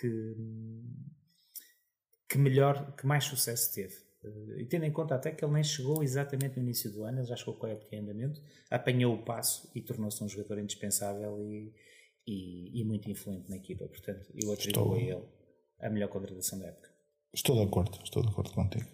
que, 0.00 0.36
que 2.30 2.38
melhor, 2.38 2.96
que 2.96 3.06
mais 3.06 3.24
sucesso 3.24 3.74
teve. 3.74 3.94
Eh, 4.24 4.62
e 4.62 4.66
tendo 4.66 4.84
em 4.84 4.92
conta 4.92 5.14
até 5.14 5.30
que 5.30 5.44
ele 5.44 5.52
nem 5.52 5.62
chegou 5.62 6.02
exatamente 6.02 6.56
no 6.56 6.62
início 6.62 6.90
do 6.90 7.04
ano, 7.04 7.20
ele 7.20 7.26
já 7.26 7.36
chegou 7.36 7.54
com 7.54 7.66
a 7.66 7.70
época 7.70 7.94
em 7.94 8.00
andamento, 8.00 8.40
apanhou 8.70 9.14
o 9.14 9.24
passo 9.24 9.70
e 9.74 9.80
tornou-se 9.80 10.22
um 10.22 10.28
jogador 10.28 10.58
indispensável 10.58 11.38
e, 11.40 11.72
e, 12.26 12.80
e, 12.80 12.84
muito 12.84 13.10
influente 13.10 13.48
na 13.50 13.56
equipa. 13.56 13.86
Portanto, 13.86 14.26
eu 14.34 14.52
atribuo 14.52 14.82
estou... 14.82 14.94
a 14.94 15.00
ele 15.00 15.24
a 15.80 15.90
melhor 15.90 16.08
contratação 16.08 16.58
da 16.58 16.66
época. 16.66 16.88
Estou 17.32 17.56
de 17.56 17.62
acordo, 17.62 17.98
estou 18.02 18.22
de 18.22 18.28
acordo 18.28 18.52
contigo. 18.52 18.86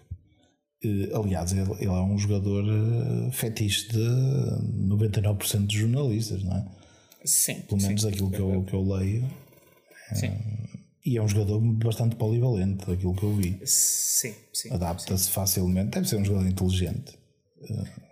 Eh, 0.82 1.10
aliás, 1.14 1.52
ele, 1.52 1.70
ele 1.74 1.86
é 1.86 2.02
um 2.02 2.16
jogador 2.16 2.64
eh, 2.64 3.30
fetiche 3.32 3.88
de 3.88 3.98
99% 3.98 5.66
dos 5.66 5.74
jornalistas, 5.74 6.42
não 6.42 6.56
é? 6.56 6.66
Sim. 7.24 7.60
Pelo 7.62 7.82
menos 7.82 8.02
sim, 8.02 8.08
aquilo 8.08 8.30
que 8.30 8.40
eu, 8.40 8.64
que 8.64 8.74
eu 8.74 8.82
leio. 8.82 9.28
Sim. 10.14 10.32
E 11.10 11.16
é 11.16 11.22
um 11.22 11.26
jogador 11.26 11.60
bastante 11.60 12.14
polivalente, 12.14 12.86
daquilo 12.86 13.16
que 13.16 13.24
eu 13.24 13.34
vi. 13.34 13.60
Sim, 13.66 14.32
sim. 14.52 14.72
Adapta-se 14.72 15.28
facilmente. 15.28 15.90
Deve 15.90 16.08
ser 16.08 16.14
um 16.18 16.24
jogador 16.24 16.48
inteligente. 16.48 17.18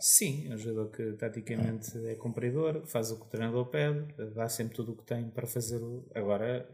Sim, 0.01 0.51
é 0.51 0.55
um 0.57 0.59
jogador 0.59 0.91
que 0.91 1.13
taticamente 1.13 1.97
é 2.09 2.17
cumpridor, 2.17 2.85
faz 2.89 3.13
o 3.13 3.21
que 3.21 3.27
o 3.27 3.29
treinador 3.29 3.67
pede, 3.67 4.05
dá 4.35 4.49
sempre 4.49 4.75
tudo 4.75 4.95
o 4.95 4.97
que 4.97 5.05
tem 5.05 5.31
para 5.31 5.47
fazer. 5.47 5.81
Agora, 6.13 6.69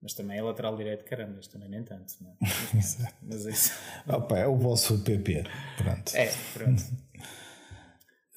mas 0.00 0.14
também 0.14 0.38
é 0.38 0.42
lateral 0.42 0.74
direito, 0.74 1.04
caramba, 1.04 1.34
mas 1.36 1.48
também 1.48 1.68
nem 1.68 1.84
tanto. 1.84 2.14
Não 2.22 2.30
é? 2.30 2.36
mas 3.20 3.44
isso. 3.44 3.72
Opa, 4.08 4.38
é 4.38 4.46
o 4.46 4.56
vosso 4.56 4.98
PP. 5.00 5.44
Pronto. 5.76 6.16
É, 6.16 6.32
pronto. 6.54 6.82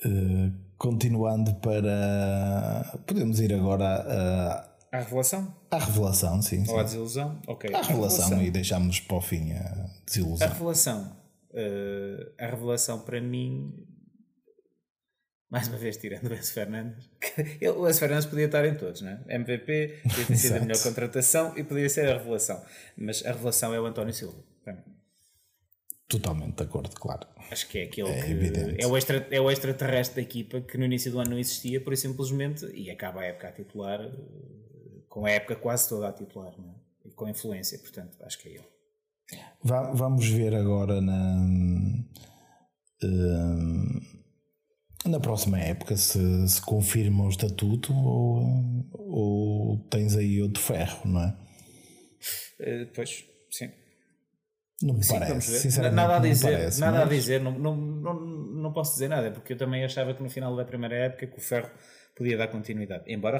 Uh, 0.03 0.51
continuando 0.77 1.55
para. 1.61 2.99
Podemos 3.07 3.39
ir 3.39 3.53
agora 3.53 3.85
a 3.85 4.69
à 4.91 4.99
revelação? 4.99 5.55
À 5.71 5.77
revelação, 5.77 6.41
sim. 6.41 6.63
Ou 6.67 6.79
à 6.79 6.83
desilusão? 6.83 7.41
Ok. 7.47 7.73
À 7.73 7.81
revelação, 7.81 8.25
revelação. 8.25 8.43
e 8.43 8.51
deixámos 8.51 8.99
para 8.99 9.17
o 9.17 9.21
fim 9.21 9.53
a 9.53 9.89
desilusão. 10.05 10.47
A 10.47 10.51
revelação. 10.51 11.17
Uh, 11.51 12.31
a 12.37 12.45
revelação 12.47 12.99
para 13.01 13.21
mim. 13.21 13.85
Mais 15.49 15.67
uma 15.67 15.77
vez, 15.77 15.97
tirando 15.97 16.29
o 16.29 16.33
Enzo 16.33 16.53
Fernandes. 16.53 17.09
o 17.75 17.87
Enzo 17.87 17.99
Fernandes 17.99 18.25
podia 18.27 18.45
estar 18.45 18.65
em 18.65 18.75
todos, 18.75 19.01
não 19.01 19.11
é? 19.11 19.35
MVP, 19.35 19.99
podia 20.03 20.25
ter 20.25 20.35
sido 20.37 20.57
a 20.57 20.59
melhor 20.59 20.77
contratação 20.83 21.57
e 21.57 21.63
podia 21.63 21.89
ser 21.89 22.07
a 22.07 22.17
revelação. 22.17 22.63
Mas 22.95 23.25
a 23.25 23.31
revelação 23.31 23.73
é 23.73 23.79
o 23.79 23.85
António 23.85 24.13
Silva. 24.13 24.37
Totalmente 26.09 26.55
de 26.55 26.63
acordo, 26.63 26.89
claro. 26.95 27.27
Acho 27.51 27.67
que 27.67 27.77
é 27.77 27.83
aquele 27.83 28.09
é, 28.09 28.21
que 28.21 28.83
é 28.83 28.87
o, 28.87 28.97
extra, 28.97 29.27
é 29.29 29.39
o 29.39 29.49
extraterrestre 29.51 30.15
da 30.15 30.21
equipa 30.23 30.59
que 30.59 30.75
no 30.75 30.85
início 30.85 31.11
do 31.11 31.19
ano 31.19 31.29
não 31.29 31.37
existia, 31.37 31.79
por 31.79 31.95
simplesmente, 31.95 32.65
e 32.73 32.89
acaba 32.89 33.21
a 33.21 33.25
época 33.25 33.47
a 33.47 33.51
titular 33.51 33.99
com 35.09 35.25
a 35.25 35.31
época 35.31 35.55
quase 35.55 35.89
toda 35.89 36.07
a 36.07 36.13
titular, 36.13 36.53
não 36.57 36.69
é? 36.69 36.75
E 37.05 37.11
com 37.11 37.27
influência, 37.27 37.77
portanto, 37.79 38.17
acho 38.23 38.39
que 38.39 38.49
é 38.49 38.51
ele. 38.53 38.67
vamos 39.63 40.27
ver 40.27 40.53
agora 40.53 41.01
na, 41.01 41.35
hum, 43.03 43.99
na 45.05 45.19
próxima 45.19 45.59
época 45.59 45.95
se, 45.95 46.47
se 46.47 46.61
confirma 46.61 47.25
o 47.25 47.29
estatuto 47.29 47.93
ou, 47.93 48.85
ou 48.93 49.77
tens 49.89 50.15
aí 50.15 50.41
outro 50.41 50.61
ferro, 50.61 51.01
não 51.05 51.21
é? 51.21 51.37
Uh, 52.59 52.87
pois, 52.93 53.25
sim. 53.49 53.71
Não 54.81 54.93
me 54.93 55.03
sim, 55.03 55.19
parece, 55.19 55.59
sinceramente. 55.59 55.95
Nada 55.95 56.17
a 56.17 56.19
dizer, 56.19 56.51
parece, 56.51 56.79
nada 56.79 56.99
mas... 56.99 57.07
a 57.07 57.09
dizer 57.09 57.41
não, 57.41 57.51
não, 57.51 57.75
não, 57.75 58.13
não 58.13 58.73
posso 58.73 58.93
dizer 58.93 59.09
nada, 59.09 59.31
porque 59.31 59.53
eu 59.53 59.57
também 59.57 59.83
achava 59.83 60.13
que 60.13 60.23
no 60.23 60.29
final 60.29 60.55
da 60.55 60.63
primeira 60.63 60.95
época 60.95 61.27
que 61.27 61.37
o 61.37 61.41
Ferro 61.41 61.69
podia 62.19 62.37
dar 62.37 62.49
continuidade. 62.49 63.05
Embora 63.07 63.39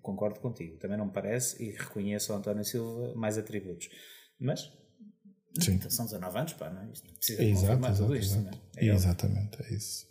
concordo 0.00 0.38
contigo, 0.38 0.78
também 0.78 0.96
não 0.96 1.06
me 1.06 1.12
parece 1.12 1.62
e 1.62 1.72
reconheço 1.72 2.32
ao 2.32 2.38
António 2.38 2.64
Silva 2.64 3.12
mais 3.16 3.36
atributos. 3.36 3.90
Mas 4.38 4.72
Sim. 5.60 5.74
Então, 5.74 5.90
são 5.90 6.04
19 6.06 6.38
anos, 6.38 6.52
pá, 6.54 6.70
não 6.70 6.82
é? 6.82 6.92
Isto 6.92 7.12
precisa 7.12 7.44
exato, 7.44 7.72
exato, 7.78 7.96
tudo 7.96 8.16
isto. 8.16 8.38
Exato. 8.38 8.60
É? 8.76 8.86
É 8.86 8.92
Exatamente, 8.92 9.62
é 9.62 9.74
isso. 9.74 10.06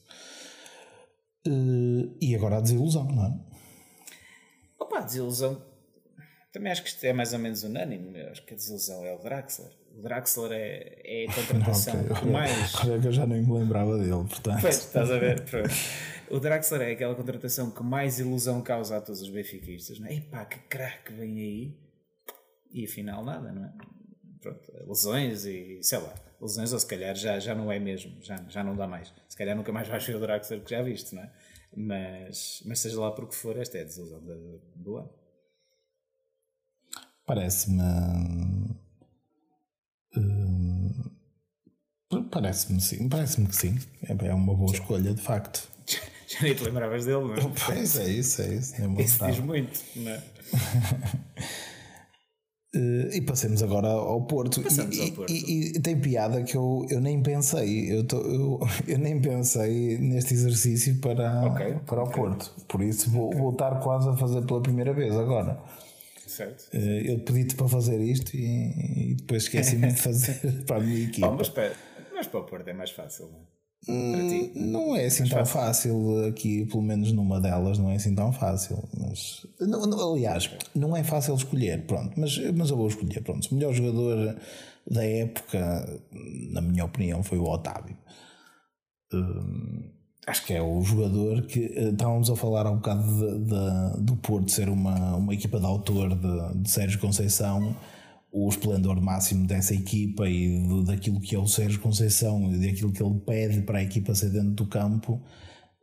Uh, 1.45 2.15
e 2.21 2.33
agora 2.35 2.57
a 2.57 2.61
desilusão, 2.61 3.05
não 3.05 3.25
é? 3.25 3.39
Opa, 4.79 4.99
a 4.99 5.01
desilusão. 5.01 5.61
Também 6.53 6.71
acho 6.71 6.83
que 6.83 6.89
isto 6.89 7.03
é 7.03 7.11
mais 7.11 7.33
ou 7.33 7.39
menos 7.39 7.63
unânime. 7.63 8.21
Acho 8.21 8.45
que 8.45 8.53
a 8.53 8.57
desilusão 8.57 9.03
é 9.03 9.13
o 9.13 9.17
Draxler. 9.17 9.71
O 9.97 10.01
Draxler 10.01 10.51
é, 10.53 11.01
é 11.03 11.25
a 11.29 11.33
contratação 11.35 11.99
okay, 12.01 12.15
que 12.15 12.25
mais. 12.27 12.75
Olha 12.75 13.01
que 13.01 13.07
eu 13.07 13.11
já 13.11 13.25
nem 13.25 13.41
me 13.41 13.51
lembrava 13.51 13.97
dele, 13.97 14.11
portanto. 14.11 14.61
Pois, 14.61 14.77
estás 14.77 15.11
a 15.11 15.17
ver? 15.17 15.43
O 16.33 16.39
Draxler 16.39 16.81
é 16.81 16.91
aquela 16.93 17.13
contratação 17.13 17.69
que 17.69 17.83
mais 17.83 18.17
ilusão 18.17 18.59
causa 18.59 18.97
a 18.97 19.01
todos 19.01 19.21
os 19.21 19.29
benfiquistas, 19.29 19.99
não 19.99 20.07
é? 20.07 20.15
Epá, 20.15 20.43
que 20.43 20.57
craque 20.61 21.13
vem 21.13 21.37
aí. 21.37 21.77
E 22.71 22.85
afinal 22.85 23.23
nada, 23.23 23.51
não 23.51 23.65
é? 23.65 23.73
Pronto, 24.41 24.73
lesões 24.87 25.45
e 25.45 25.77
sei 25.83 25.99
lá, 25.99 26.11
lesões 26.41 26.73
ou 26.73 26.79
se 26.79 26.87
calhar 26.87 27.15
já, 27.15 27.39
já 27.39 27.53
não 27.53 27.71
é 27.71 27.77
mesmo, 27.77 28.17
já, 28.23 28.43
já 28.49 28.63
não 28.63 28.75
dá 28.75 28.87
mais. 28.87 29.13
Se 29.29 29.37
calhar 29.37 29.55
nunca 29.55 29.71
mais 29.71 29.87
vais 29.87 30.03
ver 30.03 30.15
o 30.15 30.19
Draxler 30.19 30.63
que 30.63 30.71
já 30.71 30.81
viste, 30.81 31.13
não 31.13 31.21
é? 31.21 31.31
Mas, 31.77 32.63
mas 32.65 32.79
seja 32.79 32.99
lá 32.99 33.11
por 33.11 33.29
que 33.29 33.35
for, 33.35 33.55
esta 33.55 33.77
é 33.77 33.81
a 33.81 33.85
desilusão 33.85 34.19
do, 34.19 34.59
do 34.75 34.97
ano. 34.97 35.13
Parece-me. 37.27 37.83
Hum, 40.17 41.11
parece-me 42.31 42.81
sim, 42.81 43.07
parece-me 43.07 43.47
que 43.47 43.55
sim. 43.55 43.77
É, 44.01 44.29
é 44.29 44.33
uma 44.33 44.55
boa 44.55 44.73
escolha, 44.73 45.13
de 45.13 45.21
facto. 45.21 45.71
Já 46.33 46.41
nem 46.41 46.55
te 46.55 46.63
lembravas 46.63 47.05
dele, 47.05 47.21
não 47.21 47.33
é? 47.33 47.51
Pois 47.65 47.97
é, 47.97 48.09
isso, 48.09 48.41
é 48.41 48.53
isso. 48.55 48.75
É 48.75 49.01
isso 49.01 49.25
diz 49.25 49.39
muito, 49.39 49.79
não 49.95 50.11
é? 50.11 50.23
Uh, 52.75 53.09
e 53.13 53.21
passemos 53.21 53.61
agora 53.61 53.87
ao 53.87 54.25
Porto. 54.25 54.61
Passamos 54.61 54.97
e, 54.97 55.01
ao 55.01 55.11
Porto. 55.11 55.31
E, 55.31 55.77
e, 55.77 55.79
tem 55.79 55.99
piada 55.99 56.43
que 56.43 56.55
eu, 56.55 56.85
eu 56.89 56.99
nem 56.99 57.21
pensei, 57.21 57.93
eu, 57.93 58.03
tô, 58.05 58.17
eu, 58.17 58.59
eu 58.87 58.97
nem 58.97 59.21
pensei 59.21 59.97
neste 59.99 60.33
exercício 60.33 60.99
para, 60.99 61.45
okay, 61.51 61.75
para 61.85 62.03
okay. 62.03 62.13
o 62.13 62.25
Porto. 62.25 62.51
Por 62.67 62.81
isso 62.81 63.09
vou, 63.11 63.27
okay. 63.27 63.39
vou 63.39 63.51
estar 63.51 63.79
quase 63.79 64.09
a 64.09 64.15
fazer 64.15 64.45
pela 64.45 64.61
primeira 64.61 64.93
vez 64.93 65.13
agora. 65.15 65.61
Certo. 66.25 66.67
Uh, 66.73 66.77
eu 66.77 67.19
pedi-te 67.19 67.55
para 67.55 67.67
fazer 67.67 67.99
isto 67.99 68.35
e, 68.35 69.11
e 69.11 69.15
depois 69.15 69.43
esqueci-me 69.43 69.91
de 69.93 70.01
fazer 70.01 70.63
para 70.65 70.77
a 70.77 70.79
minha 70.79 71.03
equipa. 71.03 71.27
Bom, 71.27 71.35
mas, 71.37 71.49
para, 71.49 71.73
mas 72.11 72.25
para 72.25 72.39
o 72.39 72.43
Porto 72.43 72.67
é 72.67 72.73
mais 72.73 72.89
fácil, 72.89 73.27
não 73.27 73.39
é? 73.39 73.52
Hum, 73.87 74.51
não 74.55 74.95
é 74.95 75.05
assim 75.05 75.27
tão 75.27 75.45
fácil 75.45 76.25
aqui, 76.27 76.65
pelo 76.65 76.81
menos 76.81 77.11
numa 77.11 77.41
delas, 77.41 77.77
não 77.77 77.89
é 77.89 77.95
assim 77.95 78.15
tão 78.15 78.31
fácil. 78.31 78.81
Mas, 78.97 79.45
não, 79.59 79.85
não, 79.85 80.13
aliás, 80.13 80.49
não 80.73 80.95
é 80.95 81.03
fácil 81.03 81.35
escolher, 81.35 81.85
pronto, 81.85 82.13
mas, 82.17 82.37
mas 82.55 82.69
eu 82.69 82.77
vou 82.77 82.87
escolher. 82.87 83.21
Pronto, 83.21 83.45
o 83.51 83.55
melhor 83.55 83.73
jogador 83.73 84.37
da 84.89 85.05
época, 85.05 86.01
na 86.51 86.61
minha 86.61 86.85
opinião, 86.85 87.23
foi 87.23 87.37
o 87.37 87.43
Otávio. 87.43 87.97
Hum, 89.13 89.89
acho 90.25 90.45
que 90.45 90.53
é 90.53 90.61
o 90.61 90.81
jogador 90.81 91.41
que 91.43 91.65
eh, 91.75 91.89
estávamos 91.89 92.29
a 92.29 92.35
falar 92.35 92.65
há 92.65 92.71
um 92.71 92.77
bocado 92.77 93.03
de, 93.03 93.39
de, 93.39 94.01
do 94.01 94.15
Porto 94.15 94.49
ser 94.49 94.69
uma, 94.69 95.17
uma 95.17 95.33
equipa 95.33 95.59
de 95.59 95.65
autor 95.65 96.15
de, 96.15 96.61
de 96.61 96.69
Sérgio 96.69 96.99
Conceição 96.99 97.75
o 98.35 98.49
esplendor 98.49 98.99
máximo 98.99 99.45
dessa 99.45 99.75
equipa 99.75 100.27
e 100.27 100.67
do, 100.67 100.83
daquilo 100.83 101.21
que 101.21 101.35
é 101.35 101.39
o 101.39 101.45
Sérgio 101.45 101.79
Conceição 101.79 102.51
e 102.51 102.67
daquilo 102.67 102.91
que 102.91 103.01
ele 103.01 103.19
pede 103.19 103.61
para 103.61 103.77
a 103.77 103.83
equipa 103.83 104.15
ser 104.15 104.31
dentro 104.31 104.49
do 104.49 104.65
campo 104.65 105.21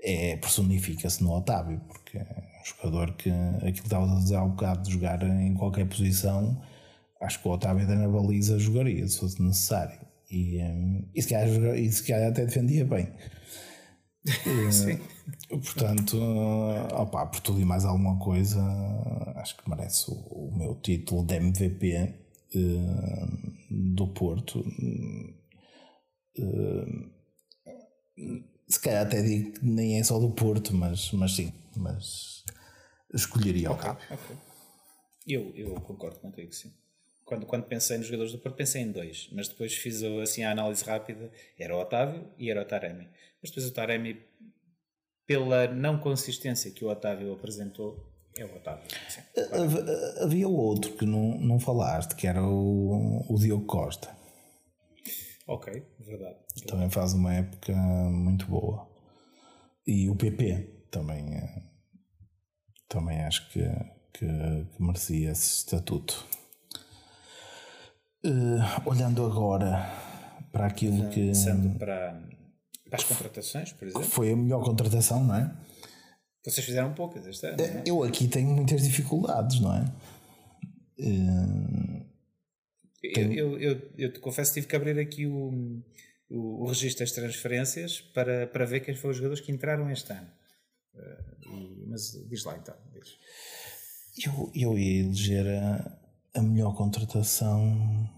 é, 0.02 0.36
personifica-se 0.36 1.22
no 1.22 1.32
Otávio, 1.32 1.80
porque 1.86 2.18
é 2.18 2.22
um 2.22 2.64
jogador 2.64 3.12
que 3.14 3.30
aquilo 3.30 3.72
que 3.72 3.80
estava 3.80 4.12
a 4.12 4.18
dizer 4.18 4.34
há 4.34 4.42
um 4.42 4.50
bocado 4.50 4.82
de 4.82 4.92
jogar 4.92 5.22
em 5.22 5.54
qualquer 5.54 5.86
posição, 5.86 6.60
acho 7.20 7.40
que 7.40 7.46
o 7.46 7.52
Otávio 7.52 7.84
até 7.84 7.94
na 7.94 8.08
baliza 8.08 8.58
jogaria 8.58 9.06
se 9.06 9.18
fosse 9.18 9.40
necessário. 9.40 10.00
E, 10.28 10.58
um, 10.58 11.08
e, 11.14 11.22
se 11.22 11.28
calhar, 11.28 11.48
e 11.76 11.92
se 11.92 12.02
calhar 12.04 12.30
até 12.30 12.46
defendia 12.46 12.84
bem. 12.84 13.12
Sim. 14.72 14.98
Portanto, 15.48 16.18
opa, 16.92 17.26
por 17.26 17.40
tudo 17.40 17.60
e 17.60 17.64
mais 17.64 17.84
alguma 17.84 18.18
coisa, 18.18 18.60
acho 19.36 19.56
que 19.56 19.68
merece 19.68 20.10
o, 20.10 20.14
o 20.14 20.56
meu 20.56 20.74
título 20.76 21.24
de 21.24 21.36
MVP 21.36 22.29
eh, 22.54 23.26
do 23.70 24.08
Porto. 24.08 24.64
Eh, 26.36 27.10
se 28.68 28.80
calhar 28.80 29.06
até 29.06 29.22
digo 29.22 29.52
que 29.52 29.64
nem 29.66 29.98
é 29.98 30.04
só 30.04 30.18
do 30.18 30.30
Porto, 30.30 30.74
mas, 30.74 31.10
mas 31.12 31.32
sim, 31.34 31.52
mas 31.76 32.44
escolheria 33.12 33.70
o 33.72 33.74
Ok, 33.74 33.82
cabo. 33.82 34.00
ok. 34.10 34.36
Eu, 35.26 35.52
eu 35.54 35.74
concordo 35.80 36.18
contigo, 36.20 36.52
sim. 36.52 36.72
Quando, 37.24 37.46
quando 37.46 37.64
pensei 37.66 37.96
nos 37.98 38.06
jogadores 38.06 38.32
do 38.32 38.38
Porto, 38.38 38.56
pensei 38.56 38.82
em 38.82 38.92
dois, 38.92 39.28
mas 39.32 39.48
depois 39.48 39.74
fiz 39.74 40.02
o- 40.02 40.20
assim 40.20 40.42
a 40.44 40.50
análise 40.52 40.84
rápida. 40.84 41.30
Era 41.58 41.76
o 41.76 41.80
Otávio 41.80 42.28
e 42.38 42.50
era 42.50 42.62
o 42.62 42.64
Taremi. 42.64 43.08
Mas 43.42 43.50
depois 43.50 43.66
o 43.66 43.72
Taremi, 43.72 44.20
pela 45.26 45.66
não 45.68 45.98
consistência 45.98 46.70
que 46.70 46.84
o 46.84 46.88
Otávio 46.88 47.32
apresentou, 47.32 48.04
é 48.36 48.44
Otávio. 48.44 48.84
Sim. 49.08 49.20
Hav- 49.52 50.22
Havia 50.24 50.48
outro 50.48 50.92
que 50.92 51.04
não, 51.06 51.38
não 51.40 51.58
falaste, 51.60 52.14
que 52.14 52.26
era 52.26 52.42
o, 52.42 53.24
o 53.28 53.38
Diogo 53.38 53.66
Costa. 53.66 54.08
Ok, 55.46 55.84
verdade. 55.98 56.36
Também 56.66 56.88
faz 56.90 57.12
uma 57.12 57.34
época 57.34 57.74
muito 57.74 58.46
boa. 58.46 58.88
E 59.86 60.08
o 60.08 60.14
PP 60.14 60.86
também, 60.90 61.34
eh, 61.34 61.62
também 62.88 63.20
acho 63.22 63.50
que, 63.50 63.60
que, 64.12 64.26
que 64.26 64.82
merecia 64.82 65.30
esse 65.32 65.58
estatuto. 65.58 66.24
Eh, 68.24 68.28
olhando 68.86 69.24
agora 69.24 69.90
para 70.52 70.66
aquilo 70.66 71.08
que 71.08 71.28
Passando 71.28 71.78
para, 71.78 72.22
para 72.88 72.96
as 72.98 73.04
contratações, 73.04 73.72
por 73.72 73.88
exemplo. 73.88 74.06
foi 74.08 74.32
a 74.32 74.36
melhor 74.36 74.62
contratação, 74.62 75.24
não 75.24 75.34
é? 75.36 75.56
Vocês 76.44 76.64
fizeram 76.64 76.94
poucas 76.94 77.26
este 77.26 77.46
ano, 77.46 77.60
é? 77.62 77.82
Eu 77.86 78.02
aqui 78.02 78.26
tenho 78.28 78.48
muitas 78.48 78.82
dificuldades, 78.82 79.60
não 79.60 79.74
é? 79.76 79.84
Eh, 80.98 82.06
Eu, 83.02 83.32
eu, 83.32 83.58
eu, 83.60 83.90
eu 83.96 84.12
te 84.12 84.20
confesso 84.20 84.50
que 84.52 84.60
tive 84.60 84.66
que 84.68 84.76
abrir 84.76 84.98
aqui 84.98 85.26
o, 85.26 85.82
o, 86.30 86.62
o 86.64 86.66
registro 86.68 87.04
das 87.04 87.12
transferências 87.12 88.00
para, 88.00 88.46
para 88.46 88.64
ver 88.66 88.80
quem 88.80 88.94
foram 88.94 89.10
os 89.12 89.16
jogadores 89.16 89.42
que 89.44 89.52
entraram 89.52 89.90
este 89.90 90.12
ano. 90.12 90.30
Eh, 90.94 91.24
e- 91.46 91.86
mas 91.88 92.12
diz 92.28 92.44
lá 92.44 92.56
então. 92.56 92.76
Diz. 92.92 93.18
Eu, 94.26 94.50
eu 94.54 94.78
ia 94.78 95.00
eleger 95.04 95.46
a, 95.46 95.98
a 96.34 96.42
melhor 96.42 96.74
contratação 96.76 98.08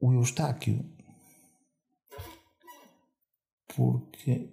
o 0.00 0.12
Eustáquio. 0.12 0.84
Porque. 3.74 4.50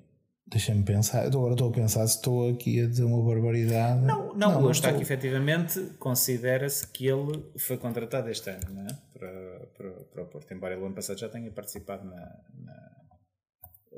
Deixa-me 0.48 0.84
pensar. 0.84 1.24
Eu 1.26 1.30
agora 1.40 1.54
estou 1.54 1.70
a 1.70 1.74
pensar 1.74 2.06
se 2.08 2.18
estou 2.18 2.50
aqui 2.50 2.80
a 2.82 2.88
dizer 2.88 3.04
uma 3.04 3.24
barbaridade. 3.24 4.02
Não, 4.02 4.34
não, 4.36 4.62
o 4.64 4.70
Eustáquio 4.70 5.02
estou. 5.02 5.16
efetivamente 5.16 5.80
considera-se 5.98 6.88
que 6.88 7.08
ele 7.08 7.44
foi 7.58 7.78
contratado 7.78 8.30
este 8.30 8.50
ano 8.52 8.62
não 8.70 8.84
é? 8.86 8.88
para, 9.14 9.60
para, 9.76 9.92
para 10.06 10.24
o 10.24 10.26
Porto, 10.28 10.54
embora 10.54 10.76
ele 10.76 10.86
ano 10.86 10.94
passado 10.94 11.18
já 11.20 11.30
tenha 11.30 11.52
participado 11.52 12.06
na. 12.06 12.16
na- 12.64 12.92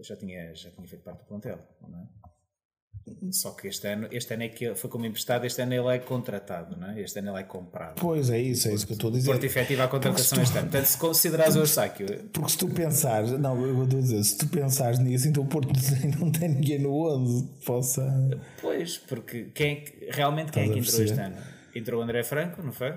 já, 0.01 0.15
tinha, 0.15 0.53
já 0.55 0.69
tinha 0.71 0.87
feito 0.87 1.03
parte 1.03 1.19
do 1.19 1.25
plantel, 1.25 1.59
não 1.81 1.99
é? 1.99 2.07
Só 3.31 3.51
que 3.51 3.67
este 3.67 3.87
ano, 3.87 4.07
este 4.11 4.33
ano 4.33 4.43
é 4.43 4.49
que 4.49 4.75
foi 4.75 4.89
como 4.89 5.05
emprestado, 5.05 5.45
este 5.45 5.61
ano 5.61 5.73
ele 5.73 5.95
é 5.95 5.99
contratado, 5.99 6.77
não 6.77 6.89
é? 6.89 7.01
Este 7.01 7.19
ano 7.19 7.31
ele 7.31 7.39
é 7.39 7.43
comprado. 7.43 7.95
Pois 7.95 8.29
é 8.29 8.39
isso, 8.39 8.67
é 8.67 8.73
isso 8.73 8.85
que 8.85 8.93
eu 8.93 8.95
estou 8.95 9.09
a 9.09 9.13
dizer. 9.13 9.31
Porto 9.31 9.43
efetiva 9.43 9.83
a 9.83 9.87
contratação 9.87 10.41
este 10.41 10.57
ano. 10.57 10.69
Portanto, 10.69 10.85
se 10.85 10.97
considerares 10.97 11.55
o 11.55 11.59
Eustáquio, 11.59 12.07
Porque 12.33 12.51
se 12.51 12.57
tu 12.57 12.67
pensares, 12.69 13.31
não, 13.31 13.61
eu 13.61 13.83
estou 13.83 13.99
a 13.99 14.01
dizer, 14.01 14.23
se 14.23 14.37
tu 14.37 14.47
pensares 14.47 14.99
nisso, 14.99 15.27
então 15.27 15.43
o 15.43 15.47
Porto 15.47 15.69
não 16.19 16.31
tem 16.31 16.49
ninguém 16.49 16.79
no 16.79 16.93
11 16.93 17.47
que 17.47 17.65
possa. 17.65 18.39
pois, 18.61 18.97
porque 18.97 19.45
quem 19.53 19.71
é 19.71 19.75
que, 19.75 20.07
realmente 20.11 20.51
quem 20.51 20.63
é 20.63 20.73
que 20.73 20.79
entrou 20.79 21.03
este 21.03 21.19
ano? 21.19 21.35
Entrou 21.75 21.99
o 22.01 22.03
André 22.03 22.23
Franco, 22.23 22.61
não 22.61 22.71
foi? 22.71 22.93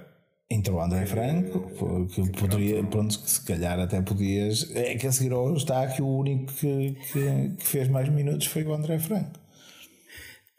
Entrou 0.53 0.79
o 0.79 0.83
André 0.83 1.07
Franco, 1.07 2.07
que 2.09 2.29
poderia, 2.33 2.83
pronto, 2.83 3.17
que 3.21 3.31
se 3.31 3.41
calhar 3.45 3.79
até 3.79 4.03
podias. 4.03 4.69
É 4.75 4.97
que 4.97 5.07
a 5.07 5.13
seguir 5.13 5.33
ao 5.33 5.49
Eustáquio, 5.49 6.05
o 6.05 6.19
único 6.19 6.53
que, 6.53 6.97
que, 7.13 7.51
que 7.57 7.67
fez 7.67 7.89
mais 7.89 8.09
minutos 8.09 8.49
foi 8.49 8.65
o 8.65 8.75
André 8.75 8.99
Franco. 8.99 9.39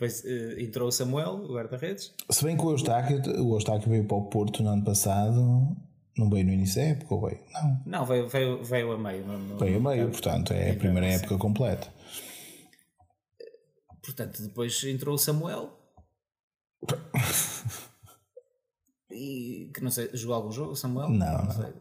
Depois 0.02 0.26
eh, 0.26 0.56
entrou 0.64 0.88
o 0.88 0.92
Samuel, 0.92 1.36
o 1.48 1.54
guarda-redes. 1.54 2.12
Se 2.28 2.44
bem 2.44 2.58
que 2.58 2.64
o 2.66 2.72
Eustáquio, 2.72 3.22
o 3.46 3.54
Eustáquio 3.56 3.88
veio 3.88 4.04
para 4.06 4.18
o 4.18 4.24
Porto 4.30 4.64
no 4.64 4.70
ano 4.70 4.84
passado, 4.84 5.78
não 6.18 6.28
veio 6.28 6.44
no 6.44 6.52
início 6.54 6.82
da 6.82 6.88
época, 6.88 7.14
ou 7.14 7.22
veio? 7.22 7.40
Não, 7.54 7.82
Não, 7.86 8.06
veio, 8.08 8.28
veio, 8.28 8.64
veio 8.64 8.92
a 8.94 8.98
meio. 8.98 9.24
no- 9.28 9.38
no- 9.38 9.58
veio 9.60 9.78
a 9.78 9.80
meio, 9.80 10.10
portanto, 10.10 10.54
é 10.54 10.72
a 10.72 10.76
primeira 10.76 11.06
época 11.06 11.38
completa. 11.38 11.88
Portanto, 14.04 14.42
depois 14.42 14.84
entrou 14.86 15.14
o 15.14 15.20
Samuel. 15.20 15.70
E 19.14 19.70
que 19.76 19.82
não 19.84 19.92
sei, 19.92 20.10
jogou 20.14 20.36
algum 20.36 20.52
jogo 20.54 20.72
o 20.72 20.76
Samuel? 20.76 21.10
Não, 21.10 21.44
não. 21.44 21.52
sei. 21.52 21.74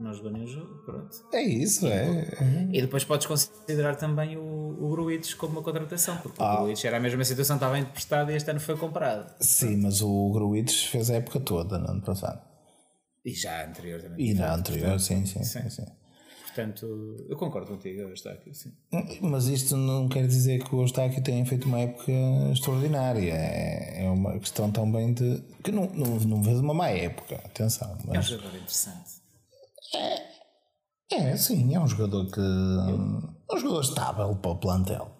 Não 0.00 0.14
jogou 0.14 0.30
nenhum 0.32 0.46
jogo, 0.46 0.82
pronto. 0.86 1.10
É 1.30 1.42
isso, 1.42 1.86
é. 1.86 2.26
E 2.72 2.80
depois 2.80 3.04
podes 3.04 3.26
considerar 3.26 3.96
também 3.96 4.34
o, 4.38 4.42
o 4.80 4.88
Gruites 4.90 5.34
como 5.34 5.52
uma 5.52 5.62
contratação, 5.62 6.16
porque 6.18 6.42
Ah. 6.42 6.54
o 6.54 6.62
Gruites 6.62 6.82
era 6.86 6.96
a 6.96 7.00
mesma 7.00 7.22
situação, 7.22 7.56
estava 7.56 7.78
emprestado 7.78 8.30
e 8.32 8.34
este 8.34 8.50
ano 8.50 8.60
foi 8.60 8.76
comprado. 8.78 9.30
Sim, 9.40 9.76
mas 9.82 10.00
o 10.00 10.30
Gruites 10.32 10.84
fez 10.84 11.10
a 11.10 11.16
época 11.16 11.38
toda 11.40 11.78
no 11.78 11.90
ano 11.90 12.00
passado. 12.00 12.40
E 13.24 13.34
já 13.34 13.66
anterior 13.66 14.00
também. 14.00 14.26
E 14.30 14.32
na 14.32 14.46
Portanto, 14.48 14.70
anterior, 14.70 14.98
sim, 14.98 15.26
sim, 15.26 15.44
sim. 15.44 15.68
sim. 15.68 15.84
Portanto, 16.46 17.16
eu 17.28 17.36
concordo 17.36 17.68
contigo, 17.68 18.00
eu 18.00 18.12
estou 18.12 18.32
aqui, 18.32 18.52
sim. 18.54 18.72
Mas 19.20 19.46
isto 19.46 19.76
não 19.76 20.08
quer 20.08 20.26
dizer 20.26 20.64
que 20.64 20.74
o 20.74 20.80
Eustáquio 20.80 21.22
tenha 21.22 21.44
feito 21.46 21.68
uma 21.68 21.78
época 21.78 22.10
extraordinária. 22.52 23.32
É, 23.34 24.04
é 24.06 24.10
uma 24.10 24.38
questão 24.38 24.70
também 24.70 25.12
de. 25.12 25.42
que 25.62 25.70
não, 25.70 25.86
não, 25.90 26.18
não 26.20 26.42
fez 26.42 26.58
uma 26.58 26.74
má 26.74 26.88
época, 26.88 27.36
atenção. 27.44 27.96
É 28.06 28.10
um 28.10 28.14
Mas 28.14 28.26
jogador 28.26 28.56
interessante. 28.56 29.19
É, 31.12 31.36
sim, 31.36 31.74
é 31.74 31.80
um 31.80 31.86
jogador 31.88 32.30
que. 32.30 32.40
É 32.40 33.54
um 33.54 33.58
jogador 33.58 33.80
estável 33.80 34.36
para 34.36 34.50
o 34.50 34.58
plantel. 34.58 35.16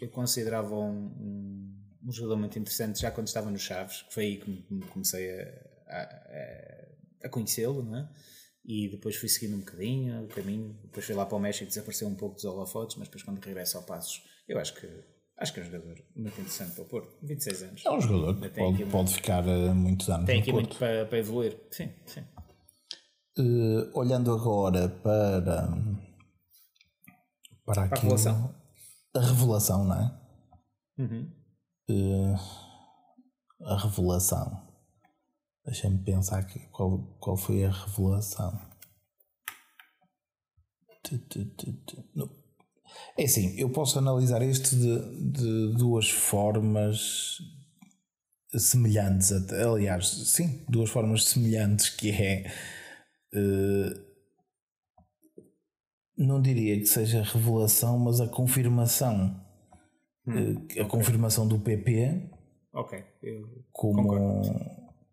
Eu 0.00 0.08
considerava 0.10 0.74
um, 0.74 0.96
um, 1.20 1.76
um 2.08 2.12
jogador 2.12 2.36
muito 2.38 2.58
interessante 2.58 3.00
já 3.00 3.10
quando 3.10 3.26
estava 3.28 3.50
no 3.50 3.58
Chaves, 3.58 4.02
que 4.02 4.14
foi 4.14 4.24
aí 4.24 4.36
que 4.38 4.50
me- 4.50 4.62
que 4.62 4.72
me 4.74 4.82
comecei 4.86 5.30
a, 5.30 5.44
a, 5.88 7.26
a- 7.26 7.28
conhecê-lo, 7.28 7.82
não 7.82 7.98
é? 7.98 8.08
E 8.64 8.88
depois 8.88 9.16
fui 9.16 9.28
seguindo 9.28 9.56
um 9.56 9.60
bocadinho 9.60 10.24
o 10.24 10.28
caminho, 10.28 10.78
depois 10.84 11.04
fui 11.04 11.14
lá 11.14 11.26
para 11.26 11.36
o 11.36 11.40
México, 11.40 11.66
desapareceu 11.66 12.08
um 12.08 12.14
pouco 12.14 12.36
dos 12.36 12.44
holofotes, 12.44 12.96
mas 12.96 13.08
depois 13.08 13.22
quando 13.22 13.42
regressa 13.44 13.76
ao 13.78 13.84
Passos, 13.84 14.22
eu 14.48 14.58
acho 14.58 14.74
que 14.74 14.86
acho 15.36 15.52
que 15.54 15.60
é 15.60 15.62
um 15.62 15.66
jogador 15.66 15.96
muito 16.16 16.40
interessante 16.40 16.72
para 16.74 16.82
o 16.82 16.86
Porto, 16.86 17.16
26 17.22 17.62
anos. 17.62 17.82
É 17.86 17.90
um 17.90 18.00
jogador 18.00 18.40
que 18.40 18.48
pode, 18.50 18.84
pode 18.86 19.14
ficar 19.14 19.46
eh, 19.46 19.72
muitos 19.72 20.08
anos 20.10 20.26
Tem 20.26 20.36
no 20.36 20.42
aqui 20.42 20.52
Porto. 20.52 20.64
muito 20.66 20.78
para, 20.78 21.06
para 21.06 21.18
evoluir. 21.18 21.58
Sim, 21.70 21.90
sim. 22.06 22.22
Eh, 23.38 23.90
olhando 23.94 24.32
agora 24.32 24.88
para. 24.88 25.68
para 27.64 27.84
aquilo. 27.84 28.00
revelação. 28.02 28.54
A 29.14 29.20
revelação, 29.20 29.84
não 29.84 29.96
é? 29.96 30.20
Uhum. 30.98 31.32
Eh, 31.88 32.34
a 33.64 33.76
revelação. 33.76 34.70
Deixa-me 35.64 35.98
pensar 35.98 36.38
aqui 36.38 36.58
qual, 36.70 36.98
qual 37.20 37.36
foi 37.36 37.64
a 37.64 37.70
revelação. 37.70 38.58
É 43.16 43.24
assim, 43.24 43.54
eu 43.58 43.70
posso 43.70 43.98
analisar 43.98 44.42
isto 44.42 44.74
de, 44.76 45.32
de 45.32 45.76
duas 45.76 46.10
formas 46.10 47.38
semelhantes. 48.56 49.32
Aliás, 49.52 50.08
sim, 50.08 50.64
duas 50.68 50.90
formas 50.90 51.24
semelhantes 51.24 51.88
que 51.90 52.10
é. 52.10 52.52
Eh, 53.34 54.10
não 56.16 56.40
diria 56.40 56.78
que 56.78 56.86
seja 56.86 57.20
a 57.20 57.24
revelação, 57.24 57.98
mas 57.98 58.20
a 58.20 58.28
confirmação. 58.28 59.40
Eh, 60.28 60.80
a 60.82 60.84
confirmação 60.84 61.46
do 61.48 61.58
PP 61.58 62.30
Ok. 62.72 63.02
Eu 63.22 63.64
como, 63.72 64.32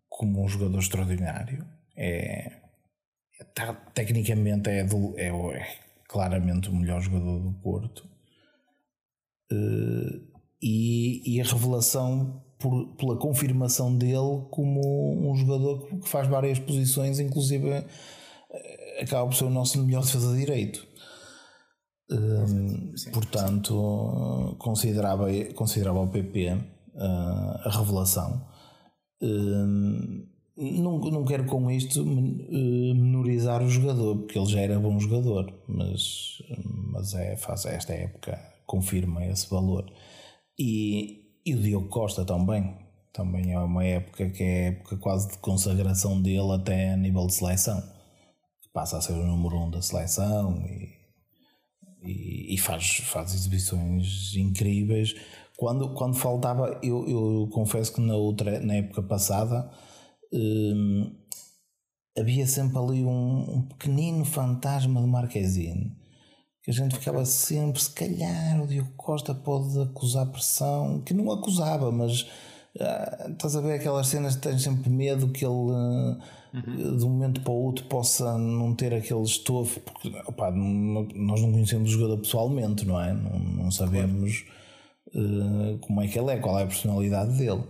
como 0.08 0.44
um 0.44 0.48
jogador 0.48 0.78
extraordinário. 0.78 1.66
É, 1.96 2.52
é 3.40 3.44
tá- 3.54 3.74
tecnicamente 3.94 4.68
é, 4.70 4.84
do- 4.84 5.18
é 5.18 5.28
é 5.28 5.78
claramente 6.08 6.68
o 6.70 6.74
melhor 6.74 7.00
jogador 7.00 7.40
do 7.40 7.52
Porto. 7.60 8.08
Eh, 9.50 10.20
e, 10.62 11.36
e 11.36 11.40
a 11.40 11.44
revelação 11.44 12.44
por- 12.58 12.86
pela 12.96 13.16
confirmação 13.16 13.94
dele 13.96 14.42
como 14.50 15.30
um 15.30 15.34
jogador 15.36 15.86
que- 15.86 16.08
faz 16.08 16.26
várias 16.28 16.58
posições, 16.58 17.18
inclusive 17.20 17.68
eh, 17.70 19.02
acaba 19.02 19.26
por 19.28 19.34
ser 19.36 19.44
o 19.44 19.50
nosso 19.50 19.82
melhor 19.84 20.02
defesa 20.04 20.32
de 20.32 20.38
direito. 20.40 20.86
Hum, 22.10 22.94
portanto, 23.12 24.56
considerava, 24.58 25.26
considerava 25.54 26.00
o 26.00 26.08
PP 26.08 26.56
ah, 26.96 27.60
a 27.64 27.70
revelação. 27.78 28.46
Hum, 29.20 30.26
não, 30.56 30.98
não 30.98 31.24
quero 31.24 31.44
com 31.44 31.70
isto 31.70 32.00
eh, 32.00 32.94
menorizar 32.94 33.62
o 33.62 33.68
jogador, 33.68 34.16
porque 34.16 34.38
ele 34.38 34.46
já 34.50 34.60
era 34.60 34.80
bom 34.80 34.98
jogador, 34.98 35.52
mas, 35.68 36.42
mas 36.92 37.14
é, 37.14 37.36
faz 37.36 37.64
esta 37.66 37.92
época, 37.92 38.36
confirma 38.66 39.24
esse 39.26 39.48
valor. 39.48 39.84
E, 40.58 41.27
e 41.44 41.54
o 41.54 41.60
Diogo 41.60 41.88
Costa 41.88 42.24
também. 42.24 42.76
Também 43.12 43.52
é 43.52 43.58
uma 43.58 43.84
época 43.84 44.30
que 44.30 44.42
é 44.42 44.68
época 44.68 44.96
quase 44.98 45.28
de 45.28 45.38
consagração 45.38 46.20
dele 46.20 46.52
até 46.52 46.92
a 46.92 46.96
nível 46.96 47.26
de 47.26 47.34
seleção. 47.34 47.82
Passa 48.72 48.98
a 48.98 49.00
ser 49.00 49.12
o 49.12 49.26
número 49.26 49.58
um 49.58 49.70
da 49.70 49.82
seleção 49.82 50.62
e, 50.66 50.88
e, 52.02 52.54
e 52.54 52.58
faz, 52.58 52.98
faz 52.98 53.34
exibições 53.34 54.36
incríveis. 54.36 55.14
Quando, 55.56 55.92
quando 55.94 56.16
faltava, 56.16 56.78
eu, 56.82 57.08
eu 57.08 57.48
confesso 57.52 57.92
que 57.92 58.00
na, 58.00 58.14
outra, 58.14 58.60
na 58.60 58.74
época 58.74 59.02
passada 59.02 59.68
hum, 60.32 61.12
havia 62.16 62.46
sempre 62.46 62.78
ali 62.78 63.04
um, 63.04 63.56
um, 63.56 63.62
pequenino 63.62 64.24
fantasma 64.24 65.00
de 65.00 65.08
Marquezine 65.08 65.97
que 66.68 66.70
a 66.70 66.74
gente 66.74 66.96
ficava 66.96 67.24
sempre, 67.24 67.80
se 67.80 67.90
calhar 67.90 68.62
o 68.62 68.66
Diogo 68.66 68.92
Costa 68.94 69.34
pode 69.34 69.80
acusar 69.80 70.26
pressão, 70.26 71.00
que 71.00 71.14
não 71.14 71.32
acusava, 71.32 71.90
mas 71.90 72.26
ah, 72.78 73.28
estás 73.30 73.56
a 73.56 73.62
ver 73.62 73.72
aquelas 73.72 74.06
cenas 74.06 74.36
que 74.36 74.42
tens 74.42 74.62
sempre 74.64 74.90
medo 74.90 75.28
que 75.28 75.46
ele 75.46 75.54
uhum. 75.54 76.96
de 76.98 77.04
um 77.06 77.08
momento 77.08 77.40
para 77.40 77.52
o 77.52 77.64
outro 77.64 77.86
possa 77.86 78.36
não 78.36 78.74
ter 78.74 78.92
aquele 78.92 79.22
estofo, 79.22 79.80
porque 79.80 80.08
opa, 80.26 80.50
nós 80.50 81.40
não 81.40 81.52
conhecemos 81.52 81.88
o 81.88 81.92
jogador 81.92 82.18
pessoalmente, 82.18 82.84
não 82.84 83.00
é? 83.00 83.14
Não, 83.14 83.38
não 83.38 83.70
sabemos 83.70 84.44
claro. 85.10 85.74
uh, 85.74 85.78
como 85.78 86.02
é 86.02 86.06
que 86.06 86.18
ele 86.18 86.32
é, 86.32 86.36
qual 86.36 86.58
é 86.58 86.64
a 86.64 86.66
personalidade 86.66 87.38
dele. 87.38 87.64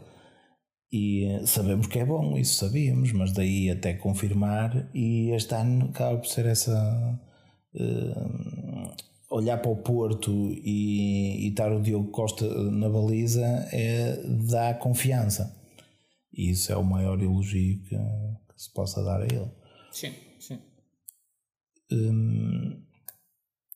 E 0.91 1.41
sabemos 1.47 1.87
que 1.87 2.01
é 2.01 2.05
bom, 2.05 2.37
isso 2.37 2.57
sabíamos, 2.57 3.13
mas 3.13 3.31
daí 3.33 3.71
até 3.71 3.95
confirmar, 3.95 4.91
e 4.93 5.31
este 5.31 5.55
ano 5.55 5.91
acaba 5.91 6.19
por 6.19 6.27
ser 6.27 6.47
essa. 6.47 7.28
Uh, 7.79 8.97
olhar 9.31 9.59
para 9.59 9.71
o 9.71 9.77
Porto 9.77 10.31
e, 10.31 11.47
e 11.47 11.49
estar 11.49 11.73
o 11.73 11.81
Diogo 11.81 12.11
Costa 12.11 12.47
na 12.71 12.89
baliza 12.89 13.47
é 13.73 14.17
dá 14.51 14.75
confiança. 14.75 15.57
E 16.33 16.51
isso 16.51 16.73
é 16.73 16.77
o 16.77 16.85
maior 16.85 17.21
elogio 17.21 17.83
que, 17.83 17.97
que 17.97 18.63
se 18.63 18.73
possa 18.73 19.03
dar 19.03 19.21
a 19.21 19.25
ele. 19.25 19.51
Sim, 19.93 20.15
sim. 20.39 20.59
Hum, 21.91 22.83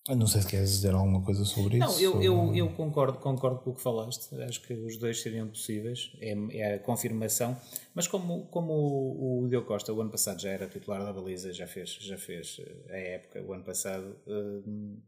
não 0.08 0.26
sei 0.26 0.42
se 0.42 0.48
queres 0.48 0.70
dizer 0.70 0.94
alguma 0.94 1.22
coisa 1.22 1.44
sobre 1.44 1.78
não, 1.78 1.88
isso. 1.88 2.02
Não, 2.02 2.22
eu, 2.22 2.48
eu, 2.48 2.54
eu, 2.56 2.68
concordo, 2.70 3.18
concordo 3.18 3.60
com 3.60 3.70
o 3.70 3.74
que 3.74 3.80
falaste. 3.80 4.34
Acho 4.42 4.60
que 4.62 4.74
os 4.74 4.96
dois 4.96 5.20
seriam 5.20 5.46
possíveis. 5.46 6.10
É, 6.20 6.34
é 6.58 6.74
a 6.74 6.78
confirmação. 6.80 7.56
Mas 7.94 8.08
como, 8.08 8.46
como 8.46 8.72
o, 8.72 9.44
o 9.44 9.48
Diogo 9.48 9.68
Costa, 9.68 9.92
o 9.92 10.00
ano 10.00 10.10
passado, 10.10 10.40
já 10.40 10.50
era 10.50 10.66
titular 10.66 11.04
da 11.04 11.12
baliza, 11.12 11.52
já 11.52 11.68
fez, 11.68 11.90
já 12.00 12.18
fez 12.18 12.60
eh, 12.60 12.94
a 12.94 12.98
época, 12.98 13.42
o 13.44 13.52
ano 13.52 13.62
passado. 13.62 14.16
Hum, 14.26 15.00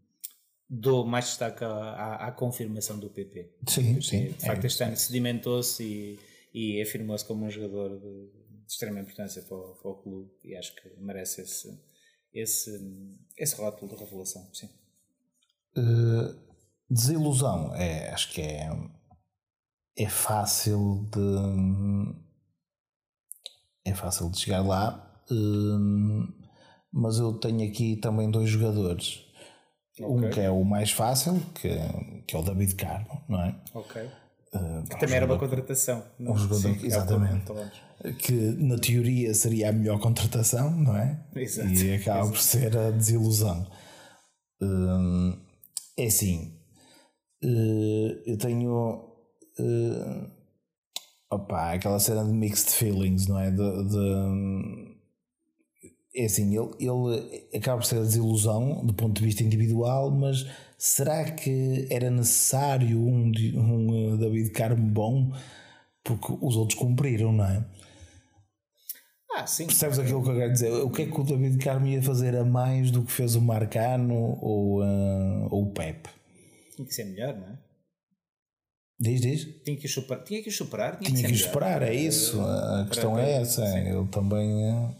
dou 0.70 1.04
mais 1.04 1.26
destaque 1.26 1.64
à, 1.64 1.68
à, 1.68 2.28
à, 2.28 2.32
confirmação 2.32 2.96
do 2.98 3.10
PP. 3.10 3.52
Sim, 3.68 4.00
sim. 4.00 4.28
De 4.28 4.46
facto, 4.46 4.62
é, 4.62 4.66
este 4.68 4.84
ano 4.84 4.96
sedimentou-se 4.96 5.82
e, 5.82 6.18
e 6.54 6.80
afirmou-se 6.80 7.24
como 7.24 7.44
um 7.44 7.50
jogador 7.50 7.98
de, 7.98 8.30
de 8.30 8.72
extrema 8.72 9.00
importância 9.00 9.42
para 9.42 9.56
o, 9.56 9.74
para 9.74 9.90
o, 9.90 9.94
clube 9.96 10.30
e 10.44 10.54
acho 10.56 10.74
que 10.76 10.88
merece 10.98 11.42
esse, 11.42 11.80
esse, 12.32 12.70
esse 13.36 13.56
rótulo 13.56 13.92
de 13.92 13.98
revelação. 13.98 14.48
Sim. 14.54 14.68
Uh, 15.76 16.34
desilusão, 16.88 17.74
é, 17.74 18.10
acho 18.10 18.30
que 18.32 18.40
é, 18.40 18.70
é 19.98 20.08
fácil 20.08 21.08
de. 21.12 22.24
É 23.86 23.94
fácil 23.94 24.30
de 24.30 24.38
chegar 24.38 24.62
lá, 24.62 25.24
uh, 25.30 26.34
mas 26.92 27.18
eu 27.18 27.34
tenho 27.34 27.68
aqui 27.68 27.96
também 27.96 28.30
dois 28.30 28.48
jogadores 28.48 29.24
Okay. 30.00 30.06
Um 30.06 30.30
que 30.30 30.40
é 30.40 30.50
o 30.50 30.64
mais 30.64 30.90
fácil, 30.90 31.40
que, 31.54 31.68
que 32.26 32.34
é 32.34 32.38
o 32.38 32.42
David 32.42 32.74
Carmo, 32.74 33.22
não 33.28 33.40
é? 33.42 33.54
Ok. 33.72 34.02
Uh, 34.52 34.82
que 34.88 34.98
também 34.98 35.16
era 35.16 35.26
uma 35.26 35.38
contratação. 35.38 36.04
Não? 36.18 36.32
Um 36.32 36.36
jogador, 36.36 36.62
Sim, 36.62 36.78
exatamente. 36.84 37.52
Que 38.18 38.32
na 38.32 38.76
teoria 38.76 39.32
seria 39.34 39.70
a 39.70 39.72
melhor 39.72 40.00
contratação, 40.00 40.70
não 40.70 40.96
é? 40.96 41.24
Exato. 41.36 41.68
E 41.68 41.94
acaba 41.94 42.20
Exato. 42.20 42.32
por 42.32 42.40
ser 42.40 42.76
a 42.76 42.90
desilusão. 42.90 43.66
Uh, 44.60 45.38
é 45.96 46.06
assim, 46.06 46.58
uh, 47.44 48.22
eu 48.26 48.38
tenho. 48.38 49.12
Uh, 49.58 50.30
opa, 51.30 51.72
aquela 51.72 51.98
cena 51.98 52.24
de 52.24 52.32
mixed 52.32 52.70
feelings, 52.70 53.26
não 53.26 53.38
é? 53.38 53.50
De, 53.50 53.84
de 53.88 54.94
é 56.16 56.26
assim, 56.26 56.56
ele, 56.56 56.70
ele 56.78 57.56
acaba 57.56 57.78
por 57.78 57.86
ser 57.86 57.98
a 57.98 58.02
desilusão 58.02 58.86
do 58.86 58.94
ponto 58.94 59.18
de 59.18 59.24
vista 59.26 59.42
individual, 59.42 60.12
mas 60.12 60.46
será 60.78 61.24
que 61.32 61.88
era 61.90 62.08
necessário 62.08 63.00
um, 63.00 63.32
um 63.56 64.16
David 64.16 64.50
Carmo 64.50 64.86
bom? 64.86 65.32
Porque 66.04 66.32
os 66.40 66.56
outros 66.56 66.78
cumpriram, 66.78 67.32
não 67.32 67.44
é? 67.44 67.66
Ah, 69.36 69.46
sim. 69.46 69.66
Percebes 69.66 69.98
aquilo 69.98 70.22
que 70.22 70.30
eu 70.30 70.36
quero 70.36 70.52
dizer? 70.52 70.70
O 70.70 70.90
que 70.90 71.02
é 71.02 71.06
que 71.06 71.20
o 71.20 71.24
David 71.24 71.58
Carmo 71.58 71.86
ia 71.86 72.00
fazer 72.00 72.36
a 72.36 72.44
mais 72.44 72.90
do 72.90 73.02
que 73.02 73.10
fez 73.10 73.34
o 73.34 73.40
Marcano 73.40 74.38
ou, 74.40 74.80
uh, 74.80 75.48
ou 75.50 75.64
o 75.64 75.72
Pep? 75.72 76.08
Tinha 76.76 76.86
que 76.86 76.94
ser 76.94 77.04
melhor, 77.04 77.36
não 77.36 77.48
é? 77.48 77.58
Diz, 79.00 79.20
diz. 79.20 79.44
Tinha 79.64 79.76
que 79.76 79.88
superar. 79.88 80.24
Tinha 80.24 80.42
que 80.42 80.50
superar. 80.50 80.98
Tinha, 80.98 81.10
tinha 81.10 81.26
que, 81.28 81.32
que 81.32 81.38
superar, 81.38 81.82
é 81.82 81.92
isso. 81.92 82.40
A 82.40 82.86
questão 82.88 83.18
é 83.18 83.42
essa. 83.42 83.66
Sim. 83.66 83.88
Ele 83.88 84.06
também. 84.08 84.48
Uh, 84.72 84.96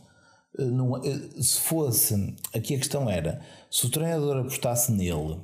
eh, 0.58 0.64
não, 0.64 0.96
eh, 0.96 1.40
se 1.40 1.60
fosse, 1.60 2.36
aqui 2.52 2.74
a 2.74 2.78
questão 2.78 3.08
era, 3.08 3.40
se 3.70 3.86
o 3.86 3.90
treinador 3.90 4.38
apostasse 4.38 4.92
nele 4.92 5.40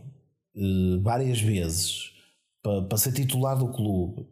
várias 1.02 1.40
vezes 1.40 2.10
para, 2.62 2.82
para 2.82 2.98
ser 2.98 3.12
titular 3.12 3.56
do 3.56 3.72
clube 3.72 4.26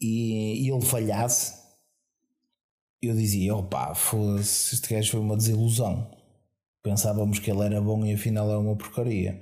e, 0.00 0.64
e 0.66 0.70
ele 0.70 0.84
falhasse, 0.84 1.54
eu 3.08 3.14
dizia, 3.14 3.54
opá, 3.54 3.94
fosse, 3.94 4.74
este 4.74 4.94
gajo 4.94 5.12
foi 5.12 5.20
uma 5.20 5.36
desilusão. 5.36 6.10
Pensávamos 6.82 7.38
que 7.38 7.50
ele 7.50 7.64
era 7.64 7.80
bom 7.80 8.04
e 8.04 8.14
afinal 8.14 8.50
é 8.50 8.56
uma 8.56 8.76
porcaria. 8.76 9.40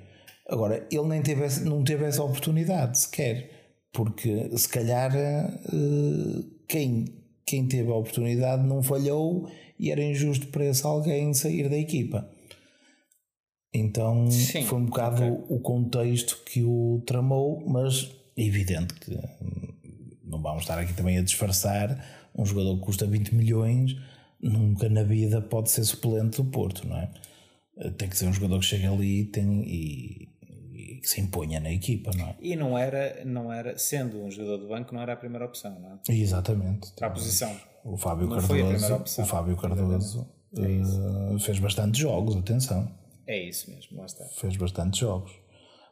Agora, 0.49 0.87
ele 0.91 1.09
nem 1.09 1.23
teve, 1.23 1.61
não 1.61 1.83
teve 1.83 2.05
essa 2.05 2.23
oportunidade 2.23 2.99
sequer, 2.99 3.51
porque 3.93 4.57
se 4.57 4.69
calhar 4.69 5.11
uh, 5.13 6.45
quem, 6.69 7.07
quem 7.47 7.67
teve 7.67 7.91
a 7.91 7.95
oportunidade 7.95 8.63
não 8.63 8.83
falhou 8.83 9.51
e 9.79 9.91
era 9.91 10.03
injusto 10.03 10.49
para 10.49 10.67
esse 10.67 10.85
alguém 10.85 11.33
sair 11.35 11.69
da 11.69 11.77
equipa. 11.77 12.29
Então 13.73 14.31
Sim, 14.31 14.65
foi 14.65 14.79
um 14.79 14.87
bocado 14.87 15.25
okay. 15.25 15.57
o 15.57 15.59
contexto 15.61 16.43
que 16.47 16.63
o 16.63 17.03
tramou, 17.05 17.65
mas 17.67 18.11
é 18.37 18.43
evidente 18.43 18.95
que 18.95 19.19
vamos 20.51 20.63
estar 20.63 20.79
aqui 20.79 20.93
também 20.93 21.19
a 21.19 21.23
disfarçar. 21.23 22.05
Um 22.37 22.45
jogador 22.45 22.77
que 22.77 22.83
custa 22.83 23.07
20 23.07 23.35
milhões 23.35 23.97
nunca 24.41 24.89
na 24.89 25.03
vida 25.03 25.41
pode 25.41 25.71
ser 25.71 25.85
suplente 25.85 26.37
do 26.37 26.45
Porto, 26.45 26.87
não 26.87 26.97
é? 26.97 27.11
Tem 27.97 28.09
que 28.09 28.17
ser 28.17 28.27
um 28.27 28.33
jogador 28.33 28.59
que 28.61 28.67
chega 28.67 28.91
ali 28.91 29.21
e, 29.21 29.25
tem, 29.25 29.63
e, 29.63 30.29
e 30.73 31.01
que 31.01 31.09
se 31.09 31.21
imponha 31.21 31.59
na 31.61 31.73
equipa, 31.73 32.11
não 32.17 32.27
é? 32.27 32.37
E 32.41 32.55
não 32.55 32.79
era, 32.79 33.25
não 33.25 33.53
era, 33.53 33.77
sendo 33.79 34.23
um 34.23 34.31
jogador 34.31 34.59
de 34.59 34.69
banco, 34.69 34.95
não 34.95 35.01
era 35.01 35.15
a 35.15 35.17
primeira 35.17 35.45
opção, 35.45 35.79
não 35.81 35.93
é? 35.93 36.13
Exatamente. 36.13 36.93
Para 36.93 37.09
a 37.09 37.11
posição. 37.11 37.55
O 37.85 37.97
Fábio 37.97 38.27
não 38.27 38.39
Cardoso, 38.39 39.23
o 39.23 39.27
Fábio 39.27 39.57
Cardoso 39.57 40.27
é 40.57 41.35
uh, 41.35 41.39
fez 41.39 41.59
bastante 41.59 41.99
jogos, 41.99 42.37
atenção. 42.37 42.91
É 43.27 43.39
isso 43.39 43.71
mesmo, 43.71 43.99
lá 43.99 44.07
está. 44.07 44.25
Fez 44.27 44.57
bastante 44.57 45.01
jogos. 45.01 45.33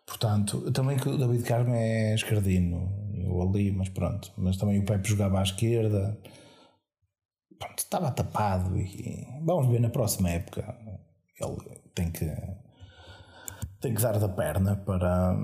Portanto, 0.07 0.71
também 0.73 0.97
que 0.97 1.09
o 1.09 1.17
David 1.17 1.43
Carmo 1.45 1.75
é 1.75 2.15
esquerdino, 2.15 2.93
eu 3.25 3.43
ali, 3.43 3.71
mas 3.73 3.89
pronto. 3.89 4.33
Mas 4.37 4.57
também 4.57 4.79
o 4.79 4.85
Pepe 4.85 5.09
jogava 5.09 5.41
à 5.41 5.43
esquerda. 5.43 6.19
Pronto, 7.59 7.79
estava 7.79 8.11
tapado 8.11 8.77
e 8.77 9.27
vamos 9.43 9.69
ver 9.69 9.81
na 9.81 9.91
próxima 9.91 10.31
época. 10.31 10.77
Ele 11.41 11.81
tem 11.95 12.11
que 12.11 12.27
tem 13.81 13.95
que 13.95 14.03
dar 14.03 14.19
da 14.19 14.29
perna 14.29 14.77
para 14.77 15.37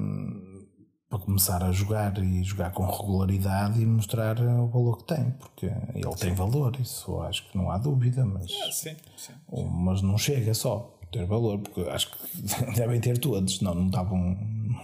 para 1.09 1.18
começar 1.20 1.64
a 1.64 1.72
jogar 1.72 2.18
e 2.18 2.43
jogar 2.45 2.70
com 2.70 2.85
regularidade 2.85 3.81
e 3.81 3.87
mostrar 3.87 4.39
o 4.41 4.68
valor 4.68 4.99
que 4.99 5.14
tem, 5.14 5.31
porque 5.33 5.66
ele 5.95 6.16
tem 6.18 6.35
valor, 6.35 6.79
isso 6.79 7.18
acho 7.22 7.49
que 7.49 7.57
não 7.57 7.70
há 7.70 7.79
dúvida, 7.79 8.26
mas, 8.26 8.45
ah, 8.45 8.70
sim, 8.70 8.95
sim, 9.16 9.33
sim. 9.49 9.68
mas 9.70 10.03
não 10.03 10.18
chega 10.18 10.53
só 10.53 10.99
ter 11.11 11.24
valor, 11.24 11.61
porque 11.61 11.81
acho 11.89 12.11
que 12.11 12.43
devem 12.76 13.01
ter 13.01 13.16
todos, 13.18 13.57
senão 13.57 13.74
não 13.74 13.87
estavam 13.87 14.37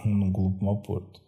num 0.03 0.31
clube 0.31 0.57
como 0.57 0.71
o 0.71 0.81
Porto. 0.81 1.21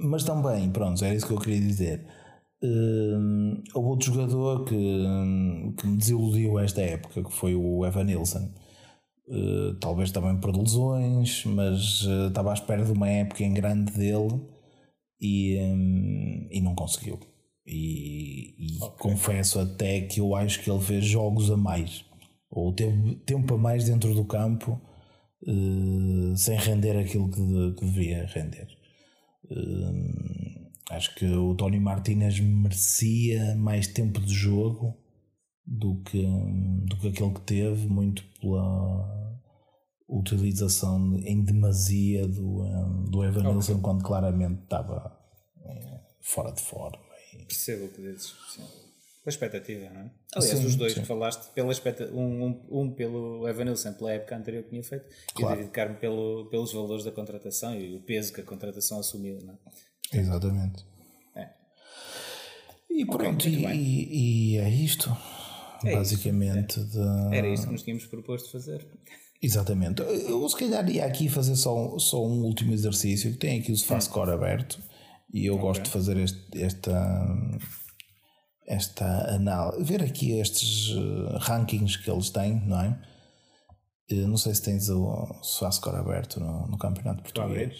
Mas 0.00 0.24
também, 0.24 0.70
pronto, 0.70 1.04
era 1.04 1.14
isso 1.14 1.26
que 1.26 1.32
eu 1.32 1.38
queria 1.38 1.60
dizer. 1.60 2.06
Hum, 2.62 3.62
houve 3.74 3.88
outro 3.88 4.12
jogador 4.12 4.64
que, 4.64 4.74
hum, 4.74 5.74
que 5.76 5.86
me 5.86 5.96
desiludiu 5.96 6.58
esta 6.58 6.80
época, 6.80 7.22
que 7.22 7.32
foi 7.32 7.54
o 7.54 7.84
Evan 7.84 8.04
Nilsson 8.04 8.50
Uh, 9.28 9.74
talvez 9.80 10.10
também 10.10 10.36
por 10.36 10.54
lesões, 10.54 11.44
mas 11.44 12.02
uh, 12.02 12.26
estava 12.28 12.50
à 12.50 12.54
espera 12.54 12.84
de 12.84 12.90
uma 12.90 13.08
época 13.08 13.44
em 13.44 13.54
grande 13.54 13.92
dele 13.92 14.40
e, 15.20 15.56
um, 15.58 16.48
e 16.50 16.60
não 16.60 16.74
conseguiu. 16.74 17.20
E, 17.64 18.54
e 18.58 18.76
okay. 18.82 18.98
confesso 18.98 19.60
até 19.60 20.00
que 20.02 20.20
eu 20.20 20.34
acho 20.34 20.60
que 20.60 20.70
ele 20.70 20.82
fez 20.82 21.04
jogos 21.04 21.50
a 21.50 21.56
mais, 21.56 22.04
ou 22.50 22.72
teve 22.72 23.14
tempo 23.24 23.54
a 23.54 23.58
mais 23.58 23.84
dentro 23.84 24.12
do 24.12 24.24
campo 24.24 24.80
uh, 25.44 26.36
sem 26.36 26.58
render 26.58 26.98
aquilo 26.98 27.30
que, 27.30 27.40
de, 27.40 27.74
que 27.76 27.84
devia 27.84 28.26
render. 28.26 28.66
Acho 30.90 31.14
que 31.14 31.26
o 31.26 31.54
Tony 31.54 31.80
Martinez 31.80 32.38
merecia 32.40 33.54
mais 33.56 33.86
tempo 33.86 34.20
de 34.20 34.34
jogo 34.34 34.96
do 35.66 36.02
que, 36.02 36.26
do 36.86 36.96
que 36.98 37.08
aquele 37.08 37.32
que 37.32 37.40
teve, 37.40 37.86
muito 37.86 38.22
pela 38.40 39.40
utilização 40.08 41.16
em 41.24 41.42
demasia 41.42 42.28
do, 42.28 42.62
um, 42.62 43.04
do 43.04 43.24
Evanilson, 43.24 43.72
okay. 43.72 43.82
quando 43.82 44.04
claramente 44.04 44.62
estava 44.64 45.18
um, 45.56 45.98
fora 46.20 46.52
de 46.52 46.60
forma. 46.60 46.98
E... 47.32 47.44
Percebo 47.44 47.86
o 47.86 47.88
que 47.88 48.02
dizes, 48.02 48.34
sim. 48.54 48.81
Pela 49.22 49.32
expectativa, 49.32 49.88
não 49.90 50.00
é? 50.00 50.10
Aliás, 50.34 50.58
sim, 50.58 50.66
os 50.66 50.74
dois 50.74 50.94
sim. 50.94 51.00
que 51.00 51.06
falaste, 51.06 51.52
pela 51.52 51.72
um, 52.12 52.44
um, 52.44 52.82
um 52.82 52.90
pelo 52.90 53.48
Evanilson, 53.48 53.92
pela 53.92 54.12
época 54.12 54.36
anterior 54.36 54.64
que 54.64 54.70
tinha 54.70 54.82
feito, 54.82 55.04
claro. 55.34 55.54
e 55.54 55.54
o 55.54 55.56
David 55.58 55.70
Carmo 55.72 55.96
pelo, 55.96 56.48
pelos 56.50 56.72
valores 56.72 57.04
da 57.04 57.12
contratação 57.12 57.78
e 57.78 57.94
o 57.94 58.00
peso 58.00 58.32
que 58.32 58.40
a 58.40 58.44
contratação 58.44 58.98
assumiu, 58.98 59.38
não 59.44 59.54
é? 59.54 60.18
Exatamente. 60.18 60.84
É. 61.36 61.50
E 62.90 63.06
pronto, 63.06 63.46
okay, 63.46 63.64
e, 63.72 64.54
e, 64.54 64.58
é 64.58 64.68
isto. 64.68 65.16
É 65.84 65.94
basicamente. 65.94 66.80
Isso. 66.80 67.00
É. 67.30 67.38
Era 67.38 67.48
isto 67.48 67.66
que 67.66 67.72
nos 67.72 67.82
tínhamos 67.82 68.06
proposto 68.06 68.50
fazer. 68.50 68.86
Exatamente. 69.40 70.02
Eu 70.02 70.48
se 70.48 70.56
calhar 70.56 70.88
ia 70.88 71.04
aqui 71.04 71.28
fazer 71.28 71.56
só, 71.56 71.98
só 71.98 72.24
um 72.24 72.42
último 72.42 72.72
exercício. 72.72 73.36
Tem 73.36 73.60
aqui 73.60 73.72
o 73.72 73.76
SofaScore 73.76 74.30
hum. 74.30 74.34
aberto 74.34 74.80
e 75.32 75.46
eu 75.46 75.54
okay. 75.54 75.66
gosto 75.66 75.82
de 75.82 75.90
fazer 75.90 76.16
este, 76.18 76.62
esta, 76.62 77.26
esta 78.66 79.34
análise. 79.34 79.84
Ver 79.84 80.02
aqui 80.02 80.38
estes 80.38 80.96
eh, 80.96 81.38
rankings 81.38 81.96
que 81.96 82.10
eles 82.10 82.30
têm, 82.30 82.60
não 82.66 82.80
é? 82.80 83.02
Eu 84.08 84.28
não 84.28 84.36
sei 84.36 84.54
se 84.54 84.62
tens 84.62 84.88
o 84.88 85.26
SofaScore 85.42 85.96
aberto 85.96 86.38
no, 86.38 86.66
no 86.68 86.78
Campeonato 86.78 87.22
Português. 87.22 87.74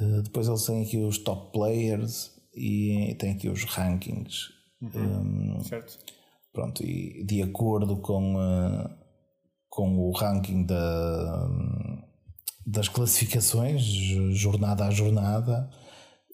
Uh, 0.00 0.22
depois 0.22 0.48
eles 0.48 0.64
têm 0.64 0.82
aqui 0.82 0.96
os 0.96 1.18
top 1.18 1.52
players 1.52 2.32
e 2.54 3.14
têm 3.18 3.32
aqui 3.32 3.48
os 3.48 3.64
rankings. 3.64 4.48
Uhum. 4.80 5.58
Um, 5.58 5.64
certo. 5.64 5.98
Pronto, 6.52 6.82
e 6.82 7.24
de 7.24 7.42
acordo 7.42 7.98
com. 7.98 8.36
Uh, 8.36 9.02
com 9.72 9.98
o 9.98 10.12
ranking 10.12 10.66
da, 10.66 11.48
das 12.66 12.88
classificações, 12.88 13.82
jornada 14.34 14.84
a 14.84 14.90
jornada, 14.90 15.70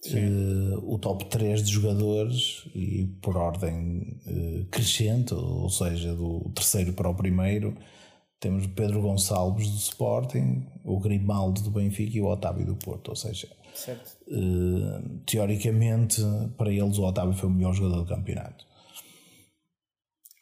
eh, 0.07 0.77
o 0.81 0.97
top 0.97 1.25
3 1.25 1.63
de 1.63 1.71
jogadores 1.71 2.63
e 2.73 3.05
por 3.21 3.35
ordem 3.35 4.17
eh, 4.25 4.65
crescente, 4.71 5.33
ou 5.33 5.69
seja, 5.69 6.13
do 6.15 6.49
terceiro 6.55 6.93
para 6.93 7.09
o 7.09 7.15
primeiro, 7.15 7.75
temos 8.39 8.65
o 8.65 8.69
Pedro 8.69 9.01
Gonçalves 9.01 9.69
do 9.69 9.77
Sporting, 9.77 10.65
o 10.85 10.99
Grimaldo 10.99 11.61
do 11.61 11.71
Benfica 11.71 12.17
e 12.17 12.21
o 12.21 12.27
Otávio 12.27 12.65
do 12.65 12.75
Porto. 12.75 13.09
Ou 13.09 13.15
seja, 13.15 13.49
eh, 13.87 15.01
teoricamente, 15.25 16.21
para 16.57 16.71
eles, 16.71 16.97
o 16.97 17.03
Otávio 17.03 17.33
foi 17.33 17.49
o 17.49 17.51
melhor 17.51 17.73
jogador 17.73 18.03
do 18.03 18.05
campeonato. 18.05 18.68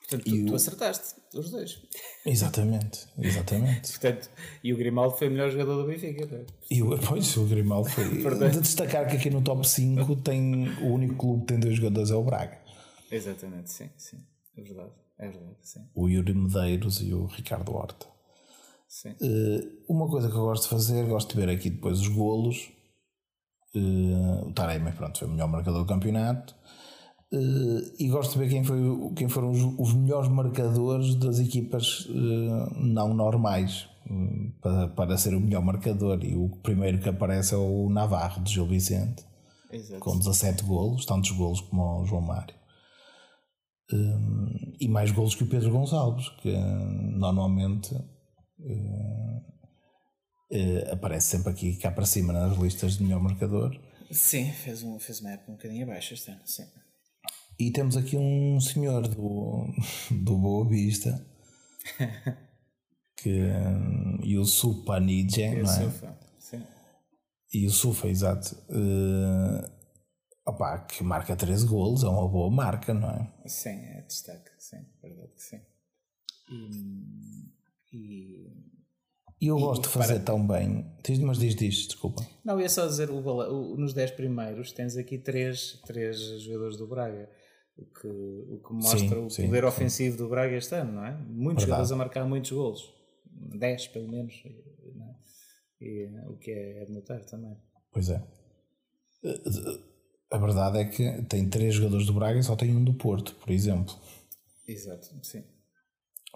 Portanto, 0.09 0.23
tu, 0.23 0.45
tu, 0.45 0.55
acertaste, 0.55 1.15
os 1.35 1.51
dois. 1.51 1.81
Exatamente, 2.25 3.05
exatamente. 3.19 3.91
Portanto, 3.99 4.29
e 4.63 4.73
o 4.73 4.77
Grimaldo 4.77 5.17
foi 5.17 5.27
o 5.27 5.31
melhor 5.31 5.51
jogador 5.51 5.81
do 5.81 5.87
Benfica. 5.87 6.33
É? 6.33 6.45
E 6.71 6.81
o, 6.81 6.97
pois, 6.97 7.35
o 7.35 7.45
Grimaldo 7.45 7.89
foi. 7.89 8.05
de 8.49 8.61
destacar 8.61 9.09
que 9.09 9.17
aqui 9.17 9.29
no 9.29 9.41
top 9.41 9.67
5 9.67 10.15
tem, 10.17 10.69
o 10.79 10.93
único 10.93 11.15
clube 11.15 11.41
que 11.41 11.47
tem 11.47 11.59
dois 11.59 11.75
jogadores 11.75 12.09
é 12.09 12.15
o 12.15 12.23
Braga. 12.23 12.57
Exatamente, 13.11 13.69
sim, 13.69 13.89
sim. 13.97 14.17
É 14.57 14.61
verdade, 14.61 14.91
é 15.19 15.29
verdade, 15.29 15.57
sim. 15.61 15.81
O 15.93 16.07
Yuri 16.07 16.33
Medeiros 16.33 17.01
e 17.01 17.13
o 17.13 17.25
Ricardo 17.25 17.75
Horta. 17.75 18.07
Sim. 18.87 19.11
Uh, 19.21 19.93
uma 19.93 20.09
coisa 20.09 20.29
que 20.29 20.35
eu 20.35 20.41
gosto 20.41 20.63
de 20.63 20.69
fazer, 20.69 21.05
gosto 21.05 21.35
de 21.35 21.45
ver 21.45 21.49
aqui 21.49 21.69
depois 21.69 21.99
os 21.99 22.07
golos. 22.07 22.71
Uh, 23.75 24.47
o 24.47 24.53
Taremi, 24.53 24.93
pronto, 24.93 25.19
foi 25.19 25.27
o 25.27 25.31
melhor 25.31 25.49
marcador 25.49 25.81
do 25.81 25.87
campeonato. 25.87 26.55
Uh, 27.31 27.83
e 27.99 28.07
gosto 28.07 28.33
de 28.33 28.39
ver 28.39 28.49
quem, 28.49 28.63
foi, 28.63 28.79
quem 29.13 29.27
foram 29.27 29.51
os, 29.51 29.61
os 29.77 29.93
melhores 29.93 30.29
marcadores 30.29 31.13
das 31.15 31.39
equipas 31.39 32.05
uh, 32.05 32.73
não 32.79 33.13
normais 33.13 33.89
uh, 34.09 34.51
para, 34.61 34.87
para 34.87 35.17
ser 35.17 35.35
o 35.35 35.39
melhor 35.39 35.61
marcador. 35.61 36.23
E 36.23 36.35
o 36.35 36.49
primeiro 36.63 36.99
que 36.99 37.09
aparece 37.09 37.53
é 37.53 37.57
o 37.57 37.89
Navarro 37.89 38.41
de 38.41 38.53
Gil 38.53 38.65
Vicente, 38.65 39.25
Exato. 39.69 39.99
com 39.99 40.17
17 40.17 40.63
golos, 40.63 41.05
tantos 41.05 41.31
golos 41.31 41.59
como 41.59 42.01
o 42.01 42.05
João 42.05 42.21
Mário. 42.21 42.55
e 44.79 44.87
mais 44.87 45.11
golos 45.11 45.35
que 45.35 45.43
o 45.43 45.47
Pedro 45.47 45.71
Gonçalves, 45.71 46.29
que 46.41 46.53
normalmente 47.17 47.93
aparece 50.93 51.27
sempre 51.27 51.51
aqui 51.51 51.75
cá 51.75 51.91
para 51.91 52.05
cima 52.05 52.31
nas 52.31 52.57
listas 52.57 52.97
de 52.97 53.03
melhor 53.03 53.21
marcador. 53.21 53.77
Sim, 54.09 54.49
fez, 54.53 54.81
um, 54.81 54.97
fez 54.97 55.19
uma 55.19 55.31
época 55.31 55.51
um 55.51 55.55
bocadinho 55.55 55.83
abaixo 55.83 56.13
este 56.13 56.31
ano, 56.31 56.41
sim. 56.45 56.63
E 57.59 57.71
temos 57.71 57.97
aqui 57.97 58.15
um 58.15 58.59
senhor 58.59 59.07
do, 59.07 59.65
do 60.11 60.37
Boa 60.37 60.67
Vista 60.67 61.25
que, 63.17 63.49
e 64.23 64.37
o 64.37 64.45
Supa 64.45 64.99
Nije, 64.99 65.49
não 65.49 65.61
é? 65.61 65.65
Sufa, 65.65 66.19
sim. 66.37 66.63
E 67.53 67.65
o 67.65 67.71
Sufa, 67.71 68.07
exato. 68.07 68.55
Uh, 68.69 69.69
opá, 70.45 70.79
que 70.79 71.03
marca 71.03 71.35
13 71.35 71.65
golos, 71.65 72.03
é 72.03 72.07
uma 72.07 72.27
boa 72.27 72.51
marca, 72.51 72.93
não 72.93 73.09
é? 73.09 73.33
Sim, 73.47 73.69
é 73.69 74.01
destaque, 74.01 74.51
sim, 74.59 74.85
verdade 75.01 75.33
que 75.33 75.41
sim. 75.41 75.61
E, 76.49 77.51
e 77.91 78.67
e 79.39 79.47
eu 79.47 79.59
gosto 79.59 79.83
de 79.83 79.89
fazer 79.89 80.15
para... 80.15 80.23
tão 80.23 80.45
bem. 80.45 80.83
Mas 81.23 81.37
diz, 81.37 81.55
diz, 81.55 81.85
desculpa. 81.85 82.25
Não, 82.43 82.59
ia 82.59 82.67
só 82.67 82.87
dizer, 82.87 83.11
o, 83.11 83.19
o, 83.19 83.77
nos 83.77 83.93
10 83.93 84.11
primeiros 84.11 84.71
tens 84.71 84.97
aqui 84.97 85.17
3, 85.17 85.81
três 85.85 86.17
jogadores 86.41 86.75
do 86.75 86.87
Braga. 86.87 87.29
O 87.77 87.85
que, 87.85 88.07
o 88.07 88.59
que 88.65 88.73
mostra 88.73 88.97
sim, 88.97 89.25
o 89.25 89.29
sim, 89.29 89.45
poder 89.45 89.61
sim. 89.61 89.67
ofensivo 89.67 90.17
do 90.17 90.29
Braga 90.29 90.55
este 90.55 90.75
ano, 90.75 90.93
não 90.93 91.05
é? 91.05 91.15
Muitos 91.27 91.63
jogadores 91.63 91.91
a 91.91 91.95
marcar 91.95 92.25
muitos 92.25 92.51
golos. 92.51 92.93
10 93.29 93.87
pelo 93.89 94.07
menos. 94.09 94.33
É? 94.45 95.85
E, 95.85 96.09
o 96.27 96.37
que 96.37 96.51
é, 96.51 96.81
é 96.81 96.85
de 96.85 96.91
notar 96.91 97.23
também. 97.25 97.55
Pois 97.91 98.09
é. 98.09 98.23
A 100.31 100.37
verdade 100.37 100.79
é 100.79 100.85
que 100.85 101.21
tem 101.23 101.47
três 101.49 101.75
jogadores 101.75 102.07
do 102.07 102.13
Braga 102.13 102.39
e 102.39 102.43
só 102.43 102.55
tem 102.55 102.75
um 102.75 102.83
do 102.83 102.93
Porto, 102.95 103.35
por 103.35 103.51
exemplo. 103.51 103.95
Exato, 104.67 105.07
sim. 105.23 105.43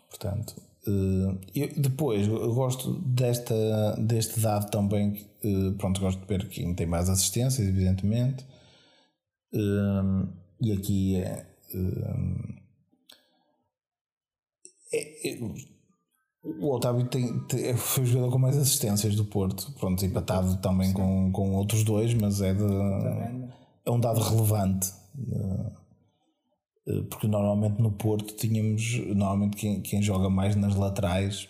Portanto, 0.10 0.56
eh, 0.88 1.38
eu, 1.56 1.82
depois 1.82 2.28
eu 2.28 2.54
gosto 2.54 2.94
desta, 3.02 3.96
deste 3.98 4.40
dado 4.40 4.70
também. 4.72 5.30
Eh, 5.44 5.72
pronto, 5.78 6.00
gosto 6.00 6.22
de 6.22 6.28
ver 6.28 6.48
quem 6.50 6.74
tem 6.74 6.88
mais 6.88 7.10
assistências, 7.10 7.68
evidentemente. 7.68 8.46
Eh, 9.54 10.41
e 10.62 10.72
aqui 10.72 11.16
é, 11.18 11.46
é, 14.94 15.30
é, 15.30 15.40
o 16.44 16.74
Otávio 16.74 17.08
tem, 17.08 17.40
tem, 17.48 17.76
foi 17.76 18.04
o 18.04 18.08
jogador 18.08 18.32
com 18.32 18.40
mais 18.40 18.58
assistências 18.58 19.16
do 19.16 19.26
Porto, 19.26 19.72
pronto, 19.80 20.06
empatado 20.06 20.58
também 20.58 20.94
com, 20.94 21.32
com 21.32 21.56
outros 21.56 21.84
dois, 21.84 22.14
mas 22.14 22.42
é, 22.42 22.54
de, 22.54 22.64
é 23.86 23.92
um 23.92 24.00
dado 24.00 24.20
relevante. 24.20 24.92
Eh, 26.88 27.04
porque 27.10 27.28
normalmente 27.28 27.82
no 27.82 27.92
Porto 27.92 28.36
tínhamos 28.36 28.98
normalmente 29.16 29.58
quem, 29.58 29.82
quem 29.82 30.02
joga 30.02 30.30
mais 30.30 30.56
nas 30.56 30.76
laterais 30.76 31.48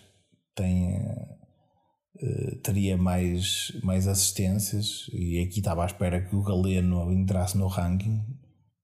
tem 0.54 0.96
uh, 0.96 2.56
teria 2.62 2.96
mais, 2.98 3.72
mais 3.82 4.06
assistências. 4.06 5.08
E 5.12 5.40
aqui 5.40 5.60
estava 5.60 5.82
à 5.82 5.86
espera 5.86 6.20
que 6.20 6.36
o 6.36 6.42
Galeno 6.42 7.10
entrasse 7.12 7.56
no 7.56 7.66
ranking 7.66 8.22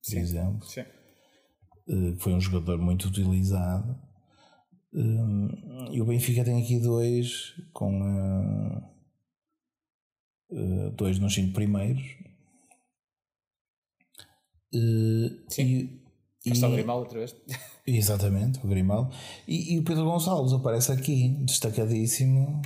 por 0.08 0.12
sim, 0.12 0.20
exemplo. 0.20 0.66
Sim. 0.66 0.84
Uh, 1.88 2.16
foi 2.18 2.34
um 2.34 2.40
jogador 2.40 2.78
muito 2.78 3.08
utilizado. 3.08 3.98
Uh, 4.92 5.92
e 5.92 6.00
o 6.00 6.06
Benfica 6.06 6.44
tem 6.44 6.62
aqui 6.62 6.78
dois 6.80 7.54
com 7.72 8.82
uh, 10.50 10.90
dois 10.92 11.18
nos 11.18 11.34
cinco 11.34 11.52
primeiros. 11.52 12.02
Sim. 15.48 16.00
E, 16.44 16.52
está 16.52 16.68
o 16.68 16.72
Grimaldo 16.72 17.02
outra 17.04 17.18
vez. 17.18 17.34
Exatamente, 17.86 18.58
o 18.64 18.68
Grimaldo. 18.68 19.14
E, 19.46 19.74
e, 19.74 19.78
o 19.78 19.84
Pedro 19.84 20.04
Gonçalves 20.04 20.52
aparece 20.52 20.92
aqui, 20.92 21.28
destacadíssimo, 21.44 22.60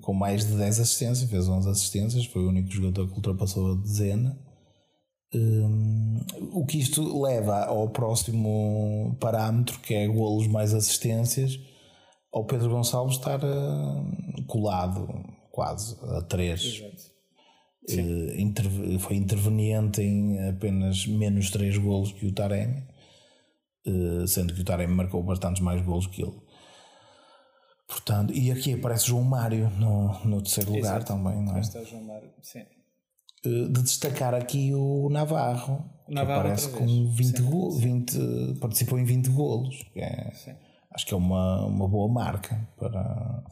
com 0.00 0.14
mais 0.14 0.46
de 0.46 0.56
10 0.56 0.80
assistências, 0.80 1.28
fez 1.28 1.48
11 1.48 1.68
assistências, 1.68 2.26
foi 2.26 2.42
o 2.42 2.48
único 2.48 2.70
jogador 2.70 3.08
que 3.08 3.14
ultrapassou 3.14 3.72
a 3.72 3.76
dezena. 3.76 4.38
Um, 5.32 6.18
o 6.52 6.66
que 6.66 6.78
isto 6.78 7.22
leva 7.22 7.64
ao 7.64 7.88
próximo 7.88 9.16
parâmetro, 9.20 9.78
que 9.78 9.94
é 9.94 10.06
golos 10.08 10.48
mais 10.48 10.74
assistências, 10.74 11.58
ao 12.32 12.44
Pedro 12.44 12.70
Gonçalves 12.70 13.16
estar 13.16 13.40
uh, 13.44 14.44
colado 14.46 15.08
quase 15.52 15.96
a 16.16 16.22
3. 16.22 16.82
Uh, 17.90 18.98
foi 18.98 19.16
interveniente 19.16 20.02
em 20.02 20.48
apenas 20.48 21.06
menos 21.06 21.50
3 21.50 21.78
golos 21.78 22.12
que 22.12 22.26
o 22.26 22.32
Taremi, 22.32 22.82
uh, 23.86 24.26
sendo 24.26 24.52
que 24.52 24.60
o 24.60 24.64
Taremi 24.64 24.94
marcou 24.94 25.22
bastantes 25.22 25.62
mais 25.62 25.80
golos 25.82 26.08
que 26.08 26.22
ele. 26.22 26.40
Portanto, 27.86 28.32
e 28.32 28.52
aqui 28.52 28.74
aparece 28.74 29.06
João 29.06 29.24
Mário 29.24 29.68
no, 29.70 30.24
no 30.24 30.42
terceiro 30.42 30.70
lugar 30.70 30.98
Exato. 30.98 31.06
também, 31.06 31.42
não 31.42 31.56
é? 31.56 31.60
Está 31.60 31.82
João 31.82 32.04
Mário, 32.04 32.30
sim. 32.40 32.64
De 33.48 33.82
destacar 33.82 34.34
aqui 34.34 34.72
o 34.74 35.08
Navarro, 35.10 35.84
Navarro 36.08 36.42
que 36.42 36.48
parece 36.48 36.66
outra 36.66 36.80
com 36.80 36.86
vez. 36.86 37.16
20, 37.16 37.36
Sim, 37.38 37.44
go- 37.50 37.70
20 37.70 38.18
participou 38.60 38.98
em 38.98 39.04
20 39.04 39.28
golos. 39.30 39.82
é- 39.96 40.32
acho 40.94 41.06
que 41.06 41.14
é 41.14 41.16
uma, 41.16 41.64
uma 41.66 41.88
boa 41.88 42.12
marca 42.12 42.68
para, 42.76 43.42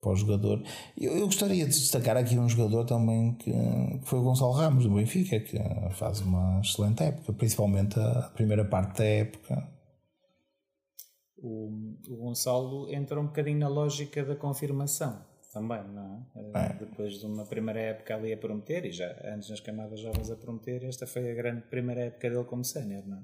para 0.00 0.10
o 0.12 0.16
jogador. 0.16 0.62
Eu, 0.98 1.16
eu 1.16 1.26
gostaria 1.26 1.64
de 1.64 1.70
destacar 1.70 2.16
aqui 2.16 2.38
um 2.38 2.48
jogador 2.48 2.84
também 2.84 3.34
que, 3.34 3.50
que 3.52 4.00
foi 4.04 4.18
o 4.18 4.22
Gonçalo 4.24 4.52
Ramos 4.52 4.84
do 4.84 4.90
Benfica, 4.94 5.38
que 5.40 5.56
faz 5.92 6.20
uma 6.20 6.60
excelente 6.60 7.02
época, 7.04 7.32
principalmente 7.32 7.98
a 7.98 8.30
primeira 8.34 8.64
parte 8.64 8.98
da 8.98 9.04
época. 9.04 9.68
O, 11.38 11.94
o 12.08 12.16
Gonçalo 12.16 12.90
entra 12.92 13.20
um 13.20 13.26
bocadinho 13.26 13.58
na 13.58 13.68
lógica 13.68 14.24
da 14.24 14.34
confirmação 14.34 15.20
também, 15.56 15.82
não 15.88 16.26
é? 16.34 16.40
Eh, 16.40 16.72
Depois 16.84 17.18
de 17.18 17.24
uma 17.26 17.46
primeira 17.46 17.80
época 17.80 18.14
ali 18.14 18.30
a 18.32 18.36
prometer, 18.36 18.84
e 18.84 18.92
já 18.92 19.08
antes 19.24 19.48
nas 19.48 19.60
camadas 19.60 20.00
jovens 20.00 20.30
a 20.30 20.36
prometer, 20.36 20.84
esta 20.84 21.06
foi 21.06 21.30
a 21.30 21.34
grande 21.34 21.62
primeira 21.62 22.02
época 22.02 22.28
dele 22.28 22.44
como 22.44 22.62
sénior, 22.64 23.06
não 23.06 23.18
é? 23.18 23.22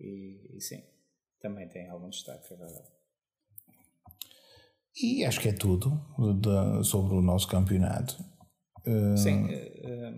E, 0.00 0.56
e 0.56 0.60
sim, 0.60 0.82
também 1.40 1.66
tem 1.68 1.88
algum 1.88 2.10
destaque, 2.10 2.52
é 2.52 2.56
verdade. 2.56 2.88
E 5.02 5.24
acho 5.24 5.40
que 5.40 5.48
é 5.48 5.52
tudo 5.52 5.90
de- 6.40 6.84
sobre 6.84 7.14
o 7.14 7.22
nosso 7.22 7.48
campeonato. 7.48 8.14
Eh, 8.86 9.16
Sim, 9.16 9.48
eh, 9.50 10.12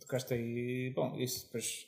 tocaste 0.00 0.32
aí. 0.34 0.92
Bom, 0.94 1.16
isso 1.18 1.46
depois 1.46 1.86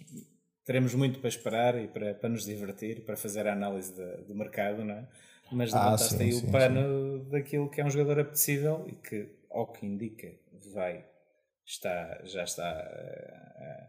teremos 0.64 0.94
muito 0.94 1.20
para 1.20 1.28
esperar 1.28 1.80
e 1.82 1.86
para, 1.88 2.14
para 2.14 2.28
nos 2.28 2.44
divertir, 2.44 3.04
para 3.04 3.16
fazer 3.16 3.46
a 3.46 3.52
análise 3.52 3.94
do 4.26 4.34
mercado, 4.34 4.84
não 4.84 4.94
é? 4.94 5.08
Mas 5.52 5.72
Ah, 5.72 5.78
levantaste 5.84 6.14
sim, 6.16 6.22
aí 6.24 6.32
sim, 6.32 6.46
o 6.48 6.50
pano 6.52 7.24
daquilo 7.30 7.70
que 7.70 7.80
é 7.80 7.84
um 7.84 7.90
jogador 7.90 8.20
apetecível 8.20 8.84
e 8.88 8.92
que, 8.96 9.28
ao 9.50 9.72
que 9.72 9.86
indica, 9.86 10.28
vai, 10.74 11.04
está, 11.64 12.20
já 12.24 12.44
está. 12.44 12.68
eh, 12.68 13.86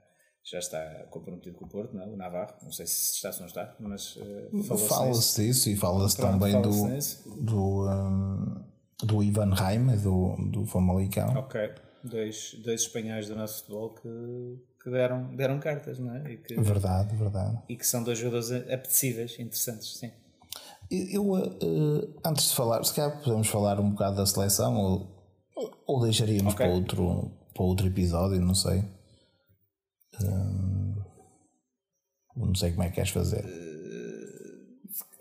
já 0.50 0.60
está 0.60 0.80
comprometido 1.10 1.58
com 1.58 1.66
o 1.66 1.68
Porto, 1.68 1.94
não 1.94 2.04
é? 2.04 2.06
o 2.08 2.16
Navarro. 2.16 2.54
Não 2.64 2.72
sei 2.72 2.88
se 2.88 3.16
está 3.16 3.32
ou 3.32 3.40
não 3.40 3.48
está, 3.48 3.76
mas 3.82 4.18
nisso. 4.54 4.78
Fala-se 4.88 5.44
disso 5.46 5.70
e 5.70 5.76
fala-se 5.76 6.16
também 6.16 6.54
fala-se 6.54 6.82
do, 6.82 6.88
nisso. 6.88 7.30
do, 7.44 7.90
hum, 7.90 8.64
do 9.04 9.22
Ivan 9.24 9.54
Reimer, 9.54 10.00
do, 10.00 10.38
do 10.50 10.66
Famalicão. 10.66 11.36
Ok, 11.36 11.60
dois, 12.02 12.54
dois 12.64 12.82
espanhóis 12.84 13.28
do 13.28 13.36
nosso 13.36 13.60
futebol 13.60 13.90
que, 13.96 14.58
que 14.82 14.90
deram, 14.90 15.36
deram 15.36 15.60
cartas, 15.60 16.00
não 16.00 16.16
é? 16.16 16.32
E 16.32 16.38
que, 16.38 16.56
Verdade, 16.62 17.14
verdade. 17.18 17.60
e 17.68 17.76
que 17.76 17.86
são 17.86 18.02
dois 18.02 18.18
jogadores 18.18 18.50
apetecíveis, 18.72 19.38
interessantes, 19.40 19.98
sim. 19.98 20.12
Eu, 20.90 21.38
eh, 21.38 22.08
antes 22.26 22.50
de 22.50 22.56
falar, 22.56 22.84
se 22.84 22.94
calhar 22.94 23.22
podemos 23.22 23.48
falar 23.48 23.80
um 23.80 23.92
bocado 23.92 24.16
da 24.18 24.26
seleção 24.26 24.76
ou, 24.78 25.08
ou 25.86 26.02
deixaríamos 26.02 26.54
Ok. 26.54 26.66
para, 26.66 26.74
outro, 26.76 27.32
para 27.54 27.64
outro 27.64 27.88
episódio, 27.88 28.40
não 28.40 28.56
sei. 28.56 28.84
Hum, 30.22 30.96
não 32.36 32.56
sei 32.56 32.72
como 32.72 32.84
é 32.84 32.90
que 32.90 32.96
queres 32.96 33.10
fazer. 33.12 33.44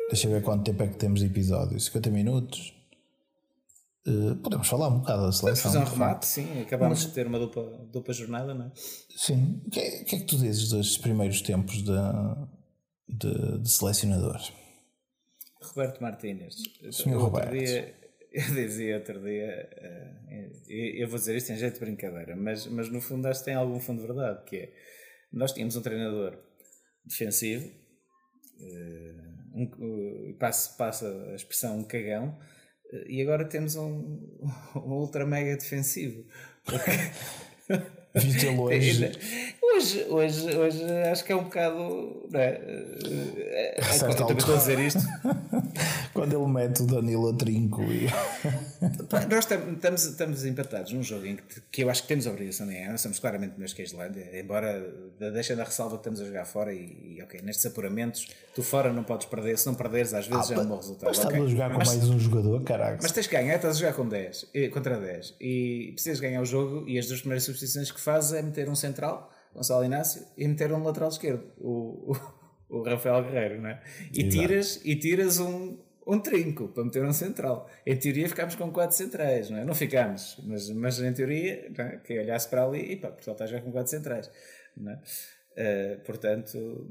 Deixa 0.09 0.29
eu 0.29 0.33
ver 0.33 0.43
quanto 0.43 0.63
tempo 0.65 0.83
é 0.83 0.87
que 0.87 0.97
temos 0.97 1.21
de 1.21 1.27
episódio. 1.27 1.79
50 1.81 2.11
minutos? 2.11 2.73
Eh, 4.07 4.35
podemos 4.41 4.69
falar 4.69 4.89
um 4.89 5.01
bocado 5.01 5.23
da 5.23 5.33
seleção. 5.33 5.73
Fazer 5.73 5.85
um 5.85 5.89
remate, 5.91 6.27
sim. 6.27 6.61
Acabámos 6.61 7.01
de 7.01 7.09
ter 7.09 7.27
uma 7.27 7.41
dupla, 7.41 7.65
dupla 7.93 8.15
jornada, 8.15 8.55
não 8.55 8.67
é? 8.67 8.73
Sim. 9.17 9.61
O 9.67 9.71
que, 9.71 9.81
é, 9.81 10.05
que 10.05 10.15
é 10.15 10.19
que 10.21 10.25
tu 10.27 10.37
dizes 10.37 10.69
dos 10.69 10.97
primeiros 10.97 11.41
tempos 11.43 11.83
de, 11.83 11.93
de, 13.09 13.59
de 13.59 13.69
selecionador? 13.69 14.41
Roberto 15.69 16.01
Martínez. 16.01 16.55
Senhor 16.91 17.21
Roberto. 17.21 17.53
Dia, 17.53 17.95
eu 18.33 18.55
dizia 18.55 18.97
outro 18.97 19.21
dia, 19.23 19.69
eh, 19.77 20.51
eu 20.69 21.03
eu 21.03 21.09
vou 21.09 21.19
dizer 21.19 21.37
isto 21.37 21.53
em 21.53 21.57
jeito 21.57 21.75
de 21.75 21.81
brincadeira, 21.81 22.35
mas, 22.37 22.67
mas 22.67 22.89
no 22.91 23.01
fundo 23.01 23.27
acho 23.27 23.41
que 23.41 23.47
tem 23.47 23.55
algum 23.55 23.81
fundo 23.81 24.01
de 24.01 24.07
verdade, 24.07 24.45
que 24.45 24.57
é, 24.57 24.73
nós 25.33 25.53
tínhamos 25.53 25.77
um 25.77 25.83
treinador 25.83 26.39
defensivo, 27.05 27.71
eh, 28.61 29.15
um, 29.55 30.31
eh, 30.31 30.33
passo, 30.39 30.77
passa 30.77 31.09
a 31.31 31.35
expressão 31.35 31.79
um 31.79 31.85
cagão, 31.85 32.39
eh, 32.93 33.05
e 33.09 33.23
agora 33.23 33.45
temos 33.49 33.77
um, 33.77 34.39
um 34.77 34.93
ultra 34.93 35.25
mega 35.27 35.57
defensivo. 35.57 36.25
Porque- 36.65 36.91
Viste 38.15 38.47
ele 38.47 38.59
hoje? 38.59 39.13
Hoje, 39.63 40.07
hoje, 40.09 40.57
hoje 40.57 40.85
acho 41.11 41.25
que 41.25 41.33
é 41.33 41.37
um 41.37 41.45
bocado. 41.45 42.27
Não 42.31 42.41
é? 42.41 42.47
Eh, 42.49 43.75
eh, 43.79 43.81
eu 44.09 44.15
também 44.17 44.37
estou 44.39 44.55
a 44.55 44.59
dizer 44.59 44.79
isto. 44.79 45.01
Quando 46.15 46.33
ele 46.35 46.51
mete 46.51 46.83
o 46.83 46.87
Danilo 46.87 47.29
a 47.29 47.35
trinco 47.35 47.83
e. 47.83 48.07
Nós 49.31 49.45
tam- 49.45 49.73
estamos, 49.75 50.05
estamos 50.07 50.45
empatados 50.47 50.93
num 50.93 51.03
jogo 51.03 51.27
em 51.27 51.37
que, 51.37 51.43
que 51.71 51.85
eu 51.85 51.91
acho 51.91 52.03
que 52.03 52.09
temos 52.09 52.27
a 52.27 52.31
obrigação 52.31 52.67
de 52.67 52.73
ganhar. 52.73 52.91
Nós 52.93 53.03
somos 53.03 53.19
claramente 53.19 53.53
melhores 53.53 53.75
que 53.75 53.83
a 53.83 53.85
Islândia, 53.85 54.31
embora 54.41 54.83
deixem 55.19 55.55
da 55.55 55.65
ressalva 55.65 55.97
que 55.97 56.01
estamos 56.01 56.21
a 56.23 56.25
jogar 56.25 56.47
fora. 56.47 56.73
E, 56.73 57.17
e, 57.19 57.23
ok, 57.23 57.43
nestes 57.43 57.67
apuramentos, 57.67 58.27
tu 58.55 58.63
fora 58.63 58.91
não 58.91 59.05
podes 59.05 59.27
perder. 59.27 59.59
Se 59.59 59.67
não 59.67 59.75
perderes, 59.75 60.15
às 60.15 60.27
vezes 60.27 60.51
é 60.53 60.59
um 60.59 60.65
bom 60.65 60.77
resultado. 60.77 61.09
Mas 61.09 61.19
estás 61.19 61.35
ok. 61.35 61.45
a 61.45 61.49
jogar 61.49 61.71
com 61.71 61.79
Mas- 61.79 61.89
mais 61.89 62.09
um 62.09 62.19
jogador, 62.19 62.63
caraca. 62.63 62.99
Mas 63.03 63.13
tens 63.13 63.27
que 63.27 63.37
ganhar, 63.37 63.57
estás 63.57 63.77
a 63.77 63.79
jogar 63.81 63.93
com 63.93 64.09
10, 64.09 64.47
eh, 64.55 64.69
contra 64.69 64.99
10 64.99 65.35
e 65.39 65.91
precisas 65.93 66.19
ganhar 66.21 66.41
o 66.41 66.47
jogo. 66.47 66.89
E 66.89 66.99
as 66.99 67.07
duas 67.09 67.21
primeiras 67.21 67.45
substituições 67.45 67.91
que 67.93 68.01
fazes 68.07 68.33
é 68.33 68.41
meter 68.41 68.69
um 68.71 68.75
central, 68.75 69.31
Gonçalo 69.55 69.85
Inácio, 69.85 70.23
e 70.39 70.47
meter 70.49 70.73
um 70.73 70.83
lateral 70.83 71.11
esquerdo, 71.11 71.45
o, 71.59 72.13
o, 72.71 72.79
o 72.79 72.83
Rafael 72.83 73.23
Guerreiro, 73.25 73.61
não 73.61 73.69
é? 73.71 73.83
E 74.13 74.21
Exato. 74.23 74.31
tiras, 74.31 74.81
e 74.85 74.97
tiras 74.97 75.39
um, 75.41 75.79
um 76.07 76.19
trinco 76.21 76.69
para 76.69 76.85
meter 76.85 77.05
um 77.05 77.13
central. 77.13 77.69
Em 77.85 77.97
teoria, 77.99 78.29
ficámos 78.29 78.55
com 78.55 78.71
quatro 78.71 78.97
centrais, 78.97 79.51
não 79.51 79.59
é? 79.59 79.65
Não 79.65 79.75
ficámos, 79.75 80.39
mas, 80.45 80.71
mas 80.71 81.01
em 81.01 81.13
teoria, 81.13 81.71
não 81.77 81.85
é? 81.85 81.97
quem 81.99 82.19
olhasse 82.19 82.49
para 82.49 82.65
ali, 82.65 82.93
e 82.93 82.97
pá, 82.97 83.09
Portugal 83.09 83.35
está 83.35 83.45
a 83.45 83.47
jogar 83.49 83.63
com 83.63 83.73
quatro 83.73 83.91
centrais, 83.91 84.31
não 84.77 84.93
é? 84.93 85.01
Eh, 85.59 85.97
portanto, 86.05 86.87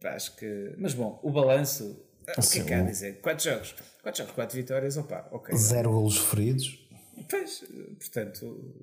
pá, 0.00 0.10
acho 0.14 0.36
que. 0.36 0.74
Mas 0.78 0.92
bom, 0.94 1.18
o 1.22 1.30
balanço. 1.30 1.84
O 2.22 2.24
que 2.26 2.30
é 2.30 2.34
Assim, 2.40 2.64
que 2.64 2.74
há 2.74 2.80
a 2.80 2.82
o- 2.82 2.86
dizer? 2.86 3.20
Quatro 3.20 3.44
jogos, 3.48 3.74
quatro 4.02 4.18
jogos, 4.18 4.34
quatro 4.34 4.56
vitórias, 4.56 4.96
opa, 4.96 5.28
ok. 5.30 5.54
Zero 5.56 5.92
golos 5.92 6.14
sofridos. 6.16 6.85
Pois, 7.28 7.64
portanto, 7.98 8.74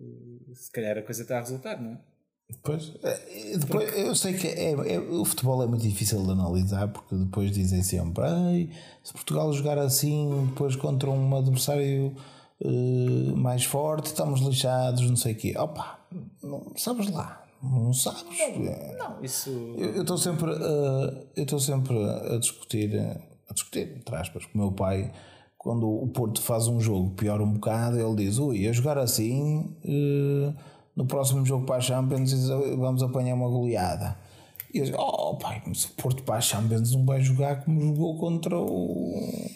se 0.53 0.71
calhar 0.71 0.97
a 0.97 1.01
coisa 1.01 1.21
está 1.23 1.37
a 1.37 1.41
resultar, 1.41 1.81
não 1.81 1.91
é? 1.93 1.97
Depois, 2.49 2.91
eh, 3.03 3.57
depois 3.57 3.97
eu 3.97 4.13
sei 4.15 4.33
que 4.33 4.47
é, 4.47 4.71
é- 4.71 4.99
o 4.99 5.23
futebol 5.25 5.63
é 5.63 5.65
muito 5.67 5.81
difícil 5.81 6.21
de 6.23 6.31
analisar 6.31 6.87
porque 6.89 7.15
depois 7.15 7.51
dizem 7.51 7.81
sempre 7.81 8.23
"Ei, 8.51 8.69
se 9.03 9.13
Portugal 9.13 9.51
jogar 9.53 9.77
assim 9.79 10.47
depois 10.49 10.75
contra 10.75 11.09
um 11.09 11.35
adversário 11.35 12.13
eh, 12.63 13.31
mais 13.35 13.63
forte 13.63 14.07
estamos 14.07 14.39
lixados, 14.41 15.01
não 15.09 15.15
sei 15.15 15.33
o 15.33 15.35
quê. 15.37 15.53
Opa, 15.57 15.99
não, 16.43 16.71
sabes 16.77 17.09
lá, 17.09 17.43
não 17.61 17.93
sabes. 17.93 18.39
É, 18.39 18.95
Não, 18.97 19.23
isso. 19.23 19.49
Eu 19.77 20.01
estou 20.01 20.17
sempre, 20.17 20.51
a- 20.51 21.23
eu 21.35 21.43
estou 21.43 21.59
sempre 21.59 21.95
a 21.97 22.37
discutir, 22.37 22.99
a 23.49 23.53
discutir, 23.53 23.95
entre 23.97 24.15
aspas, 24.15 24.45
com 24.45 24.57
o 24.59 24.61
meu 24.61 24.71
pai. 24.71 25.11
Quando 25.63 25.87
o 25.89 26.05
Porto 26.09 26.41
faz 26.41 26.67
um 26.67 26.81
jogo 26.81 27.11
pior 27.11 27.39
um 27.39 27.53
bocado, 27.53 27.97
ele 27.97 28.15
diz: 28.17 28.37
Ui, 28.37 28.67
a 28.67 28.73
jogar 28.73 28.97
assim, 28.97 29.73
eh, 29.85 30.53
no 30.93 31.05
próximo 31.05 31.45
jogo 31.45 31.65
para 31.65 31.77
a 31.77 31.81
Champions 31.81 32.33
vamos 32.77 33.01
apanhar 33.01 33.33
uma 33.33 33.47
goleada. 33.47 34.17
E 34.73 34.79
eu 34.79 34.83
digo: 34.83 34.97
Oh, 34.99 35.37
pai, 35.37 35.63
mas 35.65 35.85
o 35.85 35.91
Porto 35.91 36.21
para 36.23 36.35
a 36.35 36.41
Champions 36.41 36.91
não 36.91 37.05
vai 37.05 37.21
jogar 37.21 37.63
como 37.63 37.79
jogou 37.79 38.17
contra 38.17 38.59
o. 38.59 39.49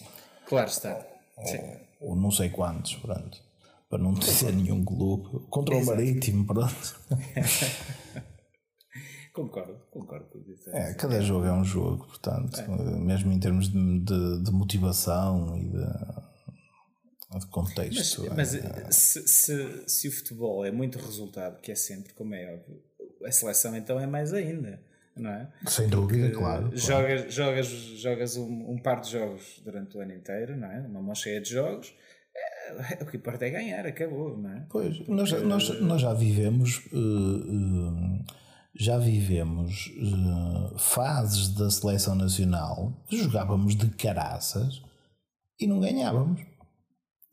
Claro 0.47 0.69
está. 0.69 0.97
Sim. 1.43 1.59
o 1.99 2.15
não 2.15 2.31
sei 2.31 2.49
quantos, 2.51 2.95
pronto. 2.95 3.41
Para 3.89 3.99
não 3.99 4.13
dizer 4.13 4.53
nenhum 4.53 4.85
clube. 4.85 5.45
Contra 5.49 5.75
o 5.75 5.85
Marítimo, 5.85 6.45
pronto. 6.45 7.01
Concordo, 9.37 9.77
concordo 9.91 10.25
com 10.31 10.39
isso. 10.51 10.67
É, 10.71 10.95
cada 10.95 11.21
jogo 11.21 11.45
é 11.45 11.53
um 11.53 11.63
jogo, 11.63 12.07
portanto, 12.07 12.59
mesmo 12.99 13.31
em 13.31 13.39
termos 13.39 13.69
de, 13.69 13.99
de- 13.99 14.43
de 14.43 14.51
motivação 14.51 15.55
e 15.55 15.65
de, 15.69 17.39
de 17.39 17.45
contexto. 17.51 18.25
Mas 18.35 18.55
é- 18.55 18.59
eh, 18.65 18.91
se, 18.91 19.27
se, 19.27 19.83
se 19.87 20.07
o 20.07 20.11
futebol 20.11 20.65
é 20.65 20.71
muito 20.71 20.97
resultado, 20.97 21.61
que 21.61 21.71
é 21.71 21.75
sempre, 21.75 22.13
como 22.15 22.33
é 22.33 22.51
óbvio, 22.55 22.81
a 23.23 23.31
seleção 23.31 23.75
então 23.75 23.99
é 23.99 24.07
mais 24.07 24.33
ainda, 24.33 24.81
não 25.15 25.29
é? 25.29 25.47
sem 25.67 25.87
dúvida, 25.87 26.31
claro. 26.31 26.63
claro. 26.71 26.75
Jogas, 26.75 27.31
jogas, 27.31 27.67
jogas 27.67 28.37
um, 28.37 28.71
um 28.71 28.77
par 28.81 29.01
de 29.01 29.11
jogos 29.11 29.61
durante 29.63 29.95
o 29.97 30.01
ano 30.01 30.13
inteiro, 30.15 30.57
não 30.57 30.71
é? 30.71 30.79
Uma 30.79 31.01
mão 31.03 31.13
cheia 31.13 31.39
de 31.39 31.49
jogos. 31.51 31.93
É, 32.35 33.03
o 33.03 33.05
que 33.05 33.17
importa 33.17 33.45
é 33.45 33.51
ganhar, 33.51 33.85
acabou, 33.85 34.35
não 34.35 34.49
é? 34.51 34.65
Pois, 34.67 35.07
nós, 35.07 35.31
nós, 35.43 35.79
nós 35.79 36.01
já 36.01 36.11
vivemos. 36.13 36.81
eh, 36.91 36.97
eh, 36.97 38.46
já 38.79 38.97
vivemos 38.97 39.91
eh, 39.97 40.73
fases 40.77 41.49
da 41.49 41.69
seleção 41.69 42.15
nacional 42.15 42.93
que 43.07 43.17
jogávamos 43.17 43.75
de 43.75 43.89
caraças 43.89 44.81
e 45.59 45.65
não 45.65 45.79
ganhávamos. 45.79 46.41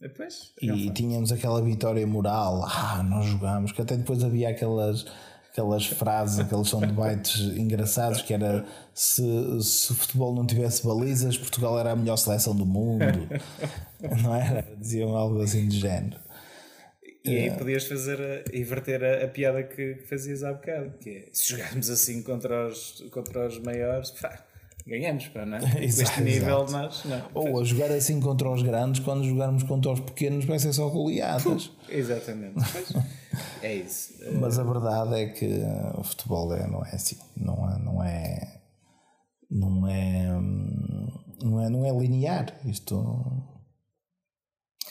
Depois, 0.00 0.52
E 0.60 0.90
tínhamos 0.90 1.32
aquela 1.32 1.62
vitória 1.62 2.06
moral, 2.06 2.64
ah, 2.66 3.02
nós 3.02 3.26
jogámos, 3.26 3.72
que 3.72 3.80
até 3.80 3.96
depois 3.96 4.22
havia 4.22 4.50
aquelas, 4.50 5.06
aquelas 5.50 5.86
frases, 5.86 6.40
aqueles 6.40 6.68
soundbites 6.68 7.40
engraçados 7.56 8.20
que 8.20 8.34
era 8.34 8.66
se, 8.92 9.22
se 9.62 9.92
o 9.92 9.94
futebol 9.94 10.34
não 10.34 10.46
tivesse 10.46 10.86
balizas, 10.86 11.38
Portugal 11.38 11.78
era 11.78 11.92
a 11.92 11.96
melhor 11.96 12.16
seleção 12.16 12.54
do 12.54 12.66
mundo. 12.66 13.04
não 14.22 14.34
era? 14.34 14.62
Diziam 14.76 15.16
algo 15.16 15.40
assim 15.40 15.68
de 15.68 15.78
género. 15.78 16.18
E 17.24 17.36
aí 17.36 17.50
podias 17.50 17.86
fazer 17.86 18.20
a, 18.20 18.56
inverter 18.56 19.02
a, 19.02 19.24
a 19.24 19.28
piada 19.28 19.62
que, 19.62 19.94
que 19.94 20.06
fazias 20.06 20.44
há 20.44 20.52
bocado, 20.52 20.92
que 20.98 21.10
é 21.10 21.28
se 21.32 21.50
jogarmos 21.50 21.88
assim 21.88 22.22
contra 22.22 22.68
os, 22.68 23.02
contra 23.10 23.46
os 23.46 23.58
maiores, 23.60 24.10
pá, 24.10 24.44
ganhamos, 24.86 25.28
pá, 25.28 25.46
não 25.46 25.56
é? 25.56 25.60
Exato, 25.82 26.10
este 26.10 26.20
nível 26.22 26.66
nós. 26.66 27.04
Não. 27.04 27.30
Ou 27.32 27.60
a 27.60 27.64
jogar 27.64 27.90
assim 27.90 28.20
contra 28.20 28.50
os 28.50 28.62
grandes, 28.62 29.00
quando 29.00 29.24
jogarmos 29.24 29.62
contra 29.62 29.92
os 29.92 30.00
pequenos, 30.00 30.44
vai 30.44 30.58
ser 30.58 30.72
só 30.72 30.88
goleadas. 30.88 31.70
Exatamente. 31.88 32.56
É 33.62 33.74
isso. 33.74 34.14
Mas 34.38 34.58
a 34.58 34.64
verdade 34.64 35.14
é 35.14 35.26
que 35.28 35.48
o 35.96 36.04
futebol 36.04 36.54
é, 36.54 36.66
não 36.66 36.84
é 36.84 36.90
assim. 36.94 37.16
Não 37.36 37.68
é. 37.68 37.78
Não 37.78 38.04
é 38.04 38.54
não 39.50 39.86
é, 39.86 40.40
não 41.42 41.60
é, 41.60 41.68
não 41.68 41.84
é 41.86 41.90
linear. 41.92 42.60
Isto 42.66 43.42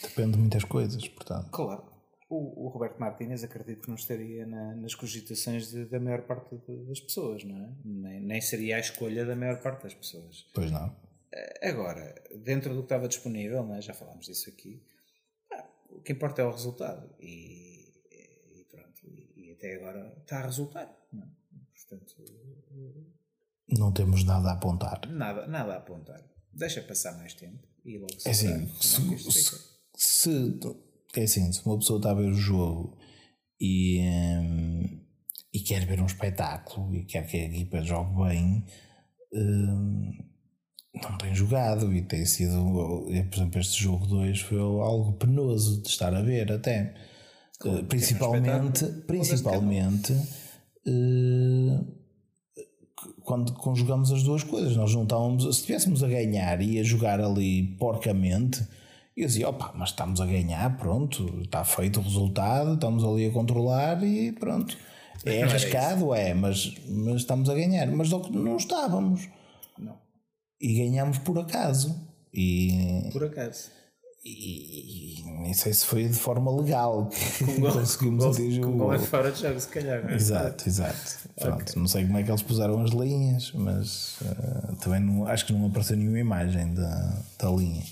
depende 0.02 0.32
de 0.32 0.38
muitas 0.38 0.64
coisas, 0.64 1.06
portanto. 1.08 1.50
Claro. 1.50 1.93
O, 2.34 2.64
o 2.66 2.68
Roberto 2.68 2.98
Martínez 2.98 3.44
acredito 3.44 3.82
que 3.82 3.88
não 3.88 3.94
estaria 3.94 4.46
na- 4.46 4.74
nas 4.76 4.94
cogitações 4.94 5.70
de- 5.70 5.84
da 5.86 6.00
maior 6.00 6.22
parte 6.22 6.56
de- 6.56 6.84
das 6.86 7.00
pessoas, 7.00 7.44
não 7.44 7.56
é? 7.64 7.70
Nem, 7.84 8.20
nem 8.20 8.40
seria 8.40 8.76
a 8.76 8.80
escolha 8.80 9.24
da 9.24 9.36
maior 9.36 9.60
parte 9.62 9.84
das 9.84 9.94
pessoas. 9.94 10.46
Pois 10.54 10.70
não. 10.70 10.94
Agora, 11.62 12.14
dentro 12.42 12.70
do 12.74 12.80
que 12.80 12.84
estava 12.86 13.08
disponível, 13.08 13.72
é? 13.74 13.80
já 13.80 13.92
falámos 13.94 14.26
disso 14.26 14.48
aqui, 14.50 14.82
o 15.90 16.00
que 16.00 16.12
importa 16.12 16.42
é 16.42 16.44
o 16.44 16.50
resultado. 16.50 17.08
E, 17.20 17.92
e 18.10 18.64
pronto, 18.70 19.00
e, 19.06 19.32
e 19.48 19.52
até 19.52 19.74
agora 19.76 20.14
está 20.20 20.38
a 20.38 20.46
resultar. 20.46 20.96
Não 21.12 21.22
é? 21.22 21.26
Portanto, 21.72 22.14
Não 23.78 23.92
temos 23.92 24.24
nada 24.24 24.50
a 24.50 24.52
apontar. 24.54 25.00
nada, 25.08 25.46
nada 25.46 25.74
a 25.74 25.78
apontar. 25.78 26.22
Deixa 26.52 26.80
passar 26.82 27.16
mais 27.18 27.34
tempo 27.34 27.66
e 27.84 27.98
logo 27.98 28.12
se 28.18 28.28
É 28.28 28.30
assim, 28.30 28.64
é 28.64 28.66
se, 28.80 29.00
fica. 29.00 29.64
se, 29.96 30.58
é 31.20 31.24
assim, 31.24 31.50
se 31.52 31.64
uma 31.64 31.78
pessoa 31.78 31.98
está 31.98 32.10
a 32.10 32.14
ver 32.14 32.28
o 32.28 32.34
jogo 32.34 32.96
e, 33.60 34.00
hum, 34.00 35.00
e 35.52 35.60
quer 35.60 35.86
ver 35.86 36.00
um 36.00 36.06
espetáculo 36.06 36.94
e 36.94 37.04
quer 37.04 37.26
que 37.26 37.36
a 37.36 37.44
equipa 37.44 37.82
jogue 37.82 38.24
bem, 38.24 38.64
hum, 39.32 40.12
não 40.94 41.18
tem 41.18 41.34
jogado 41.34 41.92
e 41.92 42.02
tem 42.02 42.24
sido, 42.24 43.06
eh, 43.10 43.24
por 43.24 43.36
exemplo, 43.36 43.60
este 43.60 43.82
jogo 43.82 44.06
2 44.06 44.40
foi 44.40 44.58
algo 44.58 45.12
penoso 45.14 45.82
de 45.82 45.88
estar 45.88 46.14
a 46.14 46.22
ver 46.22 46.52
até. 46.52 46.94
Eh, 47.64 47.82
principalmente, 47.88 48.84
espetáculo. 48.84 49.06
principalmente 49.06 50.12
eh, 50.86 51.80
quando 53.22 53.52
conjugamos 53.54 54.12
as 54.12 54.22
duas 54.22 54.42
coisas, 54.42 54.76
nós 54.76 54.94
não 54.94 55.04
estávamos, 55.04 55.44
se 55.44 55.50
estivéssemos 55.50 56.02
a 56.02 56.08
ganhar 56.08 56.60
e 56.60 56.78
a 56.78 56.82
jogar 56.82 57.20
ali 57.20 57.76
porcamente, 57.78 58.66
eu 59.16 59.26
dizia, 59.26 59.48
opa, 59.48 59.72
mas 59.76 59.90
estamos 59.90 60.20
a 60.20 60.26
ganhar, 60.26 60.76
pronto, 60.76 61.40
está 61.42 61.64
feito 61.64 62.00
o 62.00 62.02
resultado, 62.02 62.74
estamos 62.74 63.04
ali 63.04 63.26
a 63.26 63.30
controlar 63.32 64.02
e 64.02 64.32
pronto. 64.32 64.76
É 65.24 65.42
arriscado, 65.42 66.12
é, 66.14 66.34
mas, 66.34 66.74
mas 66.88 67.16
estamos 67.16 67.48
a 67.48 67.54
ganhar, 67.54 67.86
mas 67.88 68.10
não- 68.10 68.56
estávamos. 68.56 69.28
Não, 69.78 69.96
E 70.60 70.74
ganhámos 70.78 71.18
por 71.18 71.38
acaso. 71.38 71.96
E, 72.32 73.08
por 73.12 73.24
acaso. 73.24 73.70
e, 74.24 75.20
e 75.20 75.22
nem 75.42 75.54
sei 75.54 75.72
se 75.72 75.86
foi 75.86 76.08
de 76.08 76.14
forma 76.14 76.50
legal 76.54 77.06
que 77.08 77.44
Com 77.44 77.60
conseguimos 77.72 78.24
atingir 78.24 78.60
o 78.60 78.72
com 78.72 78.78
gol 78.78 78.92
é 78.94 78.98
fora 78.98 79.30
de 79.30 79.40
jogo, 79.40 79.60
se 79.60 79.68
calhar. 79.68 80.02
não 80.02 80.10
é? 80.10 80.14
Exato, 80.16 80.68
exato. 80.68 81.28
Pronto, 81.40 81.78
Não 81.78 81.86
sei 81.86 82.04
como 82.04 82.18
é 82.18 82.22
que 82.22 82.30
eles 82.30 82.42
puseram 82.42 82.80
as 82.82 82.90
linhas, 82.90 83.52
mas 83.52 84.18
eh, 84.24 84.74
também 84.80 85.00
não, 85.00 85.26
acho 85.26 85.46
que 85.46 85.52
não 85.52 85.66
apareceu 85.66 85.96
nenhuma 85.96 86.18
imagem 86.18 86.74
da, 86.74 87.22
da 87.38 87.50
linha. 87.50 87.82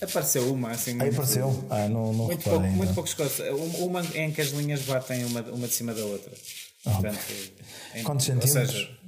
Apareceu 0.00 0.52
uma, 0.52 0.70
assim, 0.72 0.90
Aí 0.92 0.96
muito, 0.96 1.12
apareceu? 1.14 1.64
Ah, 1.70 1.88
não, 1.88 2.12
não 2.12 2.26
muito, 2.26 2.42
pouco, 2.44 2.64
ainda. 2.64 2.76
muito 2.76 2.94
poucos 2.94 3.14
coisas. 3.14 3.40
Um- 3.52 3.86
Uma 3.86 4.02
em 4.14 4.30
que 4.30 4.40
as 4.42 4.48
linhas 4.48 4.82
batem 4.82 5.24
uma, 5.24 5.40
uma 5.42 5.66
de 5.66 5.72
cima 5.72 5.94
da 5.94 6.04
outra. 6.04 6.32
Portanto, 6.84 7.18
em- 7.94 8.02
Quantos 8.02 8.28
Ou 8.28 8.34
centímetros? 8.34 8.72
seja, 8.74 8.98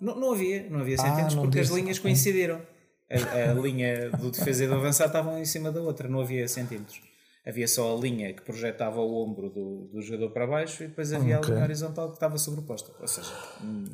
não, 0.00 0.14
não 0.14 0.32
havia, 0.32 0.68
não 0.70 0.80
havia 0.80 0.96
centímetros 0.96 1.34
não 1.34 1.42
porque 1.42 1.58
as 1.58 1.66
disse. 1.68 1.80
linhas 1.80 1.98
coincidiram. 1.98 2.62
A, 3.10 3.50
a 3.50 3.54
linha 3.54 4.10
do 4.10 4.30
defesa 4.30 4.64
e 4.64 4.66
do 4.68 4.74
avançado 4.74 5.08
estavam 5.08 5.38
em 5.38 5.44
cima 5.44 5.72
da 5.72 5.80
outra, 5.80 6.06
não 6.08 6.20
havia 6.20 6.46
centímetros. 6.46 7.00
Havia 7.46 7.66
só 7.66 7.96
a 7.96 7.98
linha 8.00 8.32
que 8.34 8.42
projetava 8.42 9.00
o 9.00 9.24
ombro 9.24 9.48
do, 9.48 9.88
do 9.92 10.02
jogador 10.02 10.30
para 10.30 10.46
baixo 10.46 10.84
e 10.84 10.88
depois 10.88 11.12
havia 11.12 11.38
Ok. 11.38 11.48
a 11.50 11.54
linha 11.54 11.64
horizontal 11.64 12.08
que 12.10 12.14
estava 12.16 12.36
sobreposta. 12.38 12.92
Ou 13.00 13.08
seja, 13.08 13.32
hum, 13.62 13.86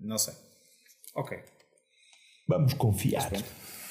não 0.00 0.16
sei. 0.18 0.32
Ok. 1.14 1.38
Vamos 2.48 2.72
confiar. 2.74 3.30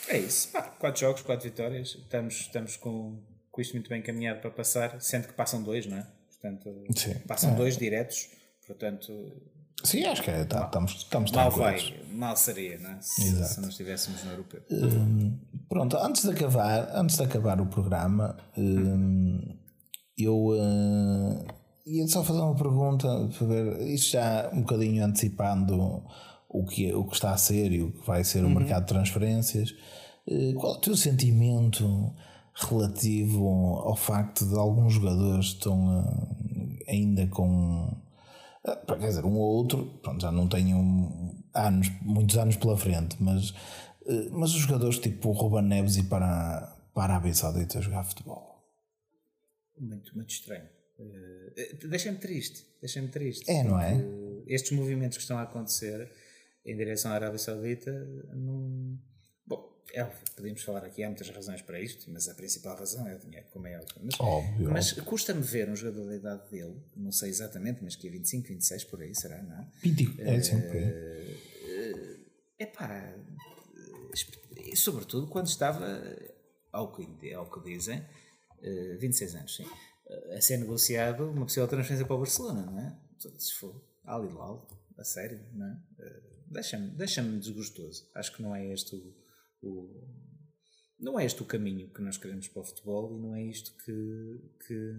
É 0.08 0.18
isso. 0.18 0.50
Pá, 0.52 0.62
quatro 0.64 1.02
jogos, 1.02 1.22
quatro 1.22 1.44
vitórias. 1.50 1.90
Estamos, 1.96 2.36
estamos 2.42 2.78
com, 2.78 3.20
com 3.52 3.62
isto 3.62 3.74
muito 3.74 3.90
bem 3.90 4.00
encaminhado 4.00 4.42
para 4.42 4.52
passar, 4.52 5.00
sendo 5.02 5.28
que 5.28 5.34
passam 5.34 5.62
dois, 5.62 5.86
não 5.86 5.98
é? 5.98 6.08
Portanto, 6.30 6.84
Sim. 6.96 7.16
passam 7.28 7.52
É. 7.52 7.56
dois 7.56 7.78
diretos. 7.78 8.30
Portanto, 8.66 9.12
Sim, 9.84 10.06
acho 10.06 10.22
que 10.22 10.30
é, 10.30 10.44
tá, 10.46 10.66
estamos, 10.66 10.92
estamos 10.94 11.32
mal 11.32 11.50
vai, 11.52 12.00
mal 12.12 12.36
seria, 12.38 12.78
não 12.78 12.92
é? 12.92 12.98
Se, 13.02 13.24
Exato. 13.24 13.54
se 13.54 13.62
não 13.62 13.70
estivéssemos 13.70 14.24
no 14.24 14.32
europeu. 14.32 14.62
Pronto, 15.68 15.98
antes 15.98 16.24
de 16.24 16.32
acabar, 16.32 16.90
antes 16.96 17.18
de 17.18 17.24
acabar 17.24 17.60
o 17.60 17.66
programa, 17.66 18.38
hum, 18.58 19.58
eu 20.18 20.50
eh, 20.56 21.46
ia 21.88 22.08
só 22.08 22.24
fazer 22.24 22.40
uma 22.42 22.56
pergunta 22.56 23.08
para 23.38 23.48
ver, 23.48 23.82
isto 23.88 24.12
já 24.12 24.50
um 24.54 24.62
bocadinho 24.62 25.04
antecipando 25.04 26.04
o 26.52 26.66
que, 26.66 26.94
o 26.94 27.06
que 27.06 27.14
está 27.14 27.32
a 27.32 27.38
ser 27.38 27.72
e 27.72 27.82
o 27.82 27.92
que 27.92 28.06
vai 28.06 28.24
ser 28.24 28.44
o 28.44 28.50
mercado 28.50 28.82
de 28.82 28.90
transferências. 28.90 29.74
Eh, 30.28 30.54
qual 30.54 30.76
é 30.76 30.78
o 30.78 30.82
teu 30.82 30.96
sentimento 30.96 32.14
relativo 32.54 33.48
ao 33.48 33.96
facto 33.96 34.46
de 34.46 34.56
alguns 34.56 34.94
jogadores 34.94 35.48
estão 35.48 36.06
eh, 36.86 36.92
ainda 36.92 37.26
com 37.28 37.98
ah, 38.66 38.76
Quer 38.76 39.08
dizer, 39.08 39.26
um 39.26 39.36
ou 39.36 39.56
outro, 39.56 40.00
pronto, 40.04 40.22
já 40.22 40.32
não 40.32 40.48
tenho 40.48 41.34
anos, 41.54 41.90
muitos 42.02 42.38
anos 42.38 42.58
pela 42.58 42.78
frente, 42.78 43.16
mas, 43.20 43.54
eh, 44.06 44.30
mas 44.32 44.54
os 44.54 44.60
jogadores 44.60 45.00
tipo 45.00 45.30
o 45.30 45.32
Ruben 45.32 45.64
Neves 45.64 45.96
e 45.96 46.04
para, 46.04 46.78
para 46.94 47.14
a 47.14 47.16
Arábia 47.16 47.34
Saudita 47.34 47.80
a 47.80 47.82
jogar 47.82 48.04
futebol. 48.04 48.62
Muito, 49.80 50.14
muito 50.16 50.30
estranho. 50.30 50.68
Eh, 51.00 51.78
deixa-me 51.88 52.18
triste. 52.18 52.66
Deixa-me 52.82 53.08
triste. 53.08 53.50
É, 53.50 53.64
não 53.64 53.80
é? 53.80 54.00
Estes 54.46 54.72
movimentos 54.78 55.18
que 55.18 55.24
estão 55.24 55.38
a 55.38 55.44
acontecer 55.44 56.12
em 56.66 56.76
direção 56.76 57.12
à 57.12 57.16
Arábia 57.16 57.40
Saudita 57.40 57.92
não. 58.34 58.98
Bom, 59.46 59.76
é 59.94 60.04
podemos 60.36 60.62
falar 60.64 60.86
aqui, 60.86 61.04
há 61.04 61.08
muitas 61.08 61.30
razões 61.30 61.62
para 61.62 61.80
isto, 61.80 62.10
mas 62.12 62.28
a 62.30 62.36
principal 62.36 62.78
razão 62.78 63.08
é 63.08 63.16
o 63.16 63.20
dinheiro, 63.20 63.48
como 63.52 63.68
é 63.68 63.78
óbvio. 63.78 64.02
Mas, 64.04 64.20
Óbvio. 64.20 64.72
mas 64.72 64.92
custa-me 64.94 65.42
ver 65.42 65.70
um 65.70 65.76
jogador 65.76 66.08
da 66.08 66.16
idade 66.16 66.50
dele, 66.50 66.76
não 66.96 67.12
sei 67.12 67.30
exatamente, 67.30 67.84
mas 67.84 67.96
que 67.96 68.08
é 68.08 68.12
25, 68.12 68.48
26 68.48 68.84
por 68.86 69.02
aí, 69.02 69.14
será, 69.16 69.42
não 69.42 69.56
é? 69.58 69.68
20, 69.82 70.22
é 70.22 70.36
assim, 70.36 70.62
por 70.62 70.76
aí. 70.76 72.22
É 72.60 72.66
pá, 72.68 73.16
e 74.56 74.76
sobretudo 74.78 75.28
quando 75.28 75.48
estava, 75.48 76.00
ao 76.72 76.92
que, 76.94 77.34
ao 77.34 77.50
que 77.50 77.60
dizem, 77.62 78.06
eh, 78.62 78.98
26 79.00 79.36
anos, 79.36 79.56
sim, 79.56 79.66
eh, 80.08 80.36
a 80.38 80.42
ser 80.42 80.58
negociado 80.58 81.30
uma 81.32 81.46
possível 81.46 81.68
transferência 81.68 82.06
para 82.06 82.16
o 82.16 82.20
Barcelona, 82.20 82.62
não 82.62 82.80
é? 82.80 82.96
Se 83.38 83.54
for 83.56 83.82
Al 84.06 84.26
Hilal, 84.26 84.68
a 84.98 85.04
sério, 85.04 85.40
não 85.54 85.66
é? 85.68 85.78
Eh, 86.00 86.22
Deixa-me 86.52 86.88
deixa 86.90 87.22
desgostoso. 87.24 88.10
Acho 88.14 88.36
que 88.36 88.42
não 88.42 88.54
é 88.54 88.74
este 88.74 88.94
o, 88.94 89.16
o- 89.62 90.04
não 91.00 91.18
é 91.20 91.26
este 91.26 91.42
o 91.42 91.46
caminho 91.46 91.88
que 91.90 92.02
nós 92.02 92.18
queremos 92.18 92.48
para 92.50 92.62
o 92.62 92.66
futebol 92.66 93.16
e 93.16 93.20
não 93.20 93.34
é 93.34 93.42
isto 93.44 93.74
que, 93.86 94.42
que, 94.68 94.94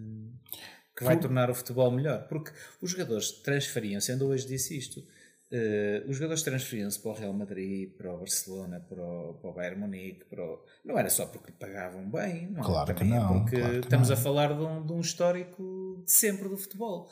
que 0.97 1.05
vai 1.05 1.21
tornar 1.21 1.51
o 1.51 1.55
futebol 1.55 1.91
melhor. 1.91 2.27
Porque 2.27 2.51
os 2.81 2.91
jogadores 2.91 3.31
transferiam-se, 3.43 4.11
ainda 4.13 4.25
hoje 4.25 4.47
disse 4.47 4.77
isto, 4.79 5.05
eh, 5.51 6.03
os 6.09 6.17
jogadores 6.17 6.43
transferiam-se 6.43 6.99
para 7.01 7.11
o 7.11 7.15
Real 7.15 7.33
Madrid, 7.35 7.95
para 7.99 8.15
o 8.15 8.19
Barcelona, 8.19 8.81
para 8.81 9.05
o, 9.05 9.35
para 9.35 9.51
o 9.51 9.53
Bayern 9.53 9.79
Munique, 9.81 10.25
para 10.25 10.43
o- 10.43 10.65
não 10.85 10.99
era 10.99 11.11
só 11.11 11.27
porque 11.27 11.51
lhe 11.53 11.59
pagavam 11.59 12.11
bem, 12.11 12.51
não, 12.51 12.63
Claro 12.63 12.95
que 12.95 13.03
é 13.03 13.07
não, 13.07 13.41
porque 13.45 13.57
claro 13.59 13.73
que 13.75 13.79
estamos 13.81 14.09
não. 14.09 14.17
a 14.17 14.19
falar 14.19 14.55
de 14.57 14.63
um, 14.63 14.87
de 14.87 14.93
um 14.95 15.01
histórico 15.03 16.03
de 16.05 16.11
sempre 16.13 16.49
do 16.49 16.57
futebol. 16.57 17.11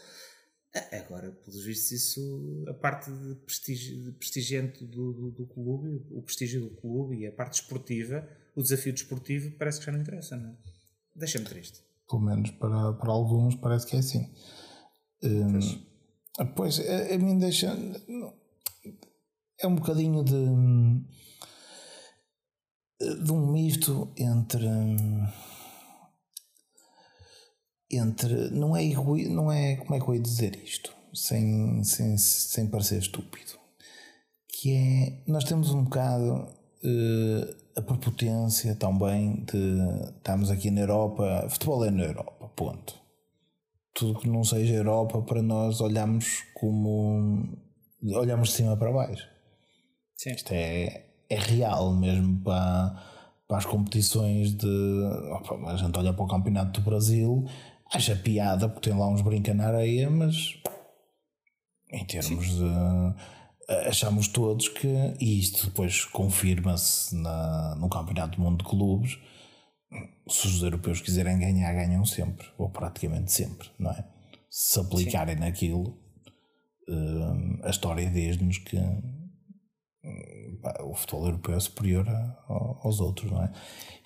A- 0.75 0.97
Agora, 0.99 1.33
pelos 1.33 1.65
vistos, 1.65 1.91
isso, 1.93 2.65
a 2.69 2.75
parte 2.75 3.11
de 3.11 3.35
prestígio, 3.45 4.05
de 4.05 4.13
prestigiante 4.13 4.85
do, 4.85 5.13
do, 5.13 5.31
do 5.33 5.47
clube, 5.47 6.05
o 6.11 6.23
prestígio 6.23 6.61
do 6.61 6.71
clube 6.77 7.17
e 7.19 7.27
a 7.27 7.33
parte 7.33 7.55
esportiva, 7.55 8.27
o 8.55 8.63
desafio 8.63 8.93
desportivo, 8.93 9.51
parece 9.59 9.81
que 9.81 9.87
já 9.87 9.93
não 9.93 10.01
interessa, 10.01 10.37
não 10.37 10.51
é? 10.51 10.55
Deixa-me 11.17 11.45
triste. 11.45 11.81
Pelo 12.09 12.23
menos 12.23 12.51
para, 12.53 12.93
para 12.95 13.11
alguns 13.11 13.55
parece 13.57 13.87
que 13.87 13.97
é 13.97 13.99
assim. 13.99 14.33
Hum, 15.23 15.59
pois, 16.57 16.79
a, 16.81 17.15
a 17.15 17.19
mim 17.19 17.39
deixa. 17.39 17.77
É 19.61 19.67
um 19.67 19.75
bocadinho 19.75 20.23
de. 20.25 20.33
de 23.25 23.33
um 23.33 23.53
misto 23.53 24.13
entre. 24.17 24.67
Entre. 27.91 28.51
não 28.51 28.77
é 28.77 28.85
não 29.29 29.51
é. 29.53 29.77
como 29.77 29.95
é 29.95 30.01
que 30.01 30.09
eu 30.09 30.15
ia 30.15 30.21
dizer 30.21 30.61
isto? 30.65 30.95
Sem, 31.13 31.83
sem, 31.85 32.17
sem 32.17 32.67
parecer 32.69 32.99
estúpido. 32.99 33.53
Que 34.49 34.73
é. 34.73 35.23
nós 35.27 35.45
temos 35.45 35.71
um 35.73 35.85
bocado. 35.85 36.49
eh, 36.85 37.57
a 37.77 37.83
prepotência 37.83 38.75
também 38.75 39.45
de 39.45 39.79
estarmos 40.19 40.51
aqui 40.51 40.71
na 40.71 40.83
Europa, 40.83 41.47
futebol 41.49 41.85
é 41.85 41.91
na 41.91 42.05
Europa, 42.05 42.49
ponto. 42.57 42.95
tudo 43.95 44.19
que 44.21 44.29
não 44.29 44.45
seja 44.45 44.75
Europa 44.75 45.23
para 45.23 45.43
nós 45.43 45.81
olharmos 45.81 46.43
como 46.55 47.49
olhamos 48.15 48.51
de 48.51 48.55
cima 48.57 48.77
para 48.77 48.93
baixo. 48.93 49.27
Sim. 50.17 50.33
Isto 50.33 50.53
é, 50.53 51.07
é 51.29 51.39
real 51.39 51.95
mesmo 51.95 52.41
para, 52.43 53.03
para 53.49 53.59
as 53.59 53.65
competições 53.65 54.55
de. 54.55 54.69
Opa, 55.33 55.71
a 55.71 55.77
gente 55.77 55.99
olha 55.99 56.13
para 56.13 56.25
o 56.25 56.29
Campeonato 56.29 56.81
do 56.81 56.85
Brasil, 56.85 57.45
acha 57.93 58.17
piada 58.17 58.69
porque 58.69 58.91
tem 58.91 58.99
lá 58.99 59.09
uns 59.09 59.23
brinca 59.23 59.53
na 59.55 59.69
areia, 59.69 60.09
mas 60.11 60.55
em 61.93 62.05
termos 62.05 62.47
Sim. 62.47 62.59
de. 62.59 63.31
Achamos 63.89 64.27
todos 64.27 64.69
que, 64.69 64.89
e 65.21 65.39
isto 65.39 65.67
depois 65.67 66.05
confirma-se 66.05 67.15
no 67.15 67.89
Campeonato 67.89 68.37
do 68.37 68.43
Mundo 68.43 68.65
de 68.65 68.69
Clubes, 68.69 69.17
se 70.29 70.47
os 70.49 70.63
europeus 70.63 71.01
quiserem 71.01 71.39
ganhar, 71.39 71.73
ganham 71.73 72.05
sempre, 72.05 72.49
ou 72.59 72.69
praticamente 72.69 73.31
sempre, 73.31 73.69
não 73.79 73.93
é? 73.93 74.05
Se 74.51 74.81
aplicarem 74.81 75.37
Sim. 75.37 75.41
naquilo, 75.41 75.91
uh, 76.89 77.65
a 77.65 77.71
história 77.71 78.11
diz-nos 78.11 78.59
que 78.59 78.77
o 80.81 80.95
futebol 80.95 81.27
europeu 81.27 81.55
é 81.55 81.61
superior 81.61 82.07
aos 82.83 83.01
outros, 83.01 83.31
não 83.31 83.43
é? 83.43 83.53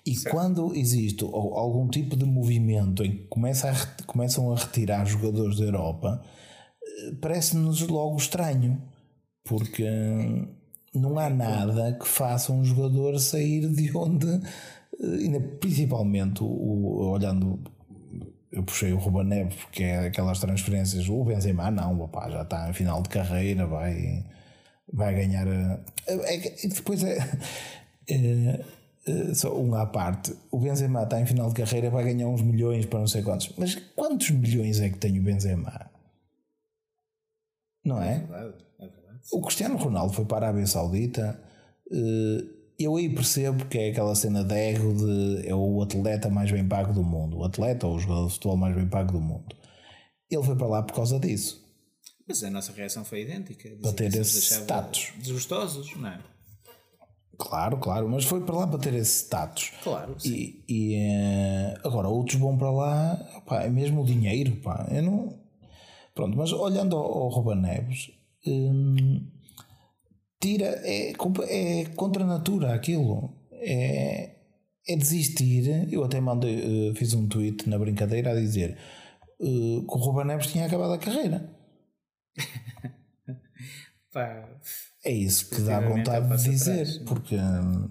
E 0.05 0.15
certo. 0.15 0.35
quando 0.35 0.75
existe 0.75 1.23
algum 1.23 1.87
tipo 1.89 2.15
de 2.15 2.25
movimento 2.25 3.03
em 3.03 3.11
que 3.11 3.23
começa 3.27 3.71
a, 3.71 4.03
começam 4.03 4.51
a 4.51 4.55
retirar 4.55 5.05
jogadores 5.05 5.57
da 5.57 5.65
Europa, 5.65 6.21
eh, 6.83 7.15
parece-nos 7.19 7.81
logo 7.81 8.17
estranho, 8.17 8.81
porque 9.43 9.83
não 10.93 11.17
há 11.17 11.29
nada 11.29 11.93
que 11.93 12.07
faça 12.07 12.53
um 12.53 12.63
jogador 12.63 13.17
sair 13.19 13.67
de 13.67 13.97
onde, 13.97 14.27
eh, 14.27 15.39
principalmente 15.59 16.43
o, 16.43 17.09
olhando 17.11 17.59
eu 18.55 18.63
puxei 18.63 18.93
o 18.93 18.97
Ruben 18.97 19.25
Neves 19.25 19.55
porque 19.55 19.83
é 19.83 20.07
aquelas 20.07 20.39
transferências. 20.39 21.09
O 21.09 21.25
Benzema, 21.25 21.69
não, 21.69 21.99
opa, 21.99 22.29
já 22.29 22.41
está 22.41 22.69
em 22.69 22.73
final 22.73 23.01
de 23.01 23.09
carreira, 23.09 23.67
vai, 23.67 24.23
vai 24.93 25.13
ganhar. 25.13 25.45
É, 25.45 25.79
é, 26.07 26.67
depois 26.67 27.03
é, 27.03 27.17
é, 28.09 28.65
Só 29.35 29.55
um 29.55 29.75
à 29.75 29.85
parte. 29.85 30.35
O 30.49 30.59
Benzema 30.59 31.03
está 31.03 31.21
em 31.21 31.25
final 31.25 31.49
de 31.49 31.55
carreira, 31.55 31.91
vai 31.91 32.03
ganhar 32.03 32.27
uns 32.27 32.41
milhões 32.41 32.85
para 32.85 32.99
não 32.99 33.07
sei 33.07 33.21
quantos. 33.21 33.53
Mas 33.57 33.75
quantos 33.95 34.31
milhões 34.31 34.79
é 34.79 34.89
que 34.89 34.97
tem 34.97 35.19
o 35.19 35.23
Benzema? 35.23 35.91
Não 37.83 38.01
é? 38.01 38.15
É 38.15 38.19
verdade, 38.19 38.53
é 38.79 38.87
verdade. 38.87 39.19
O 39.31 39.41
Cristiano 39.41 39.77
Ronaldo 39.77 40.13
foi 40.13 40.25
para 40.25 40.47
a 40.47 40.49
Arábia 40.49 40.65
Saudita. 40.65 41.39
Uh, 41.87 42.55
eu 42.79 42.95
aí 42.95 43.07
percebo 43.07 43.65
que 43.65 43.77
é 43.77 43.91
aquela 43.91 44.15
cena 44.15 44.43
de 44.43 44.55
ego 44.55 44.93
de 44.93 45.47
é 45.47 45.53
o 45.53 45.81
atleta 45.83 46.29
mais 46.29 46.51
bem 46.51 46.67
pago 46.67 46.91
do 46.91 47.03
mundo, 47.03 47.37
o 47.37 47.43
atleta 47.43 47.85
ou 47.85 47.95
o 47.95 47.99
jogador 47.99 48.27
de 48.27 48.33
futebol 48.33 48.57
mais 48.57 48.75
bem 48.75 48.87
pago 48.87 49.11
do 49.11 49.21
mundo. 49.21 49.55
Ele 50.29 50.43
foi 50.43 50.55
para 50.55 50.67
lá 50.67 50.81
por 50.83 50.95
causa 50.95 51.19
disso. 51.19 51.63
Mas 52.27 52.43
a 52.43 52.49
nossa 52.49 52.71
reação 52.71 53.05
foi 53.05 53.21
idêntica. 53.21 53.69
Para 53.81 53.93
ter 53.93 54.13
esse 54.15 54.41
status. 54.41 55.13
Desgostosos, 55.19 55.95
não 55.95 56.09
é? 56.09 56.19
Claro, 57.37 57.77
claro, 57.77 58.09
mas 58.09 58.25
foi 58.25 58.41
para 58.41 58.55
lá 58.55 58.67
para 58.67 58.79
ter 58.79 58.93
esse 58.93 59.25
status. 59.25 59.71
Claro. 59.83 60.19
Sim. 60.19 60.33
E, 60.33 60.63
e 60.67 60.95
eh, 60.95 61.73
agora 61.83 62.07
outros 62.07 62.39
vão 62.39 62.57
para 62.57 62.71
lá, 62.71 63.15
pá, 63.45 63.63
é 63.63 63.69
mesmo 63.69 64.01
o 64.01 64.05
dinheiro, 64.05 64.55
pá. 64.57 64.87
Eu 64.91 65.03
não. 65.03 65.39
Pronto, 66.13 66.37
mas 66.37 66.51
olhando 66.53 66.95
ao, 66.95 67.03
ao 67.03 67.29
Ruben 67.29 67.61
Neves. 67.61 68.11
Hum, 68.47 69.27
tira, 70.39 70.67
é, 70.83 71.11
é 71.11 71.85
contra 71.95 72.23
a 72.23 72.27
natura 72.27 72.73
aquilo. 72.73 73.33
É, 73.51 74.35
é 74.87 74.95
desistir. 74.95 75.91
Eu 75.91 76.03
até 76.03 76.21
mandei, 76.21 76.91
uh, 76.91 76.95
fiz 76.95 77.13
um 77.13 77.27
tweet 77.27 77.67
na 77.69 77.77
brincadeira 77.77 78.31
a 78.31 78.35
dizer 78.35 78.77
uh, 79.39 79.81
que 79.81 79.93
o 79.93 79.97
Ruben 79.97 80.25
Neves 80.25 80.47
tinha 80.47 80.65
acabado 80.65 80.93
a 80.93 80.97
carreira. 80.97 81.53
é 85.05 85.11
isso 85.11 85.49
que 85.49 85.61
dá 85.61 85.79
vontade 85.79 86.27
de 86.35 86.49
dizer, 86.49 87.03
porque, 87.05 87.35
uh, 87.35 87.89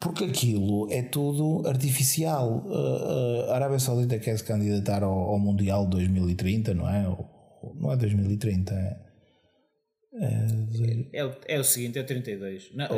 porque 0.00 0.24
aquilo 0.24 0.90
é 0.90 1.02
tudo 1.02 1.68
artificial. 1.68 2.66
a 3.48 3.54
Arábia 3.54 3.78
Saudita 3.78 4.18
quer 4.18 4.36
se 4.36 4.44
candidatar 4.44 5.02
ao, 5.02 5.12
ao 5.12 5.38
Mundial 5.38 5.86
2030, 5.86 6.74
não 6.74 6.88
é? 6.88 7.02
não 7.74 7.92
é 7.92 7.96
2030, 7.96 8.74
é 8.74 9.10
é, 10.12 11.20
é, 11.20 11.24
o, 11.24 11.36
é 11.46 11.60
o 11.60 11.64
seguinte, 11.64 11.98
é 11.98 12.02
o 12.02 12.06
32. 12.06 12.72
Não, 12.74 12.88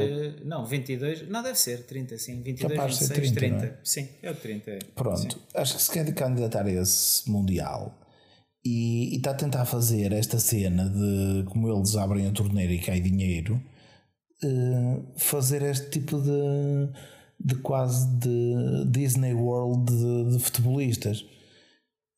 não, 0.44 0.64
22. 0.64 1.28
Não, 1.28 1.42
deve 1.42 1.58
ser 1.58 1.84
30, 1.84 2.16
sim. 2.16 2.42
22, 2.42 2.72
Capaz 2.72 2.98
26, 2.98 3.32
30. 3.32 3.58
30. 3.58 3.66
É? 3.66 3.78
Sim, 3.84 4.08
é 4.22 4.30
o 4.30 4.34
30. 4.34 4.70
É. 4.70 4.78
Pronto, 4.94 5.20
sim. 5.20 5.40
acho 5.54 5.76
que 5.76 5.82
se 5.82 5.90
quer 5.90 6.14
candidatar 6.14 6.64
a 6.64 6.70
esse 6.70 7.30
Mundial 7.30 7.98
e, 8.64 9.14
e, 9.14 9.16
está 9.16 9.32
a 9.32 9.34
tentar 9.34 9.64
fazer 9.64 10.12
esta 10.12 10.38
cena 10.38 10.88
de 10.88 11.44
como 11.46 11.68
eles 11.68 11.96
abrem 11.96 12.26
a 12.26 12.32
torneira 12.32 12.72
e 12.72 12.78
cai 12.78 13.00
dinheiro, 13.00 13.60
uh, 14.44 15.04
fazer 15.16 15.62
este 15.62 15.90
tipo 15.90 16.20
de, 16.20 16.88
de 17.40 17.56
quase 17.56 18.06
de 18.18 18.86
Disney 18.90 19.34
World 19.34 19.92
de, 19.92 20.36
de 20.36 20.44
futebolistas. 20.44 21.24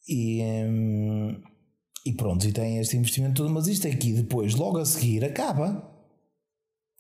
E. 0.09 0.43
Um, 0.43 1.43
e 2.07 2.13
pronto, 2.13 2.47
e 2.47 2.53
tem 2.53 2.79
este 2.79 2.99
investimento 2.99 3.43
todo, 3.43 3.51
mas 3.51 3.67
isto 3.67 3.89
aqui 3.89 4.13
depois, 4.13 4.55
logo 4.55 4.77
a 4.77 4.85
seguir, 4.85 5.25
acaba. 5.25 5.91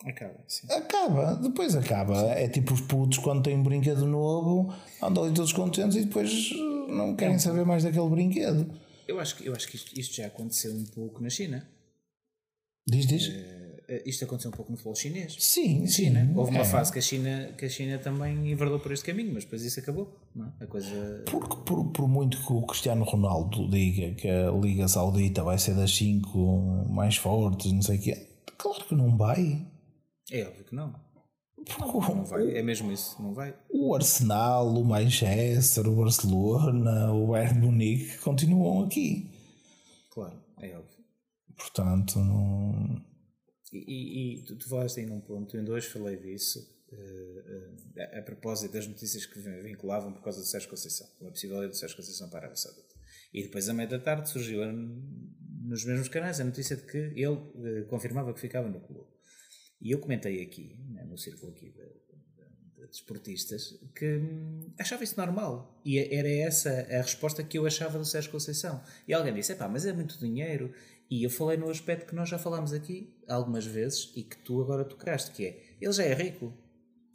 Acaba, 0.02 0.34
sim. 0.48 0.66
Acaba, 0.70 1.34
depois 1.34 1.76
acaba. 1.76 2.18
Sim. 2.20 2.30
É 2.30 2.48
tipo 2.48 2.72
os 2.72 2.80
putos 2.80 3.18
quando 3.18 3.42
têm 3.42 3.56
um 3.56 3.62
brinquedo 3.62 4.06
novo, 4.06 4.72
andam 5.02 5.24
ali 5.24 5.34
todos 5.34 5.52
contentes 5.52 5.96
e 5.96 6.04
depois 6.04 6.50
não 6.88 7.14
querem 7.14 7.38
saber 7.38 7.66
mais 7.66 7.84
daquele 7.84 8.08
brinquedo. 8.08 8.66
Eu 9.06 9.20
acho 9.20 9.36
que, 9.36 9.46
eu 9.46 9.54
acho 9.54 9.68
que 9.68 9.76
isto, 9.76 9.98
isto 9.98 10.16
já 10.16 10.26
aconteceu 10.26 10.72
um 10.72 10.84
pouco 10.84 11.22
na 11.22 11.30
China. 11.30 11.68
Diz, 12.86 13.06
diz. 13.06 13.28
Uh, 13.28 13.74
isto 14.06 14.24
aconteceu 14.24 14.50
um 14.50 14.54
pouco 14.54 14.70
no 14.70 14.76
futebol 14.76 14.94
chinês. 14.94 15.36
Sim, 15.38 15.86
sim. 15.86 16.04
China. 16.04 16.32
Houve 16.34 16.50
uma 16.50 16.62
é. 16.62 16.64
fase 16.64 16.92
que 16.92 16.98
a, 16.98 17.02
China, 17.02 17.52
que 17.56 17.66
a 17.66 17.68
China 17.68 17.98
também 17.98 18.50
enverdou 18.50 18.80
por 18.80 18.92
este 18.92 19.04
caminho, 19.04 19.32
mas 19.32 19.44
depois 19.44 19.62
isso 19.62 19.80
acabou. 19.80 20.18
É? 20.36 20.64
a 20.64 20.66
coisa... 20.66 21.22
Porque, 21.26 21.56
por, 21.64 21.84
por 21.92 22.08
muito 22.08 22.38
que 22.44 22.52
o 22.52 22.62
Cristiano 22.62 23.04
Ronaldo 23.04 23.68
diga 23.70 24.14
que 24.14 24.28
a 24.28 24.50
Liga 24.50 24.88
Saudita 24.88 25.42
vai 25.42 25.58
ser 25.58 25.74
das 25.74 25.94
5 25.94 26.88
mais 26.90 27.16
fortes, 27.16 27.72
não 27.72 27.82
sei 27.82 27.98
o 27.98 28.00
quê, 28.00 28.28
claro 28.56 28.84
que 28.84 28.94
não 28.94 29.16
vai. 29.16 29.66
É 30.30 30.46
óbvio 30.46 30.64
que 30.64 30.74
não. 30.74 31.03
Não, 31.78 32.00
não 32.00 32.24
vai, 32.24 32.56
é 32.56 32.62
mesmo 32.62 32.92
isso, 32.92 33.20
não 33.22 33.32
vai. 33.32 33.56
O 33.70 33.94
Arsenal, 33.94 34.68
o 34.68 34.84
Manchester, 34.84 35.86
o 35.88 35.96
Barcelona, 35.96 37.12
o 37.12 37.28
Bayern 37.28 37.60
Munique 37.60 38.18
continuam 38.18 38.84
aqui. 38.84 39.30
Claro, 40.10 40.38
é 40.60 40.76
óbvio. 40.76 41.04
Portanto, 41.56 42.18
não 42.18 43.02
e, 43.74 44.38
e 44.38 44.42
tu, 44.42 44.56
tu 44.56 44.68
falaste 44.68 45.00
aí 45.00 45.06
num 45.06 45.20
ponto, 45.20 45.56
em 45.56 45.64
dois 45.64 45.86
falei 45.86 46.16
disso, 46.16 46.60
uh, 46.92 46.96
uh, 46.96 48.00
a, 48.14 48.18
a, 48.20 48.22
propósito 48.22 48.72
das 48.72 48.86
notícias 48.86 49.26
que 49.26 49.38
vinculavam 49.38 50.12
por 50.12 50.22
causa 50.22 50.40
do 50.40 50.46
Sérgio 50.46 50.70
Conceição, 50.70 51.08
uma 51.20 51.30
possível 51.30 51.68
do 51.68 51.74
Sérgio 51.74 51.96
Conceição 51.96 52.28
para 52.28 52.38
a 52.38 52.42
Arábia 52.42 52.56
Saudita. 52.56 52.94
E 53.32 53.42
depois, 53.42 53.68
à 53.68 53.74
meia 53.74 53.88
da 53.88 53.98
tarde, 53.98 54.30
surgiu 54.30 54.60
nos 55.62 55.84
mesmos 55.84 56.08
canais 56.08 56.38
a 56.38 56.44
notícia 56.44 56.76
de 56.76 56.84
que 56.84 56.98
ele 56.98 57.26
uh, 57.26 57.86
confirmava 57.88 58.32
que 58.32 58.40
ficava 58.40 58.68
no 58.68 58.80
clube. 58.80 59.08
E 59.80 59.90
eu 59.90 59.98
comentei 59.98 60.42
aqui, 60.42 60.78
né, 60.88 61.04
no 61.04 61.18
círculo 61.18 61.52
aqui 61.52 61.70
de, 61.70 61.82
de, 61.82 62.80
de 62.80 62.86
desportistas, 62.86 63.78
que 63.94 64.16
hum, 64.16 64.72
achava 64.78 65.04
isso 65.04 65.18
normal. 65.18 65.80
E 65.84 65.98
era 65.98 66.28
essa 66.28 66.70
a 66.70 67.02
resposta 67.02 67.42
que 67.42 67.58
eu 67.58 67.66
achava 67.66 67.98
do 67.98 68.04
Sérgio 68.04 68.30
Conceição. 68.30 68.82
E 69.06 69.12
alguém 69.12 69.34
disse: 69.34 69.54
pá, 69.54 69.68
mas 69.68 69.84
é 69.84 69.92
muito 69.92 70.18
dinheiro 70.18 70.72
e 71.10 71.22
eu 71.22 71.30
falei 71.30 71.56
no 71.56 71.68
aspecto 71.70 72.06
que 72.06 72.14
nós 72.14 72.28
já 72.28 72.38
falámos 72.38 72.72
aqui 72.72 73.14
algumas 73.28 73.66
vezes 73.66 74.10
e 74.16 74.22
que 74.22 74.36
tu 74.38 74.60
agora 74.60 74.84
tocaste, 74.84 75.30
que 75.32 75.46
é 75.46 75.60
ele 75.80 75.92
já 75.92 76.04
é 76.04 76.14
rico. 76.14 76.52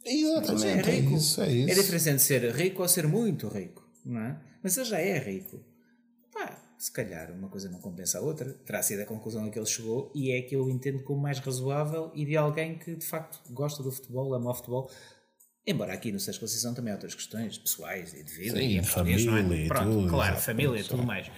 Exatamente. 0.04 0.50
Ele 0.50 0.58
já 0.58 0.68
é 0.68 0.96
rico. 0.96 1.12
É, 1.12 1.16
isso, 1.16 1.42
é, 1.42 1.52
isso. 1.52 1.70
é 1.70 1.74
diferente 1.74 2.16
de 2.16 2.22
ser 2.22 2.54
rico 2.54 2.82
ou 2.82 2.88
ser 2.88 3.06
muito 3.06 3.48
rico, 3.48 3.86
não 4.04 4.20
é? 4.20 4.40
Mas 4.62 4.76
ele 4.76 4.86
já 4.86 4.98
é 4.98 5.18
rico. 5.18 5.62
Se 6.80 6.90
calhar 6.90 7.30
uma 7.30 7.50
coisa 7.50 7.68
não 7.68 7.78
compensa 7.78 8.18
a 8.18 8.22
outra. 8.22 8.54
Terá 8.64 8.82
sido 8.82 9.02
a 9.02 9.04
conclusão 9.04 9.44
a 9.44 9.50
que 9.50 9.58
ele 9.58 9.66
chegou 9.66 10.10
e 10.14 10.32
é 10.32 10.40
que 10.40 10.56
eu 10.56 10.70
entendo 10.70 11.02
como 11.02 11.20
mais 11.20 11.38
razoável 11.38 12.10
e 12.14 12.24
de 12.24 12.38
alguém 12.38 12.78
que 12.78 12.96
de 12.96 13.04
facto 13.04 13.38
gosta 13.52 13.82
do 13.82 13.92
futebol, 13.92 14.32
ama 14.32 14.50
o 14.50 14.54
futebol. 14.54 14.90
Embora 15.66 15.92
aqui 15.92 16.10
no 16.10 16.18
Sérgio 16.18 16.40
Conceição 16.40 16.72
também 16.72 16.90
há 16.90 16.96
outras 16.96 17.14
questões 17.14 17.58
pessoais 17.58 18.14
e 18.14 18.24
de 18.24 18.32
vida 18.32 18.56
Sim, 18.56 18.78
e 18.78 18.80
de 18.80 18.88
família 18.88 19.30
é? 19.30 19.68
Pronto, 19.68 19.90
tudo. 19.90 20.08
Claro, 20.08 20.36
família 20.38 20.80
e 20.80 20.84
tudo 20.84 21.02
mais. 21.02 21.30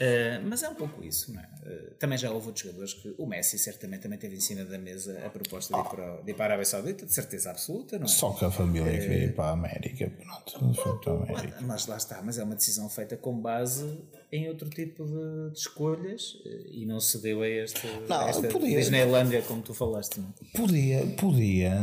Uh, 0.00 0.46
mas 0.46 0.62
é 0.62 0.68
um 0.68 0.74
pouco 0.76 1.04
isso, 1.04 1.32
não 1.32 1.40
é? 1.40 1.48
Uh, 1.66 1.94
também 1.98 2.16
já 2.16 2.30
houve 2.30 2.46
outros 2.46 2.64
jogadores 2.64 2.94
que 2.94 3.12
o 3.18 3.26
Messi 3.26 3.58
certamente 3.58 4.02
também 4.02 4.16
teve 4.16 4.36
em 4.36 4.40
cima 4.40 4.64
da 4.64 4.78
mesa 4.78 5.20
a 5.26 5.28
proposta 5.28 5.74
de 5.74 5.80
ir 5.80 5.90
para, 5.90 6.22
de 6.22 6.30
ir 6.30 6.34
para 6.34 6.44
a 6.44 6.46
Arábia 6.48 6.64
Saudita, 6.64 7.04
de 7.04 7.12
certeza 7.12 7.50
absoluta, 7.50 7.98
não 7.98 8.04
é? 8.04 8.08
Só 8.08 8.30
que 8.30 8.44
a 8.44 8.50
família 8.50 8.92
uh, 8.92 8.96
queria 8.96 9.24
ir 9.24 9.34
para 9.34 9.46
a 9.46 9.50
América, 9.50 10.08
pronto, 10.08 10.74
foi 10.74 10.98
para 10.98 11.12
a 11.12 11.16
América. 11.16 11.58
Mas 11.62 11.86
lá 11.88 11.96
está, 11.96 12.22
mas 12.22 12.38
é 12.38 12.44
uma 12.44 12.54
decisão 12.54 12.88
feita 12.88 13.16
com 13.16 13.40
base 13.40 13.98
em 14.30 14.48
outro 14.48 14.70
tipo 14.70 15.04
de, 15.04 15.50
de 15.50 15.58
escolhas 15.58 16.36
e 16.70 16.86
não 16.86 17.00
se 17.00 17.18
deu 17.18 17.42
a, 17.42 17.48
este, 17.48 17.86
não, 18.08 18.28
esta 18.28 18.46
podia, 18.48 18.78
Disneylândia, 18.78 19.42
como 19.42 19.62
tu 19.62 19.74
falaste. 19.74 20.20
Não? 20.20 20.32
É? 20.54 20.56
Podia, 20.56 21.06
podia 21.16 21.74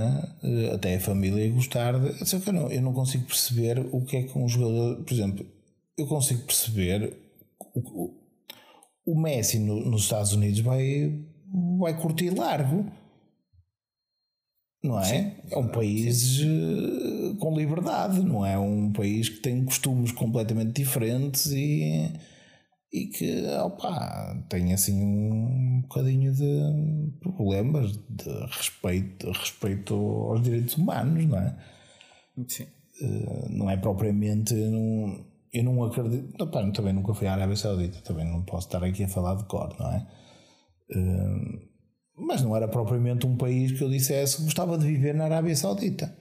até 0.73 0.95
a 0.95 0.99
família 1.01 1.51
gostar, 1.51 1.99
de, 1.99 2.25
só 2.25 2.39
que 2.39 2.47
eu 2.47 2.53
não, 2.53 2.71
eu 2.71 2.81
não 2.81 2.93
consigo 2.93 3.25
perceber 3.25 3.79
o 3.91 4.01
que 4.05 4.15
é 4.15 4.23
que 4.23 4.37
um 4.37 4.47
jogador, 4.47 5.03
por 5.03 5.13
exemplo, 5.13 5.45
eu 5.97 6.07
consigo 6.07 6.41
perceber 6.43 7.24
o, 7.75 8.13
o, 9.05 9.19
Messi 9.19 9.59
no, 9.59 9.83
nos 9.89 10.03
Estados 10.03 10.33
Unidos 10.33 10.59
vai, 10.59 11.19
vai 11.77 11.99
curtir 11.99 12.29
largo. 12.29 12.85
Não 14.83 14.99
é? 14.99 15.03
Sim, 15.03 15.31
é 15.49 15.57
um 15.57 15.67
país 15.67 16.39
uh, 16.41 17.35
com 17.39 17.57
liberdade, 17.57 18.19
não 18.19 18.45
é 18.45 18.57
um 18.57 18.91
país 18.91 19.27
que 19.29 19.41
tem 19.41 19.65
costumes 19.65 20.11
completamente 20.11 20.73
diferentes 20.73 21.47
e, 21.47 22.13
e 22.93 23.07
que 23.07 23.47
opa, 23.63 24.45
tem 24.47 24.73
assim 24.73 25.03
um 25.03 25.81
bocadinho 25.81 26.31
de 26.31 27.19
problemas 27.19 27.93
de 27.93 28.29
respeito, 28.51 29.31
respeito 29.31 29.95
aos 29.95 30.43
direitos 30.43 30.77
humanos, 30.77 31.25
não 31.25 31.39
é? 31.39 31.57
Sim. 32.47 32.67
Uh, 33.01 33.49
não 33.49 33.69
é 33.69 33.77
propriamente. 33.77 34.53
Não, 34.53 35.25
eu 35.55 35.63
não 35.63 35.83
acredito. 35.83 36.41
Opa, 36.41 36.71
também 36.71 36.93
nunca 36.93 37.13
fui 37.13 37.27
à 37.27 37.33
Arábia 37.33 37.55
Saudita, 37.55 38.01
também 38.01 38.25
não 38.25 38.43
posso 38.43 38.67
estar 38.67 38.83
aqui 38.83 39.03
a 39.03 39.07
falar 39.07 39.35
de 39.35 39.45
cor, 39.45 39.75
não 39.79 39.91
é? 39.91 40.07
Uh, 40.91 41.75
mas 42.17 42.41
não 42.41 42.55
era 42.55 42.67
propriamente 42.67 43.25
um 43.25 43.37
país 43.37 43.71
que 43.71 43.83
eu 43.83 43.89
dissesse 43.89 44.37
que 44.37 44.43
gostava 44.43 44.77
de 44.77 44.85
viver 44.85 45.13
na 45.13 45.25
Arábia 45.25 45.55
Saudita. 45.55 46.15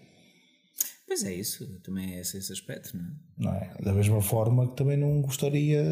Pois 1.07 1.23
é, 1.25 1.35
isso 1.35 1.81
também 1.83 2.15
é 2.15 2.21
esse, 2.21 2.39
esse 2.39 2.53
aspecto, 2.53 2.97
não 2.97 3.05
é? 3.05 3.11
não 3.39 3.55
é? 3.55 3.75
Da 3.83 3.93
mesma 3.93 4.21
forma 4.21 4.69
que 4.69 4.77
também 4.77 4.97
não 4.97 5.21
gostaria 5.21 5.83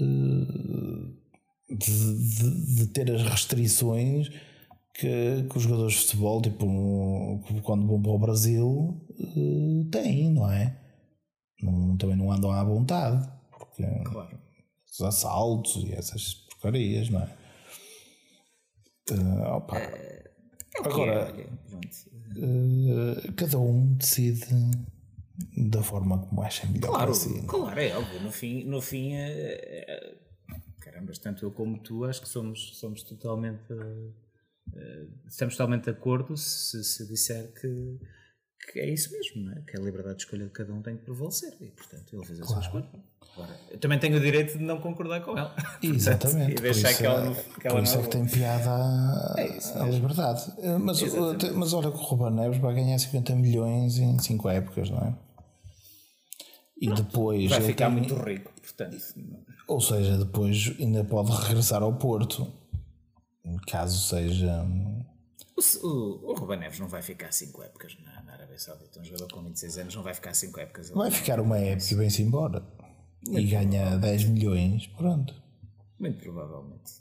uh, 0.00 1.16
de, 1.68 1.76
de, 1.76 2.76
de, 2.76 2.86
ter 2.88 3.10
as 3.10 3.22
restrições 3.22 4.28
que, 4.94 5.46
que 5.50 5.56
os 5.56 5.62
jogadores 5.62 5.94
de 5.94 6.00
futebol, 6.00 6.40
tipo, 6.40 6.64
quando 7.62 7.86
vão 7.86 8.00
para 8.00 8.12
o 8.12 8.18
Brasil, 8.18 8.68
uh, 9.18 9.84
têm, 9.90 10.32
não 10.32 10.50
é? 10.50 10.85
Não, 11.62 11.96
também 11.96 12.16
não 12.16 12.30
andam 12.30 12.52
à 12.52 12.62
vontade, 12.62 13.26
porque 13.50 13.84
claro. 14.04 14.38
os 14.90 15.00
assaltos 15.00 15.76
e 15.84 15.92
essas 15.92 16.34
porcarias, 16.34 17.08
não 17.08 17.22
é? 17.22 17.36
Uh, 19.10 19.42
opa. 19.56 19.78
É, 19.78 20.30
é 20.76 20.80
Agora, 20.80 21.32
uh, 22.36 23.32
cada 23.34 23.58
um 23.58 23.94
decide 23.94 24.46
da 25.56 25.82
forma 25.82 26.18
como 26.18 26.42
acha 26.42 26.66
melhor. 26.66 26.90
Claro, 26.90 27.14
si, 27.14 27.42
claro, 27.46 27.80
é 27.80 27.96
óbvio. 27.96 28.20
No 28.20 28.32
fim, 28.32 28.64
no 28.64 28.80
fim 28.80 29.12
é, 29.14 29.30
é, 29.88 30.14
caramba, 30.80 31.12
tanto 31.20 31.44
eu 31.44 31.50
como 31.50 31.78
tu 31.78 32.04
acho 32.04 32.20
que 32.20 32.28
somos, 32.28 32.78
somos 32.78 33.02
totalmente. 33.02 33.72
Uh, 33.72 34.12
estamos 35.28 35.56
totalmente 35.56 35.84
de 35.84 35.90
acordo 35.90 36.36
se, 36.36 36.82
se 36.82 37.06
disser 37.06 37.52
que, 37.52 38.00
que 38.72 38.80
é 38.80 38.88
isso 38.88 39.12
mesmo, 39.12 39.42
não 39.44 39.52
é? 39.52 39.60
que 39.62 39.76
a 39.76 39.80
liberdade 39.80 40.16
de 40.16 40.24
escolha 40.24 40.44
de 40.44 40.50
cada 40.50 40.72
um 40.72 40.82
tem 40.82 40.96
que 40.96 41.04
prevalecer 41.04 41.54
e, 41.60 41.66
portanto, 41.66 42.14
ele 42.14 42.24
fez 42.24 42.40
a 42.40 42.44
claro. 42.44 42.62
sua 42.62 42.66
escolha. 42.66 43.04
Agora, 43.34 43.60
eu 43.70 43.78
também 43.78 43.98
tenho 43.98 44.16
o 44.16 44.20
direito 44.20 44.56
de 44.56 44.64
não 44.64 44.80
concordar 44.80 45.20
com 45.20 45.36
ela. 45.36 45.54
Exatamente. 45.82 46.52
e 46.52 46.62
deixar 46.62 46.94
que 46.94 47.04
ela, 47.04 47.34
que 47.34 47.68
ela 47.68 47.76
por 47.76 47.84
isso 47.84 47.98
é 47.98 48.02
que 48.02 48.08
tem 48.08 48.26
piada 48.26 48.70
a, 48.70 49.34
é 49.38 49.82
a 49.82 49.84
liberdade. 49.84 50.52
Eh, 50.58 50.78
mas, 50.78 51.00
mas 51.54 51.72
olha 51.74 51.90
que 51.90 51.98
o 51.98 52.00
Ruben 52.00 52.30
Neves 52.30 52.58
vai 52.58 52.74
ganhar 52.74 52.98
50 52.98 53.34
milhões 53.34 53.98
em 53.98 54.18
5 54.18 54.48
épocas, 54.48 54.90
não 54.90 54.98
é? 54.98 55.14
E 56.80 56.86
Pronto, 56.86 57.02
depois. 57.02 57.50
Vai 57.50 57.60
ficar 57.60 57.86
tem, 57.86 57.94
muito 57.96 58.14
rico, 58.14 58.52
portanto. 58.60 58.96
Ou 59.68 59.80
seja, 59.80 60.18
depois 60.18 60.74
ainda 60.78 61.04
pode 61.04 61.30
regressar 61.32 61.82
ao 61.82 61.94
Porto, 61.94 62.50
caso 63.66 63.98
seja. 63.98 64.64
O, 65.56 65.86
o, 65.86 66.30
o 66.30 66.34
Ruben 66.34 66.58
Neves 66.58 66.78
não 66.78 66.88
vai 66.88 67.02
ficar 67.02 67.32
5 67.32 67.62
épocas 67.62 67.96
na, 68.04 68.12
na 68.12 68.15
Arábia 68.56 68.58
Saudita. 68.58 69.00
Um 69.00 69.04
jogador 69.04 69.28
com 69.32 69.42
26 69.42 69.78
anos 69.78 69.94
não 69.94 70.02
vai 70.02 70.14
ficar 70.14 70.34
5 70.34 70.60
épocas. 70.60 70.90
Vai 70.90 71.10
ficar 71.10 71.40
uma 71.40 71.58
época 71.58 71.92
e 71.92 71.94
vem-se 71.94 72.22
embora 72.22 72.62
e 73.28 73.44
ganha 73.44 73.96
10 73.96 74.24
milhões, 74.24 74.86
pronto. 74.88 75.34
Muito 75.98 76.18
provavelmente. 76.18 76.92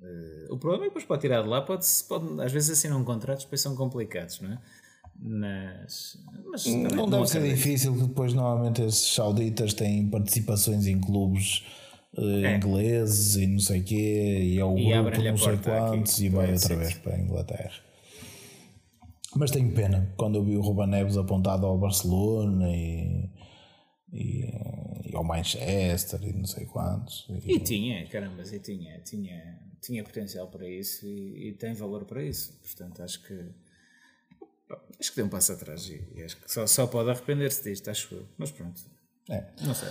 Uh, 0.00 0.52
o 0.52 0.58
problema 0.58 0.84
é 0.84 0.88
que 0.88 0.90
depois 0.90 1.04
pode 1.04 1.20
tirar 1.22 1.42
de 1.42 1.48
lá, 1.48 1.62
pode, 1.62 1.86
pode 2.08 2.42
às 2.42 2.52
vezes 2.52 2.70
assinam 2.70 3.02
contratos, 3.04 3.44
depois 3.44 3.60
são 3.60 3.74
complicados, 3.74 4.40
não 4.40 4.52
é? 4.52 4.58
Mas, 5.16 6.18
mas 6.50 6.66
não 6.66 7.08
deve 7.08 7.26
ser 7.28 7.42
difícil 7.42 7.94
que 7.94 8.02
depois 8.02 8.34
normalmente 8.34 8.82
esses 8.82 9.14
sauditas 9.14 9.72
têm 9.72 10.08
participações 10.08 10.86
em 10.86 11.00
clubes 11.00 11.64
uh, 12.18 12.44
é. 12.44 12.56
ingleses 12.56 13.36
e 13.36 13.46
não 13.46 13.60
sei 13.60 13.80
o 13.80 13.84
quê, 13.84 14.42
e 14.42 14.58
é 14.58 14.64
o 14.64 14.76
e 14.76 14.92
grupo 14.92 15.22
não 15.22 15.36
sei 15.38 15.56
quantos 15.56 16.14
aqui, 16.14 16.24
e 16.24 16.28
vai 16.28 16.52
outra 16.52 16.76
vez 16.76 16.94
para 16.94 17.14
a 17.14 17.20
Inglaterra. 17.20 17.93
Mas 19.36 19.50
tenho 19.50 19.72
pena 19.74 20.12
quando 20.16 20.36
eu 20.36 20.44
vi 20.44 20.56
o 20.56 20.60
Ruben 20.60 20.86
Neves 20.86 21.16
apontado 21.16 21.66
ao 21.66 21.76
Barcelona 21.78 22.68
e, 22.70 23.30
e 24.12 24.48
e 25.14 25.16
ao 25.16 25.24
Manchester 25.24 26.20
e 26.24 26.32
não 26.32 26.44
sei 26.44 26.66
quantos. 26.66 27.26
E, 27.28 27.52
e 27.52 27.60
tinha, 27.60 28.06
caramba, 28.08 28.42
e 28.42 28.58
tinha, 28.58 28.98
tinha, 29.00 29.58
tinha 29.80 30.02
potencial 30.02 30.48
para 30.48 30.68
isso 30.68 31.06
e, 31.06 31.48
e, 31.48 31.52
tem 31.52 31.72
valor 31.72 32.04
para 32.04 32.22
isso. 32.22 32.58
Portanto, 32.60 33.02
acho 33.02 33.22
que 33.22 33.50
acho 34.98 35.10
que 35.10 35.16
deu 35.16 35.26
um 35.26 35.28
passo 35.28 35.52
atrás 35.52 35.88
e, 35.88 36.22
acho 36.22 36.36
que 36.36 36.50
só, 36.50 36.66
só 36.66 36.86
pode 36.86 37.10
arrepender-se 37.10 37.62
disto, 37.62 37.88
acho 37.88 38.14
eu. 38.14 38.26
Mas 38.36 38.50
pronto. 38.50 38.80
É. 39.30 39.46
Não 39.62 39.74
sei. 39.74 39.88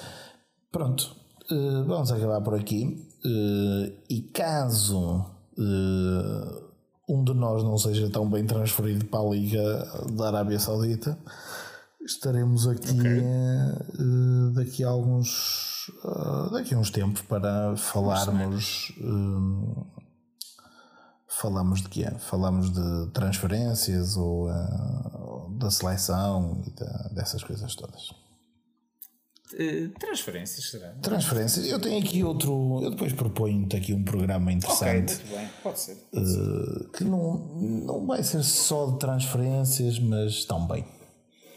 Pronto. 0.71 1.15
Uh, 1.49 1.85
vamos 1.85 2.11
acabar 2.11 2.41
por 2.41 2.55
aqui. 2.55 3.07
Uh, 3.25 3.95
e 4.09 4.21
caso 4.33 5.21
uh, 5.57 6.72
um 7.07 7.23
de 7.23 7.33
nós 7.33 7.63
não 7.63 7.77
seja 7.77 8.09
tão 8.09 8.29
bem 8.29 8.45
transferido 8.45 9.05
para 9.05 9.19
a 9.19 9.29
Liga 9.29 9.87
da 10.15 10.27
Arábia 10.27 10.59
Saudita 10.59 11.17
estaremos 12.05 12.67
aqui 12.67 12.91
okay. 12.91 13.19
uh, 13.19 14.51
daqui 14.53 14.83
a 14.83 14.89
alguns 14.89 15.87
uh, 16.03 16.51
daqui 16.51 16.73
a 16.73 16.77
uns 16.77 16.89
tempos 16.89 17.21
para 17.21 17.75
falarmos 17.77 18.93
uh, 19.01 19.85
falamos 21.27 21.81
de 21.81 21.89
quê? 21.89 22.09
Falamos 22.19 22.71
de 22.71 23.11
transferências 23.11 24.15
ou 24.15 24.49
da 25.57 25.69
seleção 25.71 26.61
e 26.65 26.71
da, 26.71 27.09
dessas 27.13 27.43
coisas 27.43 27.75
todas. 27.75 28.22
Transferências, 29.99 30.69
será? 30.69 30.89
Transferências. 31.01 31.67
Eu 31.67 31.79
tenho 31.79 31.99
aqui 31.99 32.23
outro. 32.23 32.79
Eu 32.83 32.91
depois 32.91 33.13
proponho-te 33.13 33.75
aqui 33.75 33.93
um 33.93 34.03
programa 34.03 34.51
interessante. 34.51 35.13
Ok, 35.13 35.25
muito 35.25 35.37
bem, 35.37 35.49
pode 35.61 35.79
ser. 35.79 35.95
Ser. 35.95 36.89
que 36.97 37.03
não, 37.03 37.37
não 37.37 38.05
vai 38.07 38.23
ser 38.23 38.43
só 38.43 38.87
de 38.91 38.99
transferências, 38.99 39.99
mas 39.99 40.45
também. 40.45 40.85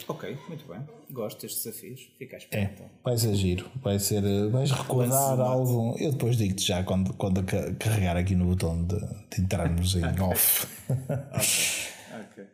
Ok, 0.08 0.38
muito 0.48 0.66
bem. 0.68 0.80
Gosto 1.10 1.40
destes 1.42 1.64
desafios. 1.64 2.00
Fica 2.18 2.36
à 2.36 2.38
espera 2.38 2.62
é, 2.62 2.72
então. 2.72 2.86
Vai 3.04 3.16
ser 3.18 3.34
giro. 3.34 3.68
Vai 3.82 3.98
ser. 3.98 4.24
Eh, 4.24 4.48
vais 4.48 4.70
recordar 4.70 5.40
algo. 5.40 5.96
Eu 5.98 6.12
depois 6.12 6.36
digo-te 6.36 6.64
já 6.66 6.84
quando, 6.84 7.12
quando 7.14 7.42
carregar 7.78 8.16
aqui 8.16 8.34
no 8.36 8.44
botão 8.46 8.84
de, 8.84 8.96
de 8.98 9.40
entrarmos 9.40 9.96
em 9.96 10.04
off. 10.20 10.66
ok. 10.90 12.16
Ok. 12.20 12.44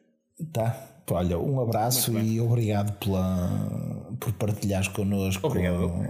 Tá. 0.53 0.92
Olha, 1.13 1.39
um 1.39 1.61
abraço 1.61 2.19
e 2.19 2.41
obrigado 2.41 2.93
pela, 2.99 4.13
por 4.19 4.33
partilhares 4.33 4.89
connosco 4.89 5.53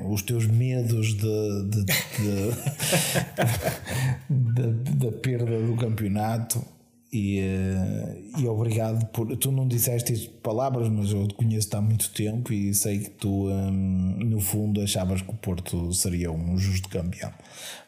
os 0.08 0.22
teus 0.22 0.46
medos 0.46 1.14
de, 1.14 1.64
de, 1.68 1.84
de, 4.30 4.72
da 4.96 5.12
perda 5.12 5.60
do 5.60 5.76
campeonato. 5.76 6.64
E, 7.12 7.40
eh, 7.40 8.22
e 8.38 8.48
obrigado 8.48 9.04
por. 9.08 9.36
Tu 9.36 9.52
não 9.52 9.68
disseste 9.68 10.14
isto 10.14 10.30
palavras, 10.40 10.88
mas 10.88 11.12
eu 11.12 11.28
te 11.28 11.34
conheço 11.34 11.76
há 11.76 11.80
muito 11.82 12.10
tempo 12.10 12.50
e 12.54 12.72
sei 12.72 13.00
que 13.00 13.10
tu, 13.10 13.50
um, 13.50 14.16
no 14.18 14.40
fundo, 14.40 14.80
achavas 14.80 15.20
que 15.20 15.30
o 15.30 15.34
Porto 15.34 15.92
seria 15.92 16.32
um 16.32 16.56
justo 16.56 16.88
campeão. 16.88 17.30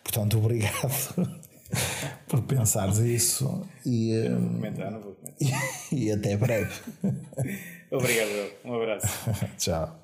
Portanto, 0.02 0.36
obrigado 0.36 1.40
por 2.28 2.42
pensares 2.42 2.98
isso. 2.98 3.66
E, 3.84 4.12
não 4.28 4.40
vou 4.40 4.50
comentar, 4.50 4.90
não 4.90 5.00
vou 5.00 5.14
comentar. 5.14 5.62
E, 5.92 5.96
e 6.06 6.12
até 6.12 6.36
breve. 6.36 6.72
obrigado, 7.90 8.50
um 8.64 8.74
abraço. 8.74 9.08
Tchau. 9.58 10.00